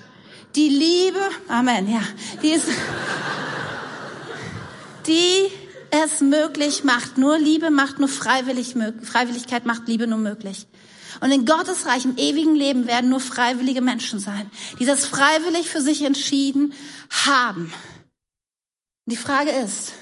Die 0.57 0.68
Liebe, 0.68 1.21
Amen, 1.49 1.92
ja, 1.92 2.03
die 2.42 2.51
ist, 2.51 2.66
die 5.07 5.53
es 5.90 6.20
möglich 6.20 6.85
macht. 6.85 7.18
Nur 7.18 7.38
Liebe 7.38 7.70
macht 7.70 7.98
nur 7.98 8.09
freiwillig, 8.09 8.74
Freiwilligkeit 9.03 9.66
macht 9.66 9.88
Liebe 9.88 10.07
nur 10.07 10.18
möglich. 10.18 10.66
Und 11.20 11.33
in 11.33 11.46
Gottes 11.46 11.87
Reich 11.87 12.05
im 12.05 12.16
ewigen 12.16 12.55
Leben 12.55 12.87
werden 12.87 13.11
nur 13.11 13.20
freiwillige 13.20 13.81
Menschen 13.81 14.20
sein, 14.20 14.51
die 14.79 14.85
das 14.85 15.07
freiwillig 15.07 15.68
für 15.68 15.81
sich 15.81 16.03
entschieden 16.03 16.74
haben. 17.11 17.72
Die 19.07 19.16
Frage 19.16 19.51
ist, 19.51 19.92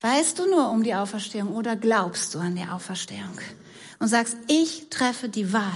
weißt 0.00 0.38
du 0.38 0.50
nur 0.50 0.70
um 0.70 0.82
die 0.82 0.94
Auferstehung 0.94 1.54
oder 1.54 1.76
glaubst 1.76 2.34
du 2.34 2.38
an 2.38 2.56
die 2.56 2.66
Auferstehung? 2.66 3.38
Und 3.98 4.08
sagst, 4.08 4.36
ich 4.48 4.90
treffe 4.90 5.28
die 5.28 5.52
Wahl 5.52 5.72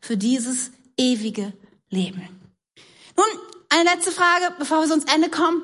für 0.00 0.16
dieses 0.16 0.72
ewige 0.96 1.52
Leben. 1.90 2.28
Nun, 3.16 3.26
eine 3.68 3.90
letzte 3.90 4.10
Frage, 4.10 4.52
bevor 4.58 4.84
wir 4.84 4.92
uns 4.92 5.04
Ende 5.04 5.30
kommen. 5.30 5.62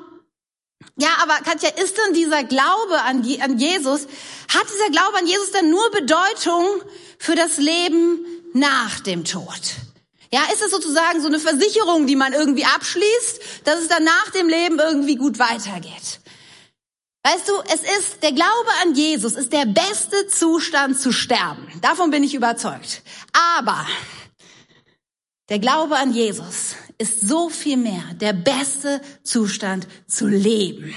Ja, 0.97 1.09
aber 1.21 1.35
Katja, 1.43 1.69
ist 1.69 1.97
denn 1.97 2.13
dieser 2.13 2.43
Glaube 2.43 3.01
an, 3.03 3.23
Jesus, 3.23 4.01
hat 4.53 4.67
dieser 4.73 4.89
Glaube 4.91 5.17
an 5.17 5.27
Jesus 5.27 5.51
dann 5.51 5.69
nur 5.69 5.89
Bedeutung 5.91 6.65
für 7.17 7.35
das 7.35 7.57
Leben 7.57 8.25
nach 8.53 8.99
dem 8.99 9.23
Tod? 9.23 9.61
Ja, 10.31 10.41
ist 10.53 10.61
es 10.61 10.71
sozusagen 10.71 11.21
so 11.21 11.27
eine 11.27 11.39
Versicherung, 11.39 12.05
die 12.05 12.15
man 12.15 12.33
irgendwie 12.33 12.65
abschließt, 12.65 13.41
dass 13.63 13.79
es 13.79 13.87
dann 13.87 14.03
nach 14.03 14.29
dem 14.31 14.47
Leben 14.47 14.79
irgendwie 14.79 15.15
gut 15.15 15.39
weitergeht? 15.39 16.19
Weißt 17.23 17.49
du, 17.49 17.53
es 17.73 17.81
ist, 17.81 18.23
der 18.23 18.31
Glaube 18.31 18.69
an 18.81 18.95
Jesus 18.95 19.33
ist 19.33 19.51
der 19.51 19.65
beste 19.65 20.27
Zustand 20.27 20.99
zu 20.99 21.11
sterben. 21.11 21.67
Davon 21.81 22.11
bin 22.11 22.23
ich 22.23 22.33
überzeugt. 22.33 23.01
Aber 23.57 23.85
der 25.49 25.59
Glaube 25.59 25.97
an 25.97 26.13
Jesus 26.13 26.75
ist 26.99 27.27
so 27.27 27.49
viel 27.49 27.77
mehr 27.77 28.03
der 28.19 28.33
beste 28.33 29.01
Zustand 29.23 29.87
zu 30.07 30.27
leben. 30.27 30.93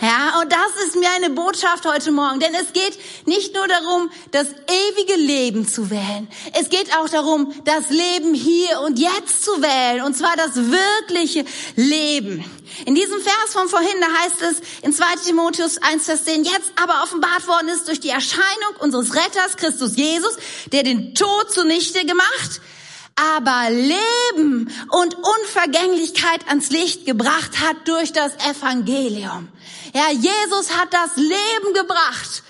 Ja, 0.00 0.40
und 0.40 0.52
das 0.52 0.84
ist 0.86 0.96
mir 0.96 1.08
eine 1.16 1.30
Botschaft 1.30 1.84
heute 1.84 2.12
Morgen, 2.12 2.38
denn 2.38 2.54
es 2.54 2.72
geht 2.72 2.98
nicht 3.26 3.54
nur 3.54 3.66
darum, 3.66 4.10
das 4.30 4.46
ewige 4.46 5.16
Leben 5.16 5.66
zu 5.66 5.90
wählen. 5.90 6.28
Es 6.52 6.68
geht 6.68 6.96
auch 6.96 7.08
darum, 7.08 7.52
das 7.64 7.90
Leben 7.90 8.32
hier 8.32 8.80
und 8.80 8.98
jetzt 8.98 9.44
zu 9.44 9.50
wählen, 9.60 10.04
und 10.04 10.16
zwar 10.16 10.36
das 10.36 10.54
wirkliche 10.54 11.44
Leben. 11.74 12.44
In 12.86 12.94
diesem 12.94 13.20
Vers 13.20 13.52
von 13.52 13.68
vorhin, 13.68 14.00
da 14.00 14.06
heißt 14.22 14.42
es 14.42 14.62
in 14.82 14.92
2 14.92 15.04
Timotheus 15.24 15.78
1, 15.78 16.04
Vers 16.04 16.24
10, 16.24 16.44
jetzt 16.44 16.72
aber 16.80 17.02
offenbart 17.02 17.48
worden 17.48 17.68
ist 17.68 17.88
durch 17.88 17.98
die 17.98 18.10
Erscheinung 18.10 18.76
unseres 18.78 19.16
Retters 19.16 19.56
Christus 19.56 19.96
Jesus, 19.96 20.36
der 20.72 20.84
den 20.84 21.16
Tod 21.16 21.50
zunichte 21.50 22.04
gemacht, 22.06 22.60
aber 23.18 23.70
Leben 23.70 24.72
und 24.90 25.16
Unvergänglichkeit 25.16 26.46
ans 26.48 26.70
Licht 26.70 27.06
gebracht 27.06 27.60
hat 27.60 27.76
durch 27.86 28.12
das 28.12 28.34
Evangelium. 28.36 29.48
Ja, 29.94 30.10
Jesus 30.12 30.76
hat 30.76 30.92
das 30.92 31.16
Leben 31.16 31.74
gebracht. 31.74 32.42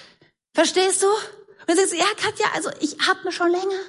Verstehst 0.52 1.02
du? 1.02 1.06
Und 1.06 1.68
du 1.68 1.76
sagst, 1.76 1.94
ja, 1.94 2.06
Katja, 2.16 2.46
also 2.54 2.70
ich 2.80 2.96
habe 3.06 3.20
mir 3.24 3.32
schon 3.32 3.50
länger 3.50 3.80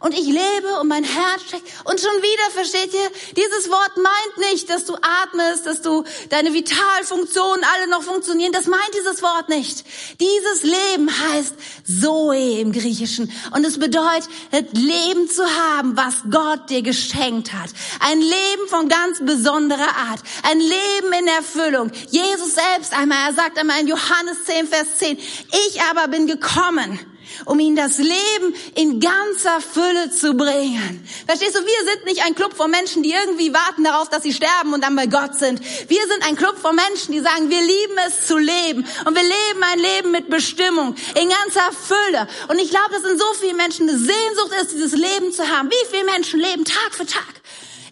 und 0.00 0.14
ich 0.14 0.26
lebe 0.26 0.80
und 0.80 0.88
mein 0.88 1.04
Herz 1.04 1.42
steckt. 1.46 1.68
Und 1.84 2.00
schon 2.00 2.22
wieder, 2.22 2.50
versteht 2.52 2.92
ihr, 2.94 3.10
dieses 3.36 3.68
Wort 3.68 3.96
meint 3.96 4.50
nicht, 4.50 4.70
dass 4.70 4.86
du 4.86 4.94
atmest, 4.94 5.66
dass 5.66 5.82
du 5.82 6.04
deine 6.30 6.54
Vitalfunktionen 6.54 7.64
alle 7.74 7.90
noch 7.90 8.02
funktionieren. 8.02 8.50
Das 8.50 8.66
meint 8.66 8.90
dieses 8.94 9.22
Wort 9.22 9.50
nicht. 9.50 9.84
Dieses 10.18 10.62
Leben 10.62 11.10
heißt 11.10 11.54
Zoe 12.00 12.60
im 12.60 12.72
Griechischen. 12.72 13.30
Und 13.54 13.66
es 13.66 13.78
bedeutet, 13.78 14.28
Leben 14.72 15.28
zu 15.28 15.44
haben, 15.44 15.94
was 15.98 16.14
Gott 16.30 16.70
dir 16.70 16.80
geschenkt 16.80 17.52
hat. 17.52 17.68
Ein 18.00 18.20
Leben 18.20 18.68
von 18.68 18.88
ganz 18.88 19.18
besonderer 19.20 19.96
Art. 20.08 20.20
Ein 20.44 20.60
Leben 20.60 21.12
in 21.18 21.28
Erfüllung. 21.28 21.92
Jesus 22.08 22.54
selbst 22.54 22.94
einmal, 22.94 23.28
er 23.28 23.34
sagt 23.34 23.58
einmal 23.58 23.80
in 23.80 23.88
Johannes 23.88 24.44
10, 24.46 24.66
Vers 24.66 24.86
10, 24.98 25.18
ich 25.18 25.82
aber 25.90 26.08
bin 26.08 26.26
gekommen, 26.26 26.98
um 27.44 27.58
ihnen 27.58 27.76
das 27.76 27.98
Leben 27.98 28.54
in 28.74 29.00
ganzer 29.00 29.60
Fülle 29.60 30.10
zu 30.10 30.34
bringen. 30.34 31.06
Verstehst 31.26 31.54
du, 31.54 31.60
wir 31.60 31.92
sind 31.92 32.04
nicht 32.04 32.24
ein 32.24 32.34
Club 32.34 32.54
von 32.54 32.70
Menschen, 32.70 33.02
die 33.02 33.12
irgendwie 33.12 33.52
warten 33.52 33.84
darauf, 33.84 34.08
dass 34.08 34.22
sie 34.22 34.32
sterben 34.32 34.74
und 34.74 34.82
dann 34.82 34.96
bei 34.96 35.06
Gott 35.06 35.36
sind. 35.36 35.60
Wir 35.88 36.06
sind 36.06 36.26
ein 36.26 36.36
Club 36.36 36.58
von 36.58 36.74
Menschen, 36.74 37.12
die 37.12 37.20
sagen, 37.20 37.50
wir 37.50 37.60
lieben 37.60 37.96
es 38.06 38.26
zu 38.26 38.38
leben 38.38 38.86
und 39.04 39.14
wir 39.14 39.22
leben 39.22 39.62
ein 39.72 39.78
Leben 39.78 40.10
mit 40.10 40.30
Bestimmung, 40.30 40.94
in 41.20 41.28
ganzer 41.28 41.70
Fülle. 41.72 42.28
Und 42.48 42.58
ich 42.58 42.70
glaube, 42.70 42.92
dass 42.92 43.10
in 43.10 43.18
so 43.18 43.26
vielen 43.40 43.56
Menschen 43.56 43.88
eine 43.88 43.98
Sehnsucht 43.98 44.52
ist, 44.60 44.72
dieses 44.72 44.92
Leben 44.92 45.32
zu 45.32 45.48
haben. 45.48 45.70
Wie 45.70 45.90
viele 45.90 46.04
Menschen 46.04 46.40
leben 46.40 46.64
Tag 46.64 46.94
für 46.94 47.06
Tag? 47.06 47.40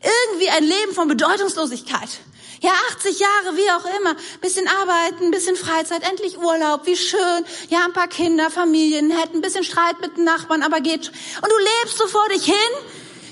Irgendwie 0.02 0.48
ein 0.50 0.64
Leben 0.64 0.94
von 0.94 1.08
Bedeutungslosigkeit. 1.08 2.08
Ja, 2.60 2.72
80 2.90 3.20
Jahre, 3.20 3.56
wie 3.56 3.70
auch 3.70 3.98
immer. 4.00 4.16
Bisschen 4.40 4.66
arbeiten, 4.66 5.30
bisschen 5.30 5.56
Freizeit, 5.56 6.02
endlich 6.08 6.38
Urlaub, 6.38 6.86
wie 6.86 6.96
schön. 6.96 7.44
Ja, 7.68 7.84
ein 7.84 7.92
paar 7.92 8.08
Kinder, 8.08 8.50
Familien 8.50 9.10
hätten, 9.10 9.40
bisschen 9.40 9.64
Streit 9.64 10.00
mit 10.00 10.16
den 10.16 10.24
Nachbarn, 10.24 10.62
aber 10.62 10.80
geht. 10.80 11.08
Und 11.42 11.50
du 11.50 11.58
lebst 11.58 11.98
so 11.98 12.06
vor 12.08 12.28
dich 12.28 12.44
hin. 12.44 12.54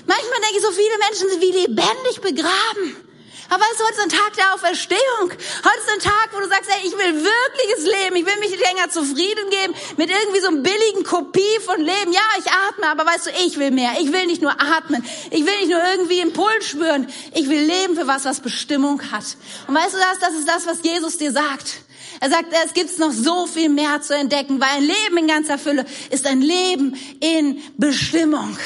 Manchmal 0.05 0.39
denke 0.41 0.57
ich, 0.57 0.61
so 0.61 0.71
viele 0.71 0.97
Menschen 0.99 1.29
sind 1.29 1.41
wie 1.41 1.59
lebendig 1.59 2.21
begraben. 2.21 3.06
Aber 3.49 3.63
weißt 3.63 3.79
du, 3.79 3.83
heute 3.83 3.93
ist 3.93 4.03
ein 4.03 4.09
Tag 4.09 4.33
der 4.35 4.53
Auferstehung. 4.53 5.29
Heute 5.29 5.79
ist 5.79 5.93
ein 5.93 5.99
Tag, 5.99 6.29
wo 6.33 6.39
du 6.39 6.47
sagst, 6.47 6.69
ey, 6.69 6.87
ich 6.87 6.93
will 6.93 7.23
wirkliches 7.23 7.85
Leben. 7.85 8.15
Ich 8.17 8.25
will 8.25 8.39
mich 8.39 8.51
nicht 8.51 8.65
länger 8.65 8.89
zufrieden 8.89 9.49
geben 9.49 9.73
mit 9.95 10.09
irgendwie 10.09 10.41
so 10.41 10.47
einem 10.47 10.63
billigen 10.63 11.03
Kopie 11.03 11.59
von 11.63 11.79
Leben. 11.79 12.11
Ja, 12.11 12.21
ich 12.39 12.51
atme, 12.51 12.87
aber 12.87 13.05
weißt 13.05 13.27
du, 13.27 13.29
ich 13.45 13.57
will 13.57 13.71
mehr. 13.71 13.91
Ich 13.99 14.11
will 14.11 14.25
nicht 14.25 14.41
nur 14.41 14.51
atmen. 14.51 15.03
Ich 15.31 15.45
will 15.45 15.57
nicht 15.59 15.69
nur 15.69 15.81
irgendwie 15.81 16.19
Impuls 16.19 16.67
spüren. 16.67 17.07
Ich 17.33 17.47
will 17.47 17.61
leben 17.61 17.95
für 17.95 18.07
was, 18.07 18.25
was 18.25 18.41
Bestimmung 18.41 19.01
hat. 19.11 19.37
Und 19.67 19.75
weißt 19.75 19.93
du 19.93 19.97
das? 19.97 20.19
Das 20.19 20.33
ist 20.33 20.47
das, 20.47 20.67
was 20.67 20.83
Jesus 20.83 21.17
dir 21.17 21.31
sagt. 21.31 21.81
Er 22.19 22.29
sagt, 22.29 22.47
es 22.65 22.73
gibt 22.73 22.97
noch 22.99 23.11
so 23.11 23.45
viel 23.45 23.69
mehr 23.69 24.01
zu 24.01 24.15
entdecken, 24.15 24.59
weil 24.59 24.77
ein 24.77 24.83
Leben 24.83 25.17
in 25.17 25.27
ganzer 25.27 25.57
Fülle 25.57 25.85
ist 26.09 26.25
ein 26.25 26.41
Leben 26.41 26.97
in 27.19 27.61
Bestimmung. 27.77 28.57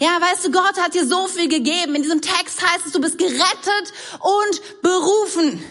Ja, 0.00 0.20
weißt 0.20 0.46
du, 0.46 0.50
Gott 0.52 0.76
hat 0.80 0.94
dir 0.94 1.06
so 1.06 1.26
viel 1.26 1.48
gegeben. 1.48 1.94
In 1.96 2.02
diesem 2.02 2.20
Text 2.20 2.62
heißt 2.62 2.86
es, 2.86 2.92
du 2.92 3.00
bist 3.00 3.18
gerettet 3.18 3.92
und 4.20 4.82
berufen. 4.82 5.62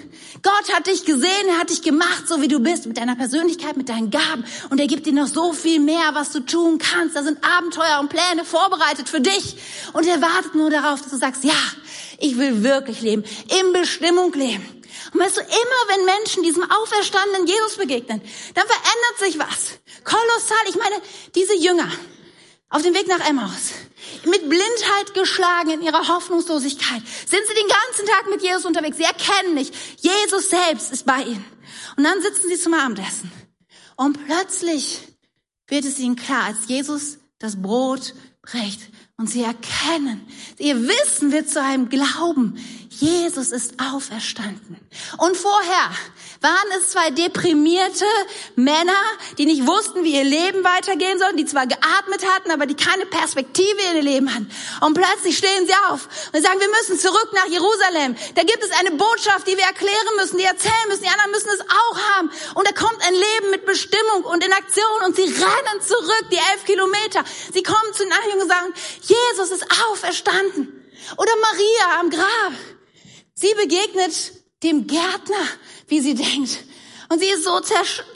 Gott 0.44 0.74
hat 0.74 0.88
dich 0.88 1.06
gesehen, 1.06 1.48
er 1.48 1.60
hat 1.60 1.70
dich 1.70 1.82
gemacht, 1.82 2.28
so 2.28 2.42
wie 2.42 2.48
du 2.48 2.60
bist, 2.60 2.86
mit 2.86 2.98
deiner 2.98 3.16
Persönlichkeit, 3.16 3.78
mit 3.78 3.90
deinen 3.90 4.12
Gaben. 4.12 4.46
Und 4.70 4.80
er 4.80 4.88
gibt 4.88 5.06
dir 5.06 5.14
noch 5.14 5.28
so 5.28 5.54
viel 5.54 5.80
mehr, 5.80 6.12
was 6.14 6.32
du 6.32 6.42
tun 6.42 6.78
kannst. 6.78 7.16
Da 7.16 7.24
sind 7.24 7.44
Abenteuer 7.44 8.00
und 8.00 8.10
Pläne 8.10 8.46
vorbereitet 8.46 9.10
für 9.10 9.22
dich. 9.22 9.58
Und 9.94 10.06
er 10.06 10.22
wartet 10.22 10.56
nur 10.56 10.70
darauf, 10.70 11.02
dass 11.02 11.12
du 11.12 11.18
sagst, 11.18 11.44
ja, 11.44 11.56
ich 12.20 12.38
will 12.38 12.64
wirklich 12.64 13.02
leben, 13.02 13.24
in 13.60 13.74
Bestimmung 13.74 14.34
leben. 14.34 14.66
Und 15.14 15.22
weißt 15.22 15.38
du, 15.38 15.42
immer 15.42 15.96
wenn 15.96 16.06
Menschen 16.06 16.44
diesem 16.44 16.70
auferstandenen 16.70 17.48
Jesus 17.48 17.78
begegnen, 17.78 18.22
dann 18.54 18.66
verändert 18.68 19.20
sich 19.20 19.40
was. 19.40 19.80
Kolossal. 20.04 20.58
Ich 20.70 20.76
meine, 20.76 20.96
diese 21.34 21.56
Jünger 21.56 21.90
auf 22.70 22.82
dem 22.82 22.94
Weg 22.94 23.08
nach 23.08 23.28
Emmaus, 23.28 23.72
mit 24.26 24.50
Blindheit 24.50 25.14
geschlagen 25.14 25.72
in 25.72 25.82
ihrer 25.82 26.08
Hoffnungslosigkeit, 26.08 27.02
sind 27.02 27.42
sie 27.48 27.54
den 27.54 27.68
ganzen 27.68 28.06
Tag 28.06 28.30
mit 28.30 28.42
Jesus 28.42 28.66
unterwegs. 28.66 28.98
Sie 28.98 29.04
erkennen 29.04 29.54
nicht, 29.54 29.74
Jesus 29.98 30.50
selbst 30.50 30.92
ist 30.92 31.06
bei 31.06 31.24
ihnen. 31.24 31.46
Und 31.96 32.04
dann 32.04 32.22
sitzen 32.22 32.50
sie 32.50 32.60
zum 32.60 32.74
Abendessen. 32.74 33.32
Und 33.96 34.26
plötzlich 34.26 35.00
wird 35.68 35.86
es 35.86 36.00
ihnen 36.00 36.16
klar, 36.16 36.44
als 36.44 36.68
Jesus 36.68 37.18
das 37.40 37.62
Brot 37.62 38.14
bricht 38.42 38.82
und 39.18 39.30
sie 39.30 39.44
erkennen, 39.44 40.26
ihr 40.58 40.88
Wissen 40.88 41.32
wird 41.32 41.50
zu 41.50 41.62
einem 41.62 41.90
Glauben. 41.90 42.58
Jesus 43.00 43.52
ist 43.52 43.76
auferstanden. 43.80 44.76
Und 45.20 45.38
vorher 45.38 45.92
waren 46.42 46.72
es 46.80 46.90
zwei 46.90 47.12
deprimierte 47.12 48.06
Männer, 48.56 48.98
die 49.38 49.46
nicht 49.46 49.68
wussten, 49.68 50.04
wie 50.04 50.16
ihr 50.16 50.24
Leben 50.24 50.64
weitergehen 50.64 51.20
soll, 51.20 51.36
die 51.36 51.46
zwar 51.46 51.68
geatmet 51.68 52.26
hatten, 52.28 52.50
aber 52.50 52.66
die 52.66 52.76
keine 52.76 53.06
Perspektive 53.06 53.78
in 53.92 53.98
ihr 53.98 54.02
Leben 54.02 54.34
hatten. 54.34 54.50
Und 54.82 54.96
plötzlich 54.96 55.38
stehen 55.38 55.68
sie 55.68 55.74
auf 55.90 56.10
und 56.34 56.42
sagen, 56.42 56.60
wir 56.60 56.70
müssen 56.70 56.98
zurück 56.98 57.30
nach 57.34 57.46
Jerusalem. 57.46 58.16
Da 58.34 58.42
gibt 58.42 58.64
es 58.64 58.72
eine 58.80 58.92
Botschaft, 58.92 59.48
die 59.48 59.58
wir 59.58 59.66
erklären 59.66 60.16
müssen, 60.18 60.40
die 60.40 60.46
erzählen 60.46 60.88
müssen. 60.88 61.04
Die 61.04 61.10
anderen 61.10 61.32
müssen 61.32 61.50
es 61.54 61.62
auch 61.62 62.00
haben. 62.16 62.32
Und 62.56 62.68
da 62.68 62.72
kommt 62.72 63.06
ein 63.06 63.14
Leben 63.14 63.52
mit 63.52 63.66
Bestimmung 63.68 64.24
und 64.24 64.44
in 64.44 64.54
Aktion 64.54 65.02
und 65.06 65.16
sie 65.16 65.24
rennen 65.24 65.82
zurück, 65.86 66.26
die 66.32 66.38
elf 66.38 66.66
Kilometer. 66.66 67.24
Sie 67.54 67.62
kommen 67.62 67.94
zu 67.94 68.04
den 68.04 68.10
Nachjungen 68.10 68.42
und 68.42 68.50
sagen, 68.50 68.74
Jesus 69.02 69.52
ist 69.52 69.66
auferstanden. 69.92 70.84
Oder 71.18 71.32
Maria 71.38 72.00
am 72.00 72.10
Grab. 72.10 72.77
Sie 73.40 73.54
begegnet 73.54 74.34
dem 74.64 74.88
Gärtner, 74.88 75.48
wie 75.88 76.02
sie 76.02 76.16
denkt. 76.16 76.64
Und 77.10 77.20
sie 77.20 77.30
ist 77.30 77.44
so 77.46 77.62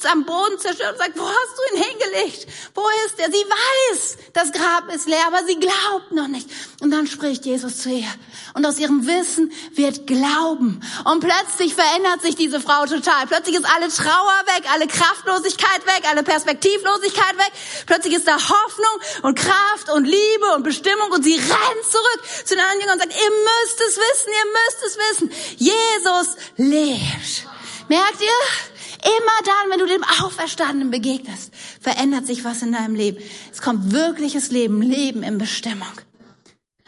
am 0.10 0.26
Boden 0.26 0.60
zerstört 0.60 0.94
und 0.94 0.98
sagt, 0.98 1.18
wo 1.18 1.26
hast 1.26 1.58
du 1.58 1.76
ihn 1.76 1.84
hingelegt? 1.84 2.48
Wo 2.76 2.84
ist 3.06 3.20
er? 3.20 3.32
Sie 3.32 3.46
weiß, 3.46 4.18
das 4.34 4.52
Grab 4.52 4.94
ist 4.94 5.08
leer, 5.08 5.28
aber 5.28 5.46
sie 5.46 5.58
glaubt 5.58 6.12
noch 6.12 6.28
nicht. 6.28 6.50
Und 6.82 6.92
dann 6.92 7.08
spricht 7.08 7.46
Jesus 7.46 7.78
zu 7.78 7.90
ihr. 7.90 8.14
Und 8.54 8.66
aus 8.66 8.78
ihrem 8.80 9.08
Wissen 9.08 9.54
wird 9.76 10.08
Glauben. 10.08 10.82
Und 11.06 11.22
plötzlich 11.22 11.74
verändert 11.74 12.22
sich 12.22 12.36
diese 12.36 12.60
Frau 12.60 12.86
total. 12.86 13.28
Plötzlich 13.28 13.56
ist 13.56 13.66
alle 13.66 13.88
Trauer 13.88 14.44
weg, 14.56 14.64
alle 14.74 14.88
Kraftlosigkeit 14.88 15.86
weg, 15.86 16.04
alle 16.10 16.24
Perspektivlosigkeit 16.24 17.38
weg. 17.38 17.52
Plötzlich 17.86 18.16
ist 18.16 18.28
da 18.28 18.36
Hoffnung 18.36 19.22
und 19.22 19.40
Kraft 19.40 19.90
und 19.94 20.04
Liebe 20.04 20.54
und 20.56 20.64
Bestimmung. 20.64 21.12
Und 21.12 21.24
sie 21.24 21.36
rennt 21.36 21.86
zurück 21.90 22.22
zu 22.46 22.56
den 22.56 22.60
anderen 22.60 22.82
Jüngern 22.82 22.96
und 22.96 23.04
sagt, 23.04 23.14
ihr 23.14 23.32
müsst 23.32 23.82
es 23.88 23.98
wissen, 23.98 24.34
ihr 24.34 24.52
müsst 24.52 24.84
es 24.86 24.98
wissen. 24.98 25.32
Jesus 25.58 26.36
lebt. 26.58 27.48
Merkt 27.88 28.22
ihr? 28.22 28.71
Immer 29.04 29.46
dann, 29.46 29.72
wenn 29.72 29.80
du 29.80 29.88
dem 29.88 30.04
Auferstandenen 30.04 30.92
begegnest, 30.92 31.52
verändert 31.80 32.28
sich 32.28 32.44
was 32.44 32.62
in 32.62 32.72
deinem 32.72 32.94
Leben. 32.94 33.18
Es 33.52 33.62
kommt 33.62 33.92
wirkliches 33.92 34.52
Leben, 34.52 34.82
Leben 34.82 35.24
in 35.24 35.38
Bestimmung. 35.40 35.92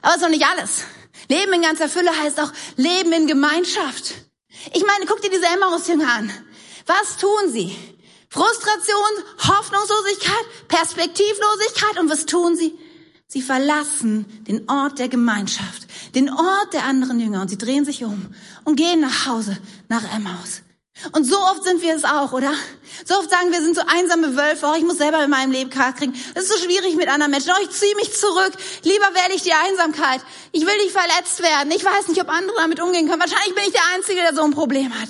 Aber 0.01 0.11
es 0.11 0.17
ist 0.17 0.21
noch 0.21 0.29
nicht 0.29 0.45
alles. 0.45 0.83
Leben 1.27 1.53
in 1.53 1.61
ganzer 1.63 1.89
Fülle 1.89 2.11
heißt 2.11 2.39
auch 2.39 2.51
Leben 2.75 3.11
in 3.13 3.25
Gemeinschaft. 3.25 4.13
Ich 4.73 4.85
meine, 4.85 5.05
guck 5.07 5.21
dir 5.21 5.31
diese 5.31 5.47
Emmaus-Jünger 5.47 6.07
an. 6.07 6.31
Was 6.85 7.17
tun 7.17 7.51
sie? 7.51 7.75
Frustration, 8.29 9.11
Hoffnungslosigkeit, 9.39 10.45
Perspektivlosigkeit 10.67 11.99
und 11.99 12.09
was 12.09 12.25
tun 12.25 12.55
sie? 12.55 12.77
Sie 13.27 13.41
verlassen 13.41 14.25
den 14.47 14.69
Ort 14.69 14.99
der 14.99 15.09
Gemeinschaft, 15.09 15.87
den 16.13 16.29
Ort 16.29 16.73
der 16.73 16.83
anderen 16.83 17.19
Jünger 17.19 17.41
und 17.41 17.49
sie 17.49 17.57
drehen 17.57 17.85
sich 17.85 18.03
um 18.03 18.33
und 18.63 18.75
gehen 18.75 19.01
nach 19.01 19.25
Hause, 19.25 19.57
nach 19.87 20.03
Emmaus. 20.15 20.61
Und 21.11 21.25
so 21.25 21.37
oft 21.37 21.63
sind 21.63 21.81
wir 21.81 21.95
es 21.95 22.05
auch, 22.05 22.31
oder? 22.33 22.53
So 23.05 23.17
oft 23.17 23.29
sagen 23.29 23.51
wir, 23.51 23.61
sind 23.61 23.75
so 23.75 23.81
einsame 23.87 24.37
Wölfe, 24.37 24.67
oh, 24.67 24.75
ich 24.77 24.83
muss 24.83 24.97
selber 24.97 25.23
in 25.23 25.29
meinem 25.29 25.51
Leben 25.51 25.69
Kraft 25.69 25.97
kriegen. 25.97 26.13
Es 26.33 26.43
ist 26.43 26.51
so 26.51 26.63
schwierig 26.63 26.95
mit 26.95 27.07
anderen 27.09 27.31
Menschen. 27.31 27.51
Oh, 27.51 27.61
ich 27.63 27.71
ziehe 27.71 27.95
mich 27.95 28.15
zurück. 28.15 28.53
Lieber 28.83 29.07
wähle 29.13 29.35
ich 29.35 29.41
die 29.41 29.53
Einsamkeit. 29.53 30.21
Ich 30.51 30.65
will 30.65 30.77
nicht 30.77 30.91
verletzt 30.91 31.41
werden. 31.41 31.71
Ich 31.71 31.83
weiß 31.83 32.07
nicht, 32.07 32.21
ob 32.21 32.29
andere 32.29 32.55
damit 32.57 32.79
umgehen 32.79 33.09
können. 33.09 33.19
Wahrscheinlich 33.19 33.55
bin 33.55 33.63
ich 33.65 33.73
der 33.73 33.81
Einzige, 33.95 34.21
der 34.21 34.35
so 34.35 34.43
ein 34.43 34.51
Problem 34.51 34.93
hat. 34.93 35.09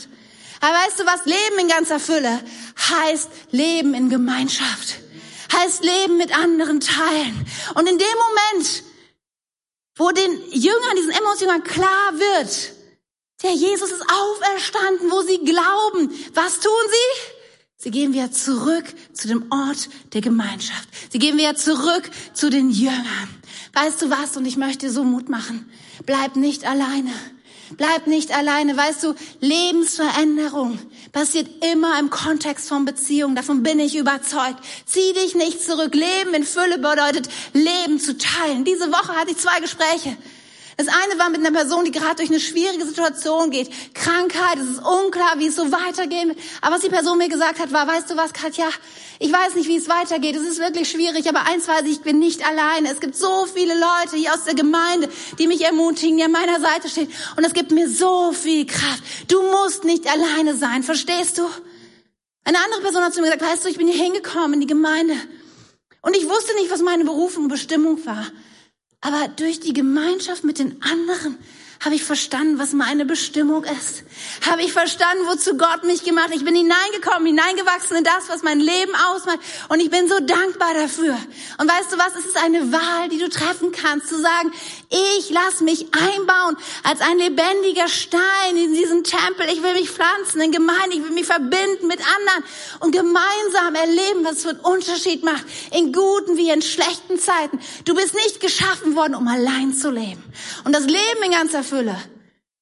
Aber 0.61 0.73
weißt 0.73 0.99
du 0.99 1.05
was? 1.05 1.25
Leben 1.25 1.59
in 1.59 1.67
ganzer 1.67 1.99
Fülle 1.99 2.39
heißt 2.89 3.29
Leben 3.51 3.93
in 3.93 4.09
Gemeinschaft. 4.09 4.99
Heißt 5.51 5.83
Leben 5.83 6.17
mit 6.17 6.35
anderen 6.35 6.79
teilen. 6.79 7.45
Und 7.75 7.87
in 7.87 7.97
dem 7.97 8.17
Moment, 8.57 8.83
wo 9.97 10.09
den 10.11 10.31
Jüngern, 10.51 10.95
diesen 10.95 11.11
Emmaus-Jüngern 11.11 11.63
klar 11.63 12.13
wird, 12.13 12.73
der 13.43 13.53
Jesus 13.53 13.91
ist 13.91 14.01
auferstanden, 14.01 15.11
wo 15.11 15.21
sie 15.21 15.39
glauben. 15.39 16.09
Was 16.33 16.59
tun 16.59 16.71
sie? 16.87 17.33
Sie 17.77 17.91
gehen 17.91 18.13
wieder 18.13 18.31
zurück 18.31 18.85
zu 19.11 19.27
dem 19.27 19.51
Ort 19.51 19.89
der 20.13 20.21
Gemeinschaft. 20.21 20.87
Sie 21.11 21.19
gehen 21.19 21.37
wieder 21.37 21.55
zurück 21.55 22.09
zu 22.33 22.49
den 22.49 22.69
Jüngern. 22.71 23.29
Weißt 23.73 24.01
du 24.01 24.09
was? 24.09 24.37
Und 24.37 24.45
ich 24.45 24.55
möchte 24.55 24.89
so 24.89 25.03
Mut 25.03 25.27
machen. 25.27 25.69
Bleib 26.05 26.37
nicht 26.37 26.65
alleine. 26.65 27.11
Bleib 27.75 28.07
nicht 28.07 28.31
alleine. 28.31 28.77
Weißt 28.77 29.03
du, 29.03 29.15
Lebensveränderung 29.41 30.79
passiert 31.11 31.49
immer 31.65 31.99
im 31.99 32.09
Kontext 32.09 32.69
von 32.69 32.85
Beziehungen. 32.85 33.35
Davon 33.35 33.63
bin 33.63 33.79
ich 33.79 33.97
überzeugt. 33.97 34.63
Zieh 34.85 35.11
dich 35.13 35.35
nicht 35.35 35.61
zurück. 35.61 35.93
Leben 35.93 36.33
in 36.33 36.45
Fülle 36.45 36.77
bedeutet, 36.77 37.27
Leben 37.51 37.99
zu 37.99 38.17
teilen. 38.17 38.63
Diese 38.63 38.91
Woche 38.91 39.13
hatte 39.13 39.31
ich 39.31 39.37
zwei 39.37 39.59
Gespräche 39.59 40.15
Das 40.77 40.87
eine 40.87 41.19
war 41.19 41.29
mit 41.29 41.39
einer 41.39 41.51
Person, 41.51 41.85
die 41.85 41.91
gerade 41.91 42.15
durch 42.15 42.29
eine 42.29 42.39
schwierige 42.39 42.85
Situation 42.85 43.51
geht. 43.51 43.69
Krankheit, 43.93 44.57
es 44.57 44.69
ist 44.69 44.79
unklar, 44.79 45.35
wie 45.37 45.47
es 45.47 45.55
so 45.55 45.71
weitergehen 45.71 46.29
wird. 46.29 46.39
Aber 46.61 46.75
was 46.75 46.81
die 46.81 46.89
Person 46.89 47.17
mir 47.17 47.29
gesagt 47.29 47.59
hat, 47.59 47.71
war, 47.71 47.87
weißt 47.87 48.09
du 48.09 48.17
was, 48.17 48.33
Katja, 48.33 48.67
ich 49.19 49.31
weiß 49.31 49.55
nicht, 49.55 49.67
wie 49.67 49.77
es 49.77 49.87
weitergeht. 49.87 50.35
Es 50.35 50.47
ist 50.47 50.59
wirklich 50.59 50.89
schwierig, 50.89 51.29
aber 51.29 51.45
eins 51.45 51.67
weiß 51.67 51.83
ich, 51.83 51.91
ich 51.91 52.01
bin 52.01 52.19
nicht 52.19 52.45
alleine. 52.45 52.91
Es 52.91 52.99
gibt 52.99 53.15
so 53.15 53.45
viele 53.45 53.73
Leute 53.73 54.17
hier 54.17 54.33
aus 54.33 54.45
der 54.45 54.55
Gemeinde, 54.55 55.09
die 55.37 55.47
mich 55.47 55.61
ermutigen, 55.61 56.17
die 56.17 56.23
an 56.23 56.31
meiner 56.31 56.59
Seite 56.59 56.89
stehen. 56.89 57.11
Und 57.37 57.43
es 57.43 57.53
gibt 57.53 57.71
mir 57.71 57.87
so 57.87 58.31
viel 58.31 58.65
Kraft. 58.65 59.03
Du 59.27 59.41
musst 59.43 59.83
nicht 59.83 60.07
alleine 60.07 60.55
sein, 60.55 60.83
verstehst 60.83 61.37
du? 61.37 61.47
Eine 62.45 62.57
andere 62.63 62.81
Person 62.81 63.03
hat 63.03 63.13
zu 63.13 63.21
mir 63.21 63.31
gesagt, 63.31 63.43
weißt 63.43 63.65
du, 63.65 63.69
ich 63.69 63.77
bin 63.77 63.87
hier 63.87 64.03
hingekommen 64.03 64.55
in 64.55 64.61
die 64.61 64.67
Gemeinde. 64.67 65.15
Und 66.01 66.15
ich 66.15 66.27
wusste 66.27 66.53
nicht, 66.55 66.69
was 66.69 66.81
meine 66.81 67.05
Berufung 67.05 67.43
und 67.43 67.49
Bestimmung 67.49 68.05
war. 68.05 68.25
Aber 69.03 69.27
durch 69.35 69.59
die 69.59 69.73
Gemeinschaft 69.73 70.43
mit 70.43 70.59
den 70.59 70.81
anderen 70.81 71.37
habe 71.83 71.95
ich 71.95 72.03
verstanden, 72.03 72.59
was 72.59 72.71
meine 72.71 73.05
Bestimmung 73.05 73.65
ist. 73.65 74.03
Habe 74.49 74.61
ich 74.61 74.71
verstanden, 74.71 75.25
wozu 75.27 75.57
Gott 75.57 75.83
mich 75.83 76.03
gemacht 76.03 76.27
hat. 76.27 76.35
Ich 76.35 76.45
bin 76.45 76.55
hineingekommen, 76.55 77.25
hineingewachsen 77.25 77.97
in 77.97 78.03
das, 78.03 78.29
was 78.29 78.41
mein 78.41 78.59
Leben 78.59 78.93
ausmacht. 78.95 79.39
Und 79.67 79.81
ich 79.81 79.89
bin 79.89 80.07
so 80.07 80.19
dankbar 80.19 80.73
dafür. 80.73 81.17
Und 81.57 81.69
weißt 81.69 81.91
du 81.91 81.97
was? 81.97 82.15
Es 82.17 82.25
ist 82.25 82.37
eine 82.37 82.71
Wahl, 82.71 83.09
die 83.09 83.17
du 83.17 83.29
treffen 83.29 83.71
kannst, 83.73 84.07
zu 84.07 84.19
sagen, 84.19 84.53
ich 85.17 85.29
lasse 85.29 85.63
mich 85.63 85.87
einbauen 85.93 86.55
als 86.83 87.01
ein 87.01 87.17
lebendiger 87.17 87.89
Stein 87.89 88.55
in 88.55 88.73
diesen 88.73 89.03
Tempel. 89.03 89.47
Ich 89.51 89.61
will 89.61 89.73
mich 89.73 89.89
pflanzen 89.89 90.39
in 90.41 90.51
Gemeinde. 90.51 90.95
Ich 90.95 91.03
will 91.03 91.11
mich 91.11 91.25
verbinden 91.25 91.87
mit 91.87 91.99
anderen 91.99 92.43
und 92.79 92.91
gemeinsam 92.91 93.75
erleben, 93.75 94.23
was 94.23 94.43
für 94.43 94.49
einen 94.49 94.59
Unterschied 94.59 95.23
macht. 95.23 95.43
In 95.71 95.91
guten 95.91 96.37
wie 96.37 96.49
in 96.49 96.61
schlechten 96.61 97.19
Zeiten. 97.19 97.59
Du 97.83 97.93
bist 97.93 98.13
nicht 98.13 98.39
geschaffen 98.39 98.95
worden, 98.95 99.15
um 99.15 99.27
allein 99.27 99.73
zu 99.73 99.89
leben. 99.89 100.23
Und 100.63 100.73
das 100.73 100.85
Leben 100.85 101.23
in 101.25 101.31
ganzer 101.31 101.63
Fülle. 101.73 101.97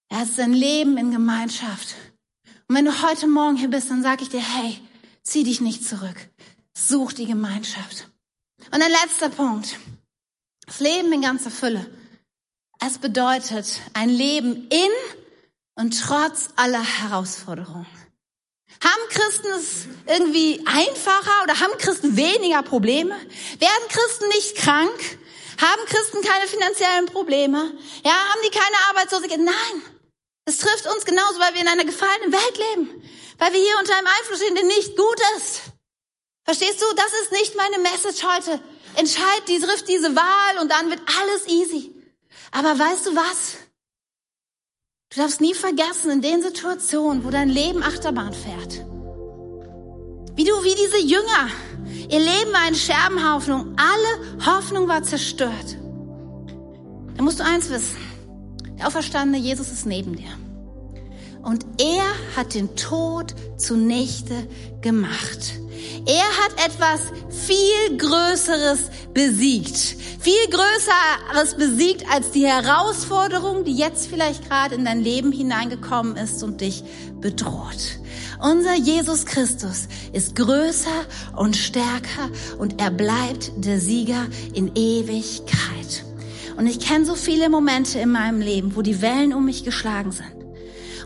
Er 0.07 0.24
ist 0.24 0.39
ein 0.39 0.53
Leben 0.53 0.95
in 0.95 1.12
Gemeinschaft. 1.12 1.95
Und 2.70 2.78
wenn 2.78 2.86
du 2.86 3.01
heute 3.01 3.28
Morgen 3.28 3.57
hier 3.57 3.68
bist, 3.68 3.91
dann 3.91 4.01
sage 4.01 4.24
ich 4.24 4.30
dir, 4.30 4.39
hey, 4.39 4.80
zieh 5.22 5.43
dich 5.43 5.59
nicht 5.59 5.86
zurück. 5.86 6.16
Such 6.74 7.12
die 7.12 7.26
Gemeinschaft. 7.26 8.07
Und 8.68 8.82
ein 8.82 8.89
letzter 8.89 9.28
Punkt. 9.28 9.78
Das 10.66 10.80
Leben 10.80 11.12
in 11.12 11.24
ganzer 11.24 11.51
Fülle. 11.51 11.86
Es 12.80 12.99
bedeutet 12.99 13.82
ein 13.91 14.07
Leben 14.07 14.70
in 14.70 14.91
und 15.76 15.99
trotz 15.99 16.47
aller 16.55 16.82
Herausforderungen. 16.82 17.88
Haben 18.82 19.09
Christen 19.09 19.47
es 19.57 19.88
irgendwie 20.07 20.64
einfacher 20.66 21.43
oder 21.43 21.59
haben 21.59 21.78
Christen 21.80 22.16
weniger 22.16 22.64
Probleme? 22.64 23.16
Werden 23.59 23.89
Christen 23.89 24.30
nicht 24.30 24.55
krank? 24.55 25.18
Haben 25.62 25.86
Christen 25.86 26.22
keine 26.22 26.47
finanziellen 26.47 27.05
Probleme? 27.05 27.72
Ja, 28.03 28.12
haben 28.12 28.41
die 28.43 28.49
keine 28.49 28.76
Arbeitslosigkeit? 28.89 29.39
Nein. 29.39 29.82
Es 30.45 30.57
trifft 30.57 30.88
uns 30.88 31.05
genauso, 31.05 31.39
weil 31.39 31.53
wir 31.53 31.62
in 31.62 31.68
einer 31.68 31.86
gefallenen 31.86 32.32
Welt 32.32 32.57
leben. 32.57 33.03
Weil 33.38 33.53
wir 33.53 33.59
hier 33.59 33.78
unter 33.80 33.95
einem 33.95 34.07
Einfluss 34.07 34.39
stehen, 34.39 34.55
der 34.55 34.64
nicht 34.64 34.97
gut 34.97 35.20
ist. 35.38 35.62
Verstehst 36.43 36.82
du? 36.82 36.86
Das 36.95 37.14
ist 37.22 37.32
nicht 37.32 37.55
meine 37.55 37.78
Message 37.78 38.24
heute. 38.24 38.59
Entscheid, 38.95 39.43
die 39.47 39.59
trifft 39.59 39.88
diese 39.88 40.16
Wahl 40.16 40.57
und 40.62 40.72
dann 40.72 40.89
wird 40.89 41.01
alles 41.22 41.47
easy. 41.47 41.95
Aber 42.51 42.78
weißt 42.78 43.05
du 43.05 43.16
was? 43.16 43.57
Du 45.14 45.22
darfst 45.22 45.41
nie 45.41 45.53
vergessen, 45.53 46.09
in 46.09 46.22
den 46.22 46.41
Situationen, 46.41 47.24
wo 47.24 47.30
dein 47.30 47.49
Leben 47.49 47.84
Achterbahn 47.84 48.34
fährt, 48.34 48.86
wie 50.36 50.45
du, 50.45 50.64
wie 50.64 50.76
diese 50.76 50.97
Jünger, 50.97 51.49
Ihr 52.12 52.20
Leben 52.20 52.51
war 52.51 52.68
ein 52.68 52.76
Scherbenhaufen 52.76 53.53
und 53.53 53.80
alle 53.80 54.45
Hoffnung 54.45 54.89
war 54.89 55.01
zerstört. 55.01 55.78
Da 57.16 57.24
musst 57.24 57.39
du 57.39 57.45
eins 57.45 57.70
wissen. 57.70 57.97
Der 58.78 58.88
auferstandene 58.88 59.41
Jesus 59.41 59.72
ist 59.72 59.86
neben 59.86 60.18
dir. 60.18 60.32
Und 61.41 61.66
er 61.80 62.03
hat 62.36 62.53
den 62.53 62.76
Tod 62.76 63.34
zunichte 63.57 64.47
gemacht. 64.82 65.53
Er 66.05 66.26
hat 66.43 66.66
etwas 66.66 67.01
viel 67.30 67.97
Größeres 67.97 68.89
besiegt. 69.14 69.78
Viel 70.20 70.49
Größeres 70.49 71.55
besiegt 71.55 72.05
als 72.12 72.32
die 72.32 72.45
Herausforderung, 72.45 73.64
die 73.64 73.76
jetzt 73.76 74.07
vielleicht 74.07 74.49
gerade 74.49 74.76
in 74.76 74.84
dein 74.84 75.01
Leben 75.01 75.32
hineingekommen 75.32 76.18
ist 76.18 76.43
und 76.43 76.59
dich 76.59 76.84
bedroht. 77.22 78.00
Unser 78.41 78.75
Jesus 78.75 79.27
Christus 79.27 79.87
ist 80.13 80.35
größer 80.35 81.05
und 81.35 81.55
stärker 81.55 82.27
und 82.57 82.81
er 82.81 82.89
bleibt 82.89 83.51
der 83.55 83.79
Sieger 83.79 84.25
in 84.53 84.71
Ewigkeit. 84.75 86.03
Und 86.57 86.65
ich 86.65 86.79
kenne 86.79 87.05
so 87.05 87.13
viele 87.13 87.49
Momente 87.49 87.99
in 87.99 88.11
meinem 88.11 88.41
Leben, 88.41 88.75
wo 88.75 88.81
die 88.81 88.99
Wellen 89.01 89.33
um 89.33 89.45
mich 89.45 89.63
geschlagen 89.63 90.11
sind. 90.11 90.33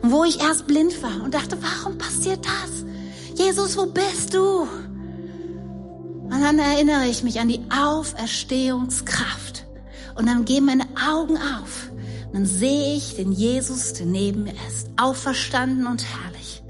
Und 0.01 0.11
wo 0.11 0.23
ich 0.23 0.39
erst 0.39 0.65
blind 0.65 1.03
war 1.03 1.23
und 1.23 1.33
dachte, 1.33 1.57
warum 1.61 1.97
passiert 1.97 2.45
das? 2.45 2.85
Jesus, 3.37 3.77
wo 3.77 3.85
bist 3.85 4.33
du? 4.33 4.61
Und 4.61 6.41
dann 6.41 6.57
erinnere 6.57 7.07
ich 7.07 7.23
mich 7.23 7.41
an 7.41 7.49
die 7.49 7.65
Auferstehungskraft. 7.69 9.65
Und 10.15 10.27
dann 10.27 10.45
gehen 10.45 10.65
meine 10.65 10.85
Augen 11.09 11.37
auf. 11.37 11.91
Und 12.27 12.33
dann 12.33 12.45
sehe 12.45 12.95
ich 12.95 13.15
den 13.17 13.33
Jesus, 13.33 13.91
der 13.93 14.05
neben 14.05 14.43
mir 14.43 14.55
ist, 14.69 14.89
auferstanden 14.95 15.85
und 15.85 16.05
herrlich. 16.05 16.63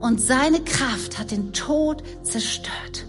Und 0.00 0.20
seine 0.20 0.60
Kraft 0.60 1.18
hat 1.18 1.30
den 1.30 1.52
Tod 1.52 2.02
zerstört. 2.22 3.06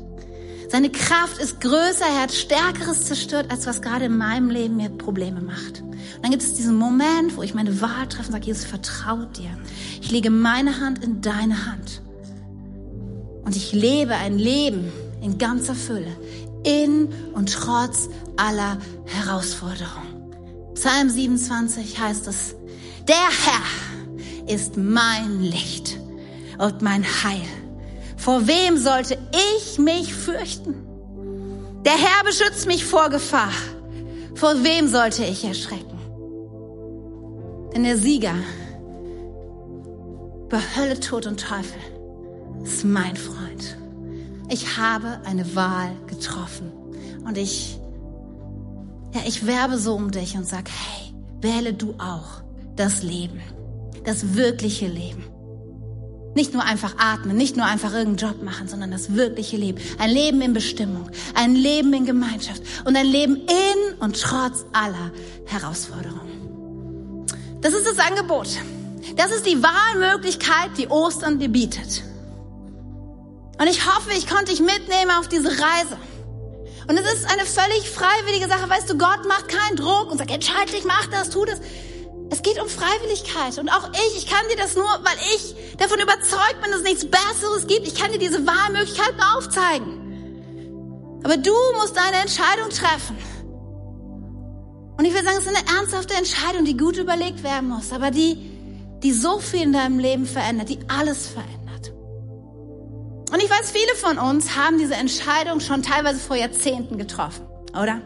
Seine 0.69 0.91
Kraft 0.91 1.39
ist 1.39 1.61
größer, 1.61 2.05
er 2.05 2.21
hat 2.21 2.31
Stärkeres 2.31 3.05
zerstört, 3.05 3.47
als 3.49 3.65
was 3.65 3.81
gerade 3.81 4.05
in 4.05 4.17
meinem 4.17 4.49
Leben 4.49 4.77
mir 4.77 4.89
Probleme 4.89 5.41
macht. 5.41 5.81
Und 5.81 6.23
dann 6.23 6.31
gibt 6.31 6.43
es 6.43 6.53
diesen 6.53 6.75
Moment, 6.75 7.37
wo 7.37 7.43
ich 7.43 7.53
meine 7.53 7.81
Wahl 7.81 8.07
treffe 8.07 8.27
und 8.27 8.33
sage, 8.33 8.45
Jesus, 8.45 8.65
vertraut 8.65 9.37
dir. 9.37 9.49
Ich 10.01 10.11
lege 10.11 10.29
meine 10.29 10.79
Hand 10.79 11.03
in 11.03 11.21
deine 11.21 11.65
Hand. 11.65 12.01
Und 13.45 13.55
ich 13.55 13.71
lebe 13.71 14.15
ein 14.15 14.37
Leben 14.37 14.91
in 15.21 15.37
ganzer 15.37 15.75
Fülle, 15.75 16.15
in 16.63 17.09
und 17.33 17.51
trotz 17.51 18.09
aller 18.37 18.77
Herausforderungen. 19.05 20.73
Psalm 20.75 21.09
27 21.09 21.99
heißt 21.99 22.27
es, 22.27 22.55
der 23.07 23.15
Herr 23.15 24.53
ist 24.53 24.77
mein 24.77 25.41
Licht 25.41 25.98
und 26.59 26.81
mein 26.81 27.03
Heil. 27.03 27.47
Vor 28.17 28.47
wem 28.47 28.77
sollte 28.77 29.17
ich 29.57 29.79
mich 29.79 30.13
fürchten? 30.13 30.75
Der 31.85 31.93
Herr 31.93 32.23
beschützt 32.25 32.67
mich 32.67 32.85
vor 32.85 33.09
Gefahr. 33.09 33.51
Vor 34.35 34.63
wem 34.63 34.87
sollte 34.87 35.23
ich 35.23 35.45
erschrecken? 35.45 35.97
Denn 37.73 37.83
der 37.83 37.97
Sieger 37.97 38.35
über 40.45 40.61
Hölle, 40.75 40.99
Tod 40.99 41.27
und 41.27 41.39
Teufel 41.39 41.79
ist 42.63 42.83
mein 42.83 43.15
Freund. 43.15 43.77
Ich 44.49 44.77
habe 44.77 45.21
eine 45.25 45.55
Wahl 45.55 45.91
getroffen 46.07 46.71
und 47.25 47.37
ich, 47.37 47.79
ja, 49.13 49.21
ich 49.25 49.45
werbe 49.45 49.77
so 49.77 49.95
um 49.95 50.11
dich 50.11 50.35
und 50.35 50.45
sag, 50.45 50.69
hey, 50.69 51.13
wähle 51.41 51.73
du 51.73 51.93
auch 51.99 52.41
das 52.75 53.03
Leben, 53.03 53.39
das 54.03 54.35
wirkliche 54.35 54.87
Leben. 54.87 55.23
Nicht 56.39 56.53
nur 56.53 56.63
einfach 56.63 56.95
atmen, 56.97 57.35
nicht 57.35 57.57
nur 57.57 57.65
einfach 57.65 57.91
irgendeinen 57.91 58.31
Job 58.31 58.41
machen, 58.41 58.69
sondern 58.69 58.91
das 58.91 59.13
wirkliche 59.13 59.57
Leben. 59.57 59.77
Ein 59.97 60.09
Leben 60.09 60.41
in 60.41 60.53
Bestimmung, 60.53 61.09
ein 61.35 61.53
Leben 61.53 61.91
in 61.91 62.05
Gemeinschaft 62.05 62.61
und 62.85 62.95
ein 62.95 63.07
Leben 63.07 63.35
in 63.35 63.99
und 63.99 64.21
trotz 64.21 64.63
aller 64.71 65.11
Herausforderungen. 65.47 67.25
Das 67.59 67.73
ist 67.73 67.85
das 67.85 67.99
Angebot. 67.99 68.47
Das 69.17 69.31
ist 69.31 69.45
die 69.47 69.61
Wahlmöglichkeit, 69.61 70.69
die 70.77 70.87
Ostern 70.87 71.39
dir 71.39 71.49
bietet. 71.49 72.03
Und 73.59 73.67
ich 73.67 73.85
hoffe, 73.85 74.11
ich 74.17 74.25
konnte 74.25 74.45
dich 74.45 74.61
mitnehmen 74.61 75.11
auf 75.19 75.27
diese 75.27 75.49
Reise. 75.49 75.97
Und 76.87 76.97
es 76.97 77.15
ist 77.15 77.25
eine 77.29 77.43
völlig 77.43 77.89
freiwillige 77.89 78.47
Sache. 78.47 78.69
Weißt 78.69 78.89
du, 78.89 78.97
Gott 78.97 79.27
macht 79.27 79.49
keinen 79.49 79.75
Druck 79.75 80.09
und 80.09 80.17
sagt, 80.17 80.31
entscheide 80.31 80.71
dich, 80.71 80.85
mach 80.85 81.07
das, 81.07 81.31
tu 81.31 81.43
das. 81.43 81.59
Es 82.31 82.41
geht 82.41 82.61
um 82.61 82.69
Freiwilligkeit. 82.69 83.57
Und 83.57 83.69
auch 83.69 83.89
ich, 83.91 84.17
ich 84.17 84.27
kann 84.27 84.41
dir 84.49 84.57
das 84.57 84.75
nur, 84.75 84.85
weil 84.85 85.17
ich 85.35 85.55
davon 85.77 85.99
überzeugt 85.99 86.61
bin, 86.61 86.71
dass 86.71 86.81
es 86.81 86.83
nichts 86.83 87.05
Besseres 87.05 87.67
gibt. 87.67 87.87
Ich 87.87 87.95
kann 87.95 88.11
dir 88.11 88.19
diese 88.19 88.45
Wahlmöglichkeiten 88.45 89.21
aufzeigen. 89.35 91.21
Aber 91.23 91.37
du 91.37 91.53
musst 91.77 91.97
deine 91.97 92.17
Entscheidung 92.17 92.69
treffen. 92.69 93.17
Und 94.97 95.05
ich 95.05 95.13
will 95.13 95.23
sagen, 95.23 95.37
es 95.39 95.45
ist 95.45 95.55
eine 95.55 95.79
ernsthafte 95.79 96.13
Entscheidung, 96.13 96.65
die 96.65 96.75
gut 96.75 96.97
überlegt 96.97 97.43
werden 97.43 97.69
muss, 97.69 97.93
aber 97.93 98.11
die, 98.11 98.37
die 99.01 99.13
so 99.13 99.39
viel 99.39 99.61
in 99.61 99.73
deinem 99.73 99.97
Leben 99.97 100.25
verändert, 100.25 100.69
die 100.69 100.79
alles 100.89 101.27
verändert. 101.27 101.93
Und 103.31 103.41
ich 103.41 103.49
weiß, 103.49 103.71
viele 103.71 103.95
von 103.95 104.17
uns 104.17 104.57
haben 104.57 104.77
diese 104.77 104.95
Entscheidung 104.95 105.61
schon 105.61 105.83
teilweise 105.83 106.19
vor 106.19 106.35
Jahrzehnten 106.35 106.97
getroffen, 106.97 107.45
oder? 107.71 108.01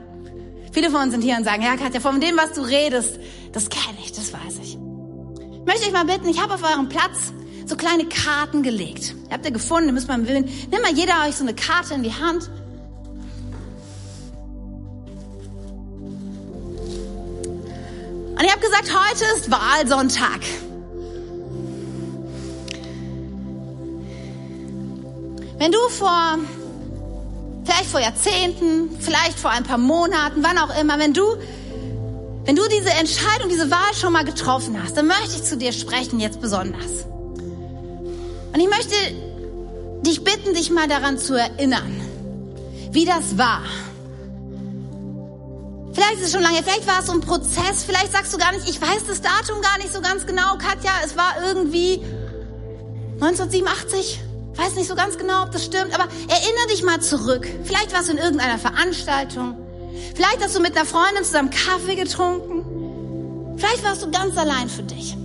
Viele 0.73 0.89
von 0.89 1.01
uns 1.01 1.11
sind 1.11 1.21
hier 1.21 1.37
und 1.37 1.43
sagen, 1.43 1.61
ja 1.61 1.77
Katja, 1.77 1.99
von 1.99 2.19
dem, 2.19 2.35
was 2.35 2.53
du 2.53 2.61
redest, 2.61 3.19
das 3.51 3.69
kenne 3.69 3.97
ich, 4.03 4.11
das 4.11 4.33
weiß 4.33 4.57
ich. 4.63 4.73
Ich 4.73 5.65
möchte 5.65 5.85
euch 5.85 5.93
mal 5.93 6.05
bitten, 6.05 6.27
ich 6.27 6.41
habe 6.41 6.55
auf 6.55 6.63
eurem 6.63 6.89
Platz 6.89 7.31
so 7.67 7.75
kleine 7.75 8.05
Karten 8.05 8.63
gelegt. 8.63 9.15
Habt 9.31 9.45
ihr 9.45 9.51
gefunden, 9.51 9.89
ihr 9.89 9.93
müsst 9.93 10.07
mal 10.07 10.27
willen. 10.27 10.49
Nimm 10.71 10.81
mal 10.81 10.91
jeder 10.91 11.25
euch 11.27 11.35
so 11.35 11.43
eine 11.43 11.53
Karte 11.53 11.93
in 11.93 12.01
die 12.01 12.11
Hand. 12.11 12.49
Und 18.31 18.43
ich 18.43 18.51
habe 18.51 18.61
gesagt, 18.61 18.91
heute 18.91 19.25
ist 19.37 19.51
Wahlsonntag. 19.51 20.41
Wenn 25.59 25.71
du 25.71 25.77
vor, 25.89 26.39
vielleicht 27.63 27.85
vor 27.85 27.99
Jahrzehnten, 27.99 28.97
vielleicht 28.99 29.39
vor 29.39 29.51
ein 29.51 29.63
paar 29.63 29.77
Monaten, 29.77 30.43
wann 30.43 30.57
auch 30.57 30.77
immer, 30.79 30.99
wenn 30.99 31.13
du, 31.13 31.23
wenn 32.45 32.55
du 32.55 32.63
diese 32.67 32.89
Entscheidung, 32.91 33.49
diese 33.49 33.71
Wahl 33.71 33.93
schon 33.95 34.13
mal 34.13 34.25
getroffen 34.25 34.81
hast, 34.81 34.97
dann 34.97 35.07
möchte 35.07 35.35
ich 35.35 35.43
zu 35.43 35.57
dir 35.57 35.71
sprechen, 35.71 36.19
jetzt 36.19 36.41
besonders. 36.41 37.05
Und 38.53 38.59
ich 38.59 38.69
möchte 38.69 38.95
dich 40.01 40.23
bitten, 40.23 40.53
dich 40.53 40.69
mal 40.69 40.87
daran 40.87 41.17
zu 41.17 41.35
erinnern, 41.35 42.01
wie 42.91 43.05
das 43.05 43.37
war. 43.37 43.63
Vielleicht 45.93 46.15
ist 46.15 46.25
es 46.25 46.31
schon 46.31 46.41
lange, 46.41 46.63
vielleicht 46.63 46.87
war 46.87 46.99
es 46.99 47.05
so 47.05 47.13
ein 47.13 47.21
Prozess, 47.21 47.83
vielleicht 47.85 48.11
sagst 48.11 48.33
du 48.33 48.37
gar 48.37 48.51
nicht, 48.51 48.67
ich 48.67 48.81
weiß 48.81 49.05
das 49.07 49.21
Datum 49.21 49.61
gar 49.61 49.77
nicht 49.77 49.93
so 49.93 50.01
ganz 50.01 50.25
genau, 50.25 50.57
Katja, 50.57 50.91
es 51.05 51.15
war 51.15 51.35
irgendwie 51.47 52.01
1987, 53.21 54.19
weiß 54.55 54.75
nicht 54.75 54.87
so 54.87 54.95
ganz 54.95 55.17
genau, 55.17 55.43
ob 55.43 55.51
das 55.51 55.65
stimmt, 55.65 55.93
aber 55.93 56.07
erinnere 56.27 56.67
dich 56.69 56.83
mal 56.83 57.01
zurück. 57.01 57.47
Vielleicht 57.63 57.93
warst 57.93 58.09
du 58.09 58.13
in 58.13 58.19
irgendeiner 58.19 58.59
Veranstaltung, 58.59 59.57
vielleicht 60.15 60.43
hast 60.43 60.55
du 60.55 60.59
mit 60.59 60.75
einer 60.75 60.85
Freundin 60.85 61.23
zusammen 61.23 61.49
Kaffee 61.49 61.95
getrunken, 61.95 63.57
vielleicht 63.57 63.83
warst 63.83 64.03
du 64.03 64.11
ganz 64.11 64.37
allein 64.37 64.69
für 64.69 64.83
dich. 64.83 65.17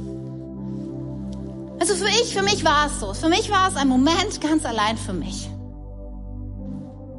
Also 1.81 1.95
für 1.95 2.09
ich, 2.09 2.35
für 2.35 2.43
mich 2.43 2.65
war 2.65 2.87
es 2.87 3.01
so. 3.01 3.15
Für 3.15 3.29
mich 3.29 3.51
war 3.51 3.69
es 3.69 3.77
ein 3.77 3.89
Moment 3.89 4.41
ganz 4.41 4.65
allein 4.65 4.97
für 4.97 5.13
mich. 5.13 5.49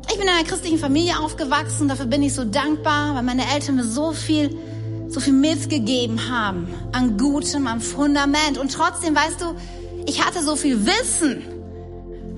Ich 0.09 0.17
bin 0.17 0.27
in 0.27 0.33
einer 0.33 0.43
christlichen 0.43 0.79
Familie 0.79 1.19
aufgewachsen, 1.19 1.87
dafür 1.87 2.07
bin 2.07 2.23
ich 2.23 2.33
so 2.33 2.43
dankbar, 2.43 3.15
weil 3.15 3.23
meine 3.23 3.43
Eltern 3.53 3.75
mir 3.75 3.85
so 3.85 4.11
viel, 4.11 4.57
so 5.07 5.19
viel 5.19 5.33
mitgegeben 5.33 6.29
haben 6.29 6.67
an 6.91 7.17
Gutem, 7.17 7.67
am 7.67 7.79
Fundament. 7.79 8.57
Und 8.57 8.73
trotzdem, 8.73 9.15
weißt 9.15 9.39
du, 9.39 9.55
ich 10.07 10.25
hatte 10.25 10.43
so 10.43 10.55
viel 10.55 10.85
Wissen, 10.85 11.43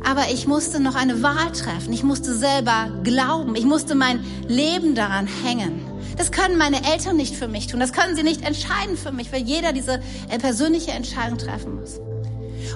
aber 0.03 0.31
ich 0.31 0.47
musste 0.47 0.79
noch 0.79 0.95
eine 0.95 1.21
Wahl 1.21 1.51
treffen. 1.51 1.93
Ich 1.93 2.03
musste 2.03 2.35
selber 2.35 2.91
glauben. 3.03 3.55
Ich 3.55 3.65
musste 3.65 3.95
mein 3.95 4.23
Leben 4.47 4.95
daran 4.95 5.27
hängen. 5.43 5.85
Das 6.17 6.31
können 6.31 6.57
meine 6.57 6.85
Eltern 6.91 7.17
nicht 7.17 7.35
für 7.35 7.47
mich 7.47 7.67
tun. 7.67 7.79
Das 7.79 7.93
können 7.93 8.15
sie 8.15 8.23
nicht 8.23 8.45
entscheiden 8.45 8.97
für 8.97 9.11
mich, 9.11 9.31
weil 9.31 9.43
jeder 9.43 9.73
diese 9.73 10.01
äh, 10.29 10.37
persönliche 10.39 10.91
Entscheidung 10.91 11.37
treffen 11.37 11.75
muss. 11.75 11.99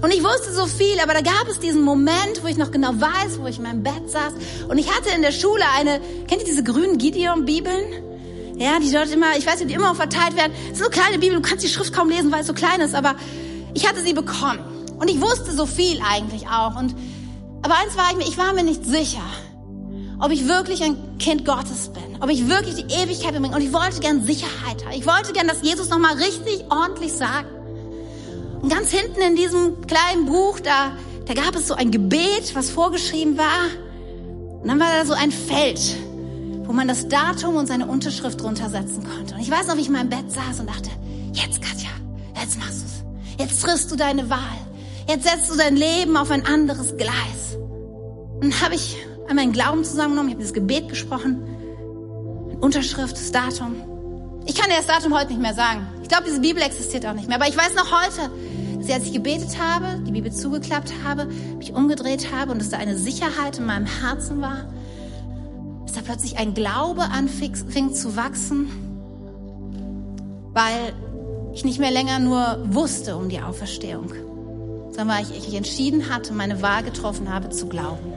Und 0.01 0.13
ich 0.13 0.23
wusste 0.23 0.53
so 0.53 0.65
viel, 0.65 0.99
aber 1.01 1.13
da 1.13 1.21
gab 1.21 1.47
es 1.49 1.59
diesen 1.59 1.83
Moment, 1.83 2.43
wo 2.43 2.47
ich 2.47 2.57
noch 2.57 2.71
genau 2.71 2.89
weiß, 2.89 3.39
wo 3.39 3.47
ich 3.47 3.57
in 3.57 3.63
meinem 3.63 3.83
Bett 3.83 4.09
saß. 4.09 4.33
Und 4.67 4.77
ich 4.77 4.93
hatte 4.93 5.09
in 5.15 5.21
der 5.21 5.31
Schule 5.31 5.63
eine, 5.77 5.99
kennt 6.27 6.41
ihr 6.41 6.47
diese 6.47 6.63
grünen 6.63 6.97
Gideon-Bibeln? 6.97 8.57
Ja, 8.57 8.79
die 8.79 8.91
dort 8.91 9.11
immer, 9.11 9.37
ich 9.37 9.45
weiß 9.45 9.59
nicht, 9.59 9.69
die 9.69 9.75
immer 9.75 9.95
verteilt 9.95 10.35
werden. 10.35 10.53
Das 10.69 10.79
ist 10.79 10.83
so 10.83 10.89
kleine 10.89 11.19
Bibel, 11.19 11.35
du 11.35 11.41
kannst 11.41 11.63
die 11.63 11.69
Schrift 11.69 11.93
kaum 11.93 12.09
lesen, 12.09 12.31
weil 12.31 12.41
es 12.41 12.47
so 12.47 12.53
klein 12.53 12.81
ist, 12.81 12.95
aber 12.95 13.15
ich 13.73 13.87
hatte 13.87 14.01
sie 14.01 14.13
bekommen. 14.13 14.59
Und 14.97 15.09
ich 15.09 15.19
wusste 15.19 15.51
so 15.51 15.65
viel 15.65 15.99
eigentlich 16.01 16.47
auch. 16.47 16.77
Und, 16.77 16.95
aber 17.65 17.77
eins 17.77 17.97
war 17.97 18.11
ich 18.11 18.17
mir, 18.17 18.27
ich 18.27 18.37
war 18.37 18.53
mir 18.53 18.63
nicht 18.63 18.85
sicher, 18.85 19.23
ob 20.19 20.31
ich 20.31 20.47
wirklich 20.47 20.83
ein 20.83 21.17
Kind 21.17 21.45
Gottes 21.45 21.89
bin, 21.89 22.21
ob 22.21 22.29
ich 22.29 22.47
wirklich 22.47 22.75
die 22.75 22.93
Ewigkeit 22.93 23.33
bin. 23.33 23.43
Und 23.45 23.61
ich 23.61 23.73
wollte 23.73 23.99
gern 24.01 24.23
Sicherheit 24.23 24.85
haben. 24.85 24.93
Ich 24.93 25.07
wollte 25.07 25.33
gern, 25.33 25.47
dass 25.47 25.63
Jesus 25.63 25.89
nochmal 25.89 26.13
richtig 26.13 26.63
ordentlich 26.69 27.11
sagt. 27.11 27.49
Und 28.61 28.69
ganz 28.69 28.91
hinten 28.91 29.19
in 29.19 29.35
diesem 29.35 29.81
kleinen 29.87 30.27
Buch, 30.27 30.59
da, 30.59 30.91
da 31.25 31.33
gab 31.33 31.55
es 31.55 31.67
so 31.67 31.73
ein 31.73 31.89
Gebet, 31.89 32.53
was 32.53 32.69
vorgeschrieben 32.69 33.35
war. 33.35 33.65
Und 34.61 34.67
dann 34.67 34.79
war 34.79 34.91
da 34.91 35.03
so 35.03 35.13
ein 35.13 35.31
Feld, 35.31 35.81
wo 36.65 36.71
man 36.71 36.87
das 36.87 37.07
Datum 37.07 37.55
und 37.55 37.65
seine 37.65 37.87
Unterschrift 37.87 38.41
drunter 38.41 38.69
setzen 38.69 39.03
konnte. 39.03 39.33
Und 39.33 39.41
ich 39.41 39.49
weiß 39.49 39.65
noch, 39.65 39.75
wie 39.77 39.81
ich 39.81 39.87
in 39.87 39.93
meinem 39.93 40.09
Bett 40.09 40.31
saß 40.31 40.59
und 40.59 40.69
dachte, 40.69 40.91
jetzt 41.33 41.63
Katja, 41.63 41.89
jetzt 42.39 42.59
machst 42.59 42.83
du's. 42.83 43.03
Jetzt 43.39 43.63
triffst 43.63 43.91
du 43.91 43.95
deine 43.95 44.29
Wahl. 44.29 44.65
Jetzt 45.07 45.27
setzt 45.27 45.51
du 45.51 45.57
dein 45.57 45.75
Leben 45.75 46.17
auf 46.17 46.31
ein 46.31 46.45
anderes 46.45 46.97
Gleis. 46.97 47.57
Und 48.41 48.61
habe 48.61 48.75
ich 48.75 48.97
meinen 49.33 49.51
Glauben 49.51 49.83
zusammengenommen, 49.83 50.29
ich 50.29 50.35
habe 50.35 50.43
das 50.43 50.53
Gebet 50.53 50.89
gesprochen, 50.89 51.43
Unterschrift, 52.61 53.13
das 53.13 53.31
Datum. 53.31 53.75
Ich 54.45 54.55
kann 54.55 54.69
dir 54.69 54.77
das 54.77 54.87
Datum 54.87 55.17
heute 55.17 55.29
nicht 55.29 55.41
mehr 55.41 55.53
sagen. 55.53 55.87
Ich 56.01 56.09
glaube, 56.09 56.25
diese 56.25 56.39
Bibel 56.39 56.61
existiert 56.61 57.05
auch 57.05 57.13
nicht 57.13 57.27
mehr. 57.27 57.37
Aber 57.37 57.47
ich 57.47 57.57
weiß 57.57 57.75
noch 57.75 57.91
heute, 57.91 58.31
dass 58.77 58.87
ich, 58.87 58.93
als 58.93 59.05
ich 59.05 59.13
gebetet 59.13 59.57
habe, 59.59 59.99
die 60.05 60.11
Bibel 60.11 60.31
zugeklappt 60.31 60.93
habe, 61.03 61.25
mich 61.57 61.73
umgedreht 61.73 62.31
habe 62.31 62.51
und 62.51 62.59
dass 62.59 62.69
da 62.69 62.77
eine 62.77 62.97
Sicherheit 62.97 63.57
in 63.57 63.65
meinem 63.65 63.85
Herzen 63.85 64.41
war, 64.41 64.67
dass 65.85 65.93
da 65.93 66.01
plötzlich 66.01 66.37
ein 66.37 66.53
Glaube 66.53 67.01
anfing 67.03 67.93
zu 67.93 68.15
wachsen, 68.15 68.69
weil 70.53 70.93
ich 71.53 71.65
nicht 71.65 71.79
mehr 71.79 71.91
länger 71.91 72.19
nur 72.19 72.65
wusste 72.69 73.17
um 73.17 73.29
die 73.29 73.41
Auferstehung, 73.41 74.11
sondern 74.95 75.17
weil 75.17 75.25
ich, 75.25 75.47
ich 75.47 75.53
entschieden 75.53 76.09
hatte, 76.13 76.33
meine 76.33 76.61
Wahl 76.61 76.83
getroffen 76.83 77.33
habe 77.33 77.49
zu 77.49 77.67
glauben. 77.67 78.13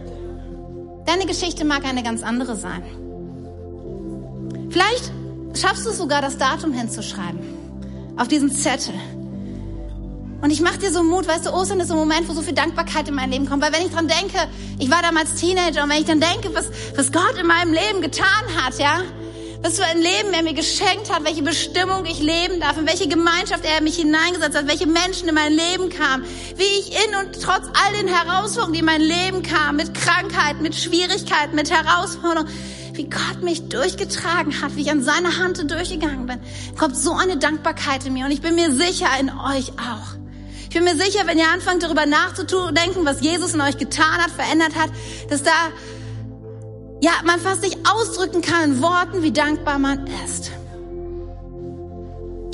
Deine 1.06 1.26
Geschichte 1.26 1.64
mag 1.64 1.84
eine 1.84 2.02
ganz 2.02 2.22
andere 2.22 2.56
sein. 2.56 2.82
Vielleicht 4.70 5.12
schaffst 5.54 5.86
du 5.86 5.90
sogar, 5.90 6.20
das 6.22 6.38
Datum 6.38 6.72
hinzuschreiben 6.72 7.40
auf 8.16 8.28
diesen 8.28 8.50
Zettel. 8.50 8.94
Und 10.40 10.50
ich 10.50 10.60
mache 10.60 10.78
dir 10.78 10.92
so 10.92 11.02
Mut, 11.02 11.26
weißt 11.26 11.46
du, 11.46 11.50
Ostern 11.52 11.80
ist 11.80 11.88
so 11.88 11.94
ein 11.94 12.00
Moment, 12.00 12.28
wo 12.28 12.32
so 12.32 12.42
viel 12.42 12.54
Dankbarkeit 12.54 13.08
in 13.08 13.14
mein 13.14 13.30
Leben 13.30 13.46
kommt. 13.46 13.62
Weil 13.62 13.72
wenn 13.72 13.82
ich 13.82 13.92
dran 13.92 14.06
denke, 14.06 14.38
ich 14.78 14.90
war 14.90 15.02
damals 15.02 15.34
Teenager 15.34 15.82
und 15.82 15.90
wenn 15.90 15.98
ich 15.98 16.04
dann 16.04 16.20
denke, 16.20 16.54
was, 16.54 16.70
was 16.94 17.10
Gott 17.10 17.34
in 17.40 17.46
meinem 17.46 17.72
Leben 17.72 18.00
getan 18.00 18.44
hat, 18.56 18.78
ja, 18.78 19.02
was 19.62 19.76
für 19.76 19.84
ein 19.84 19.98
Leben 19.98 20.32
er 20.32 20.42
mir 20.42 20.54
geschenkt 20.54 21.12
hat, 21.12 21.24
welche 21.24 21.42
Bestimmung 21.42 22.04
ich 22.06 22.20
leben 22.20 22.60
darf, 22.60 22.78
in 22.78 22.86
welche 22.86 23.08
Gemeinschaft 23.08 23.64
er 23.64 23.82
mich 23.82 23.96
hineingesetzt 23.96 24.56
hat, 24.56 24.68
welche 24.68 24.86
Menschen 24.86 25.28
in 25.28 25.34
mein 25.34 25.52
Leben 25.52 25.90
kamen, 25.90 26.24
wie 26.56 26.62
ich 26.62 26.92
in 26.92 27.14
und 27.16 27.42
trotz 27.42 27.66
all 27.66 27.92
den 28.00 28.08
Herausforderungen, 28.08 28.72
die 28.74 28.78
in 28.80 28.84
mein 28.84 29.00
Leben 29.00 29.42
kamen, 29.42 29.76
mit 29.76 29.94
Krankheit, 29.94 30.60
mit 30.60 30.76
Schwierigkeiten, 30.76 31.56
mit 31.56 31.70
Herausforderungen, 31.70 32.48
wie 32.92 33.10
Gott 33.10 33.42
mich 33.42 33.68
durchgetragen 33.68 34.60
hat, 34.60 34.76
wie 34.76 34.82
ich 34.82 34.90
an 34.90 35.02
seiner 35.02 35.38
Hand 35.38 35.70
durchgegangen 35.70 36.26
bin, 36.26 36.40
kommt 36.78 36.96
so 36.96 37.12
eine 37.12 37.36
Dankbarkeit 37.36 38.06
in 38.06 38.12
mir 38.12 38.26
und 38.26 38.30
ich 38.30 38.40
bin 38.40 38.54
mir 38.54 38.72
sicher 38.72 39.08
in 39.20 39.30
euch 39.30 39.72
auch. 39.72 40.18
Ich 40.68 40.74
bin 40.74 40.84
mir 40.84 40.96
sicher, 40.96 41.26
wenn 41.26 41.38
ihr 41.38 41.48
anfangt 41.52 41.82
darüber 41.82 42.06
nachzudenken, 42.06 43.04
was 43.04 43.22
Jesus 43.22 43.54
in 43.54 43.60
euch 43.60 43.78
getan 43.78 44.18
hat, 44.18 44.30
verändert 44.30 44.74
hat, 44.74 44.90
dass 45.30 45.42
da 45.42 45.52
ja, 47.00 47.12
man 47.24 47.40
fast 47.40 47.62
nicht 47.62 47.78
ausdrücken 47.88 48.42
kann 48.42 48.72
in 48.72 48.82
Worten, 48.82 49.22
wie 49.22 49.32
dankbar 49.32 49.78
man 49.78 50.06
ist. 50.24 50.50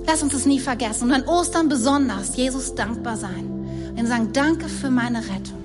Lass 0.06 0.22
uns 0.22 0.32
das 0.32 0.44
nie 0.44 0.60
vergessen 0.60 1.04
und 1.04 1.12
an 1.12 1.24
Ostern 1.24 1.68
besonders 1.68 2.36
Jesus 2.36 2.74
dankbar 2.74 3.16
sein 3.16 3.94
und 3.96 4.06
sagen, 4.06 4.32
danke 4.32 4.68
für 4.68 4.90
meine 4.90 5.18
Rettung. 5.18 5.63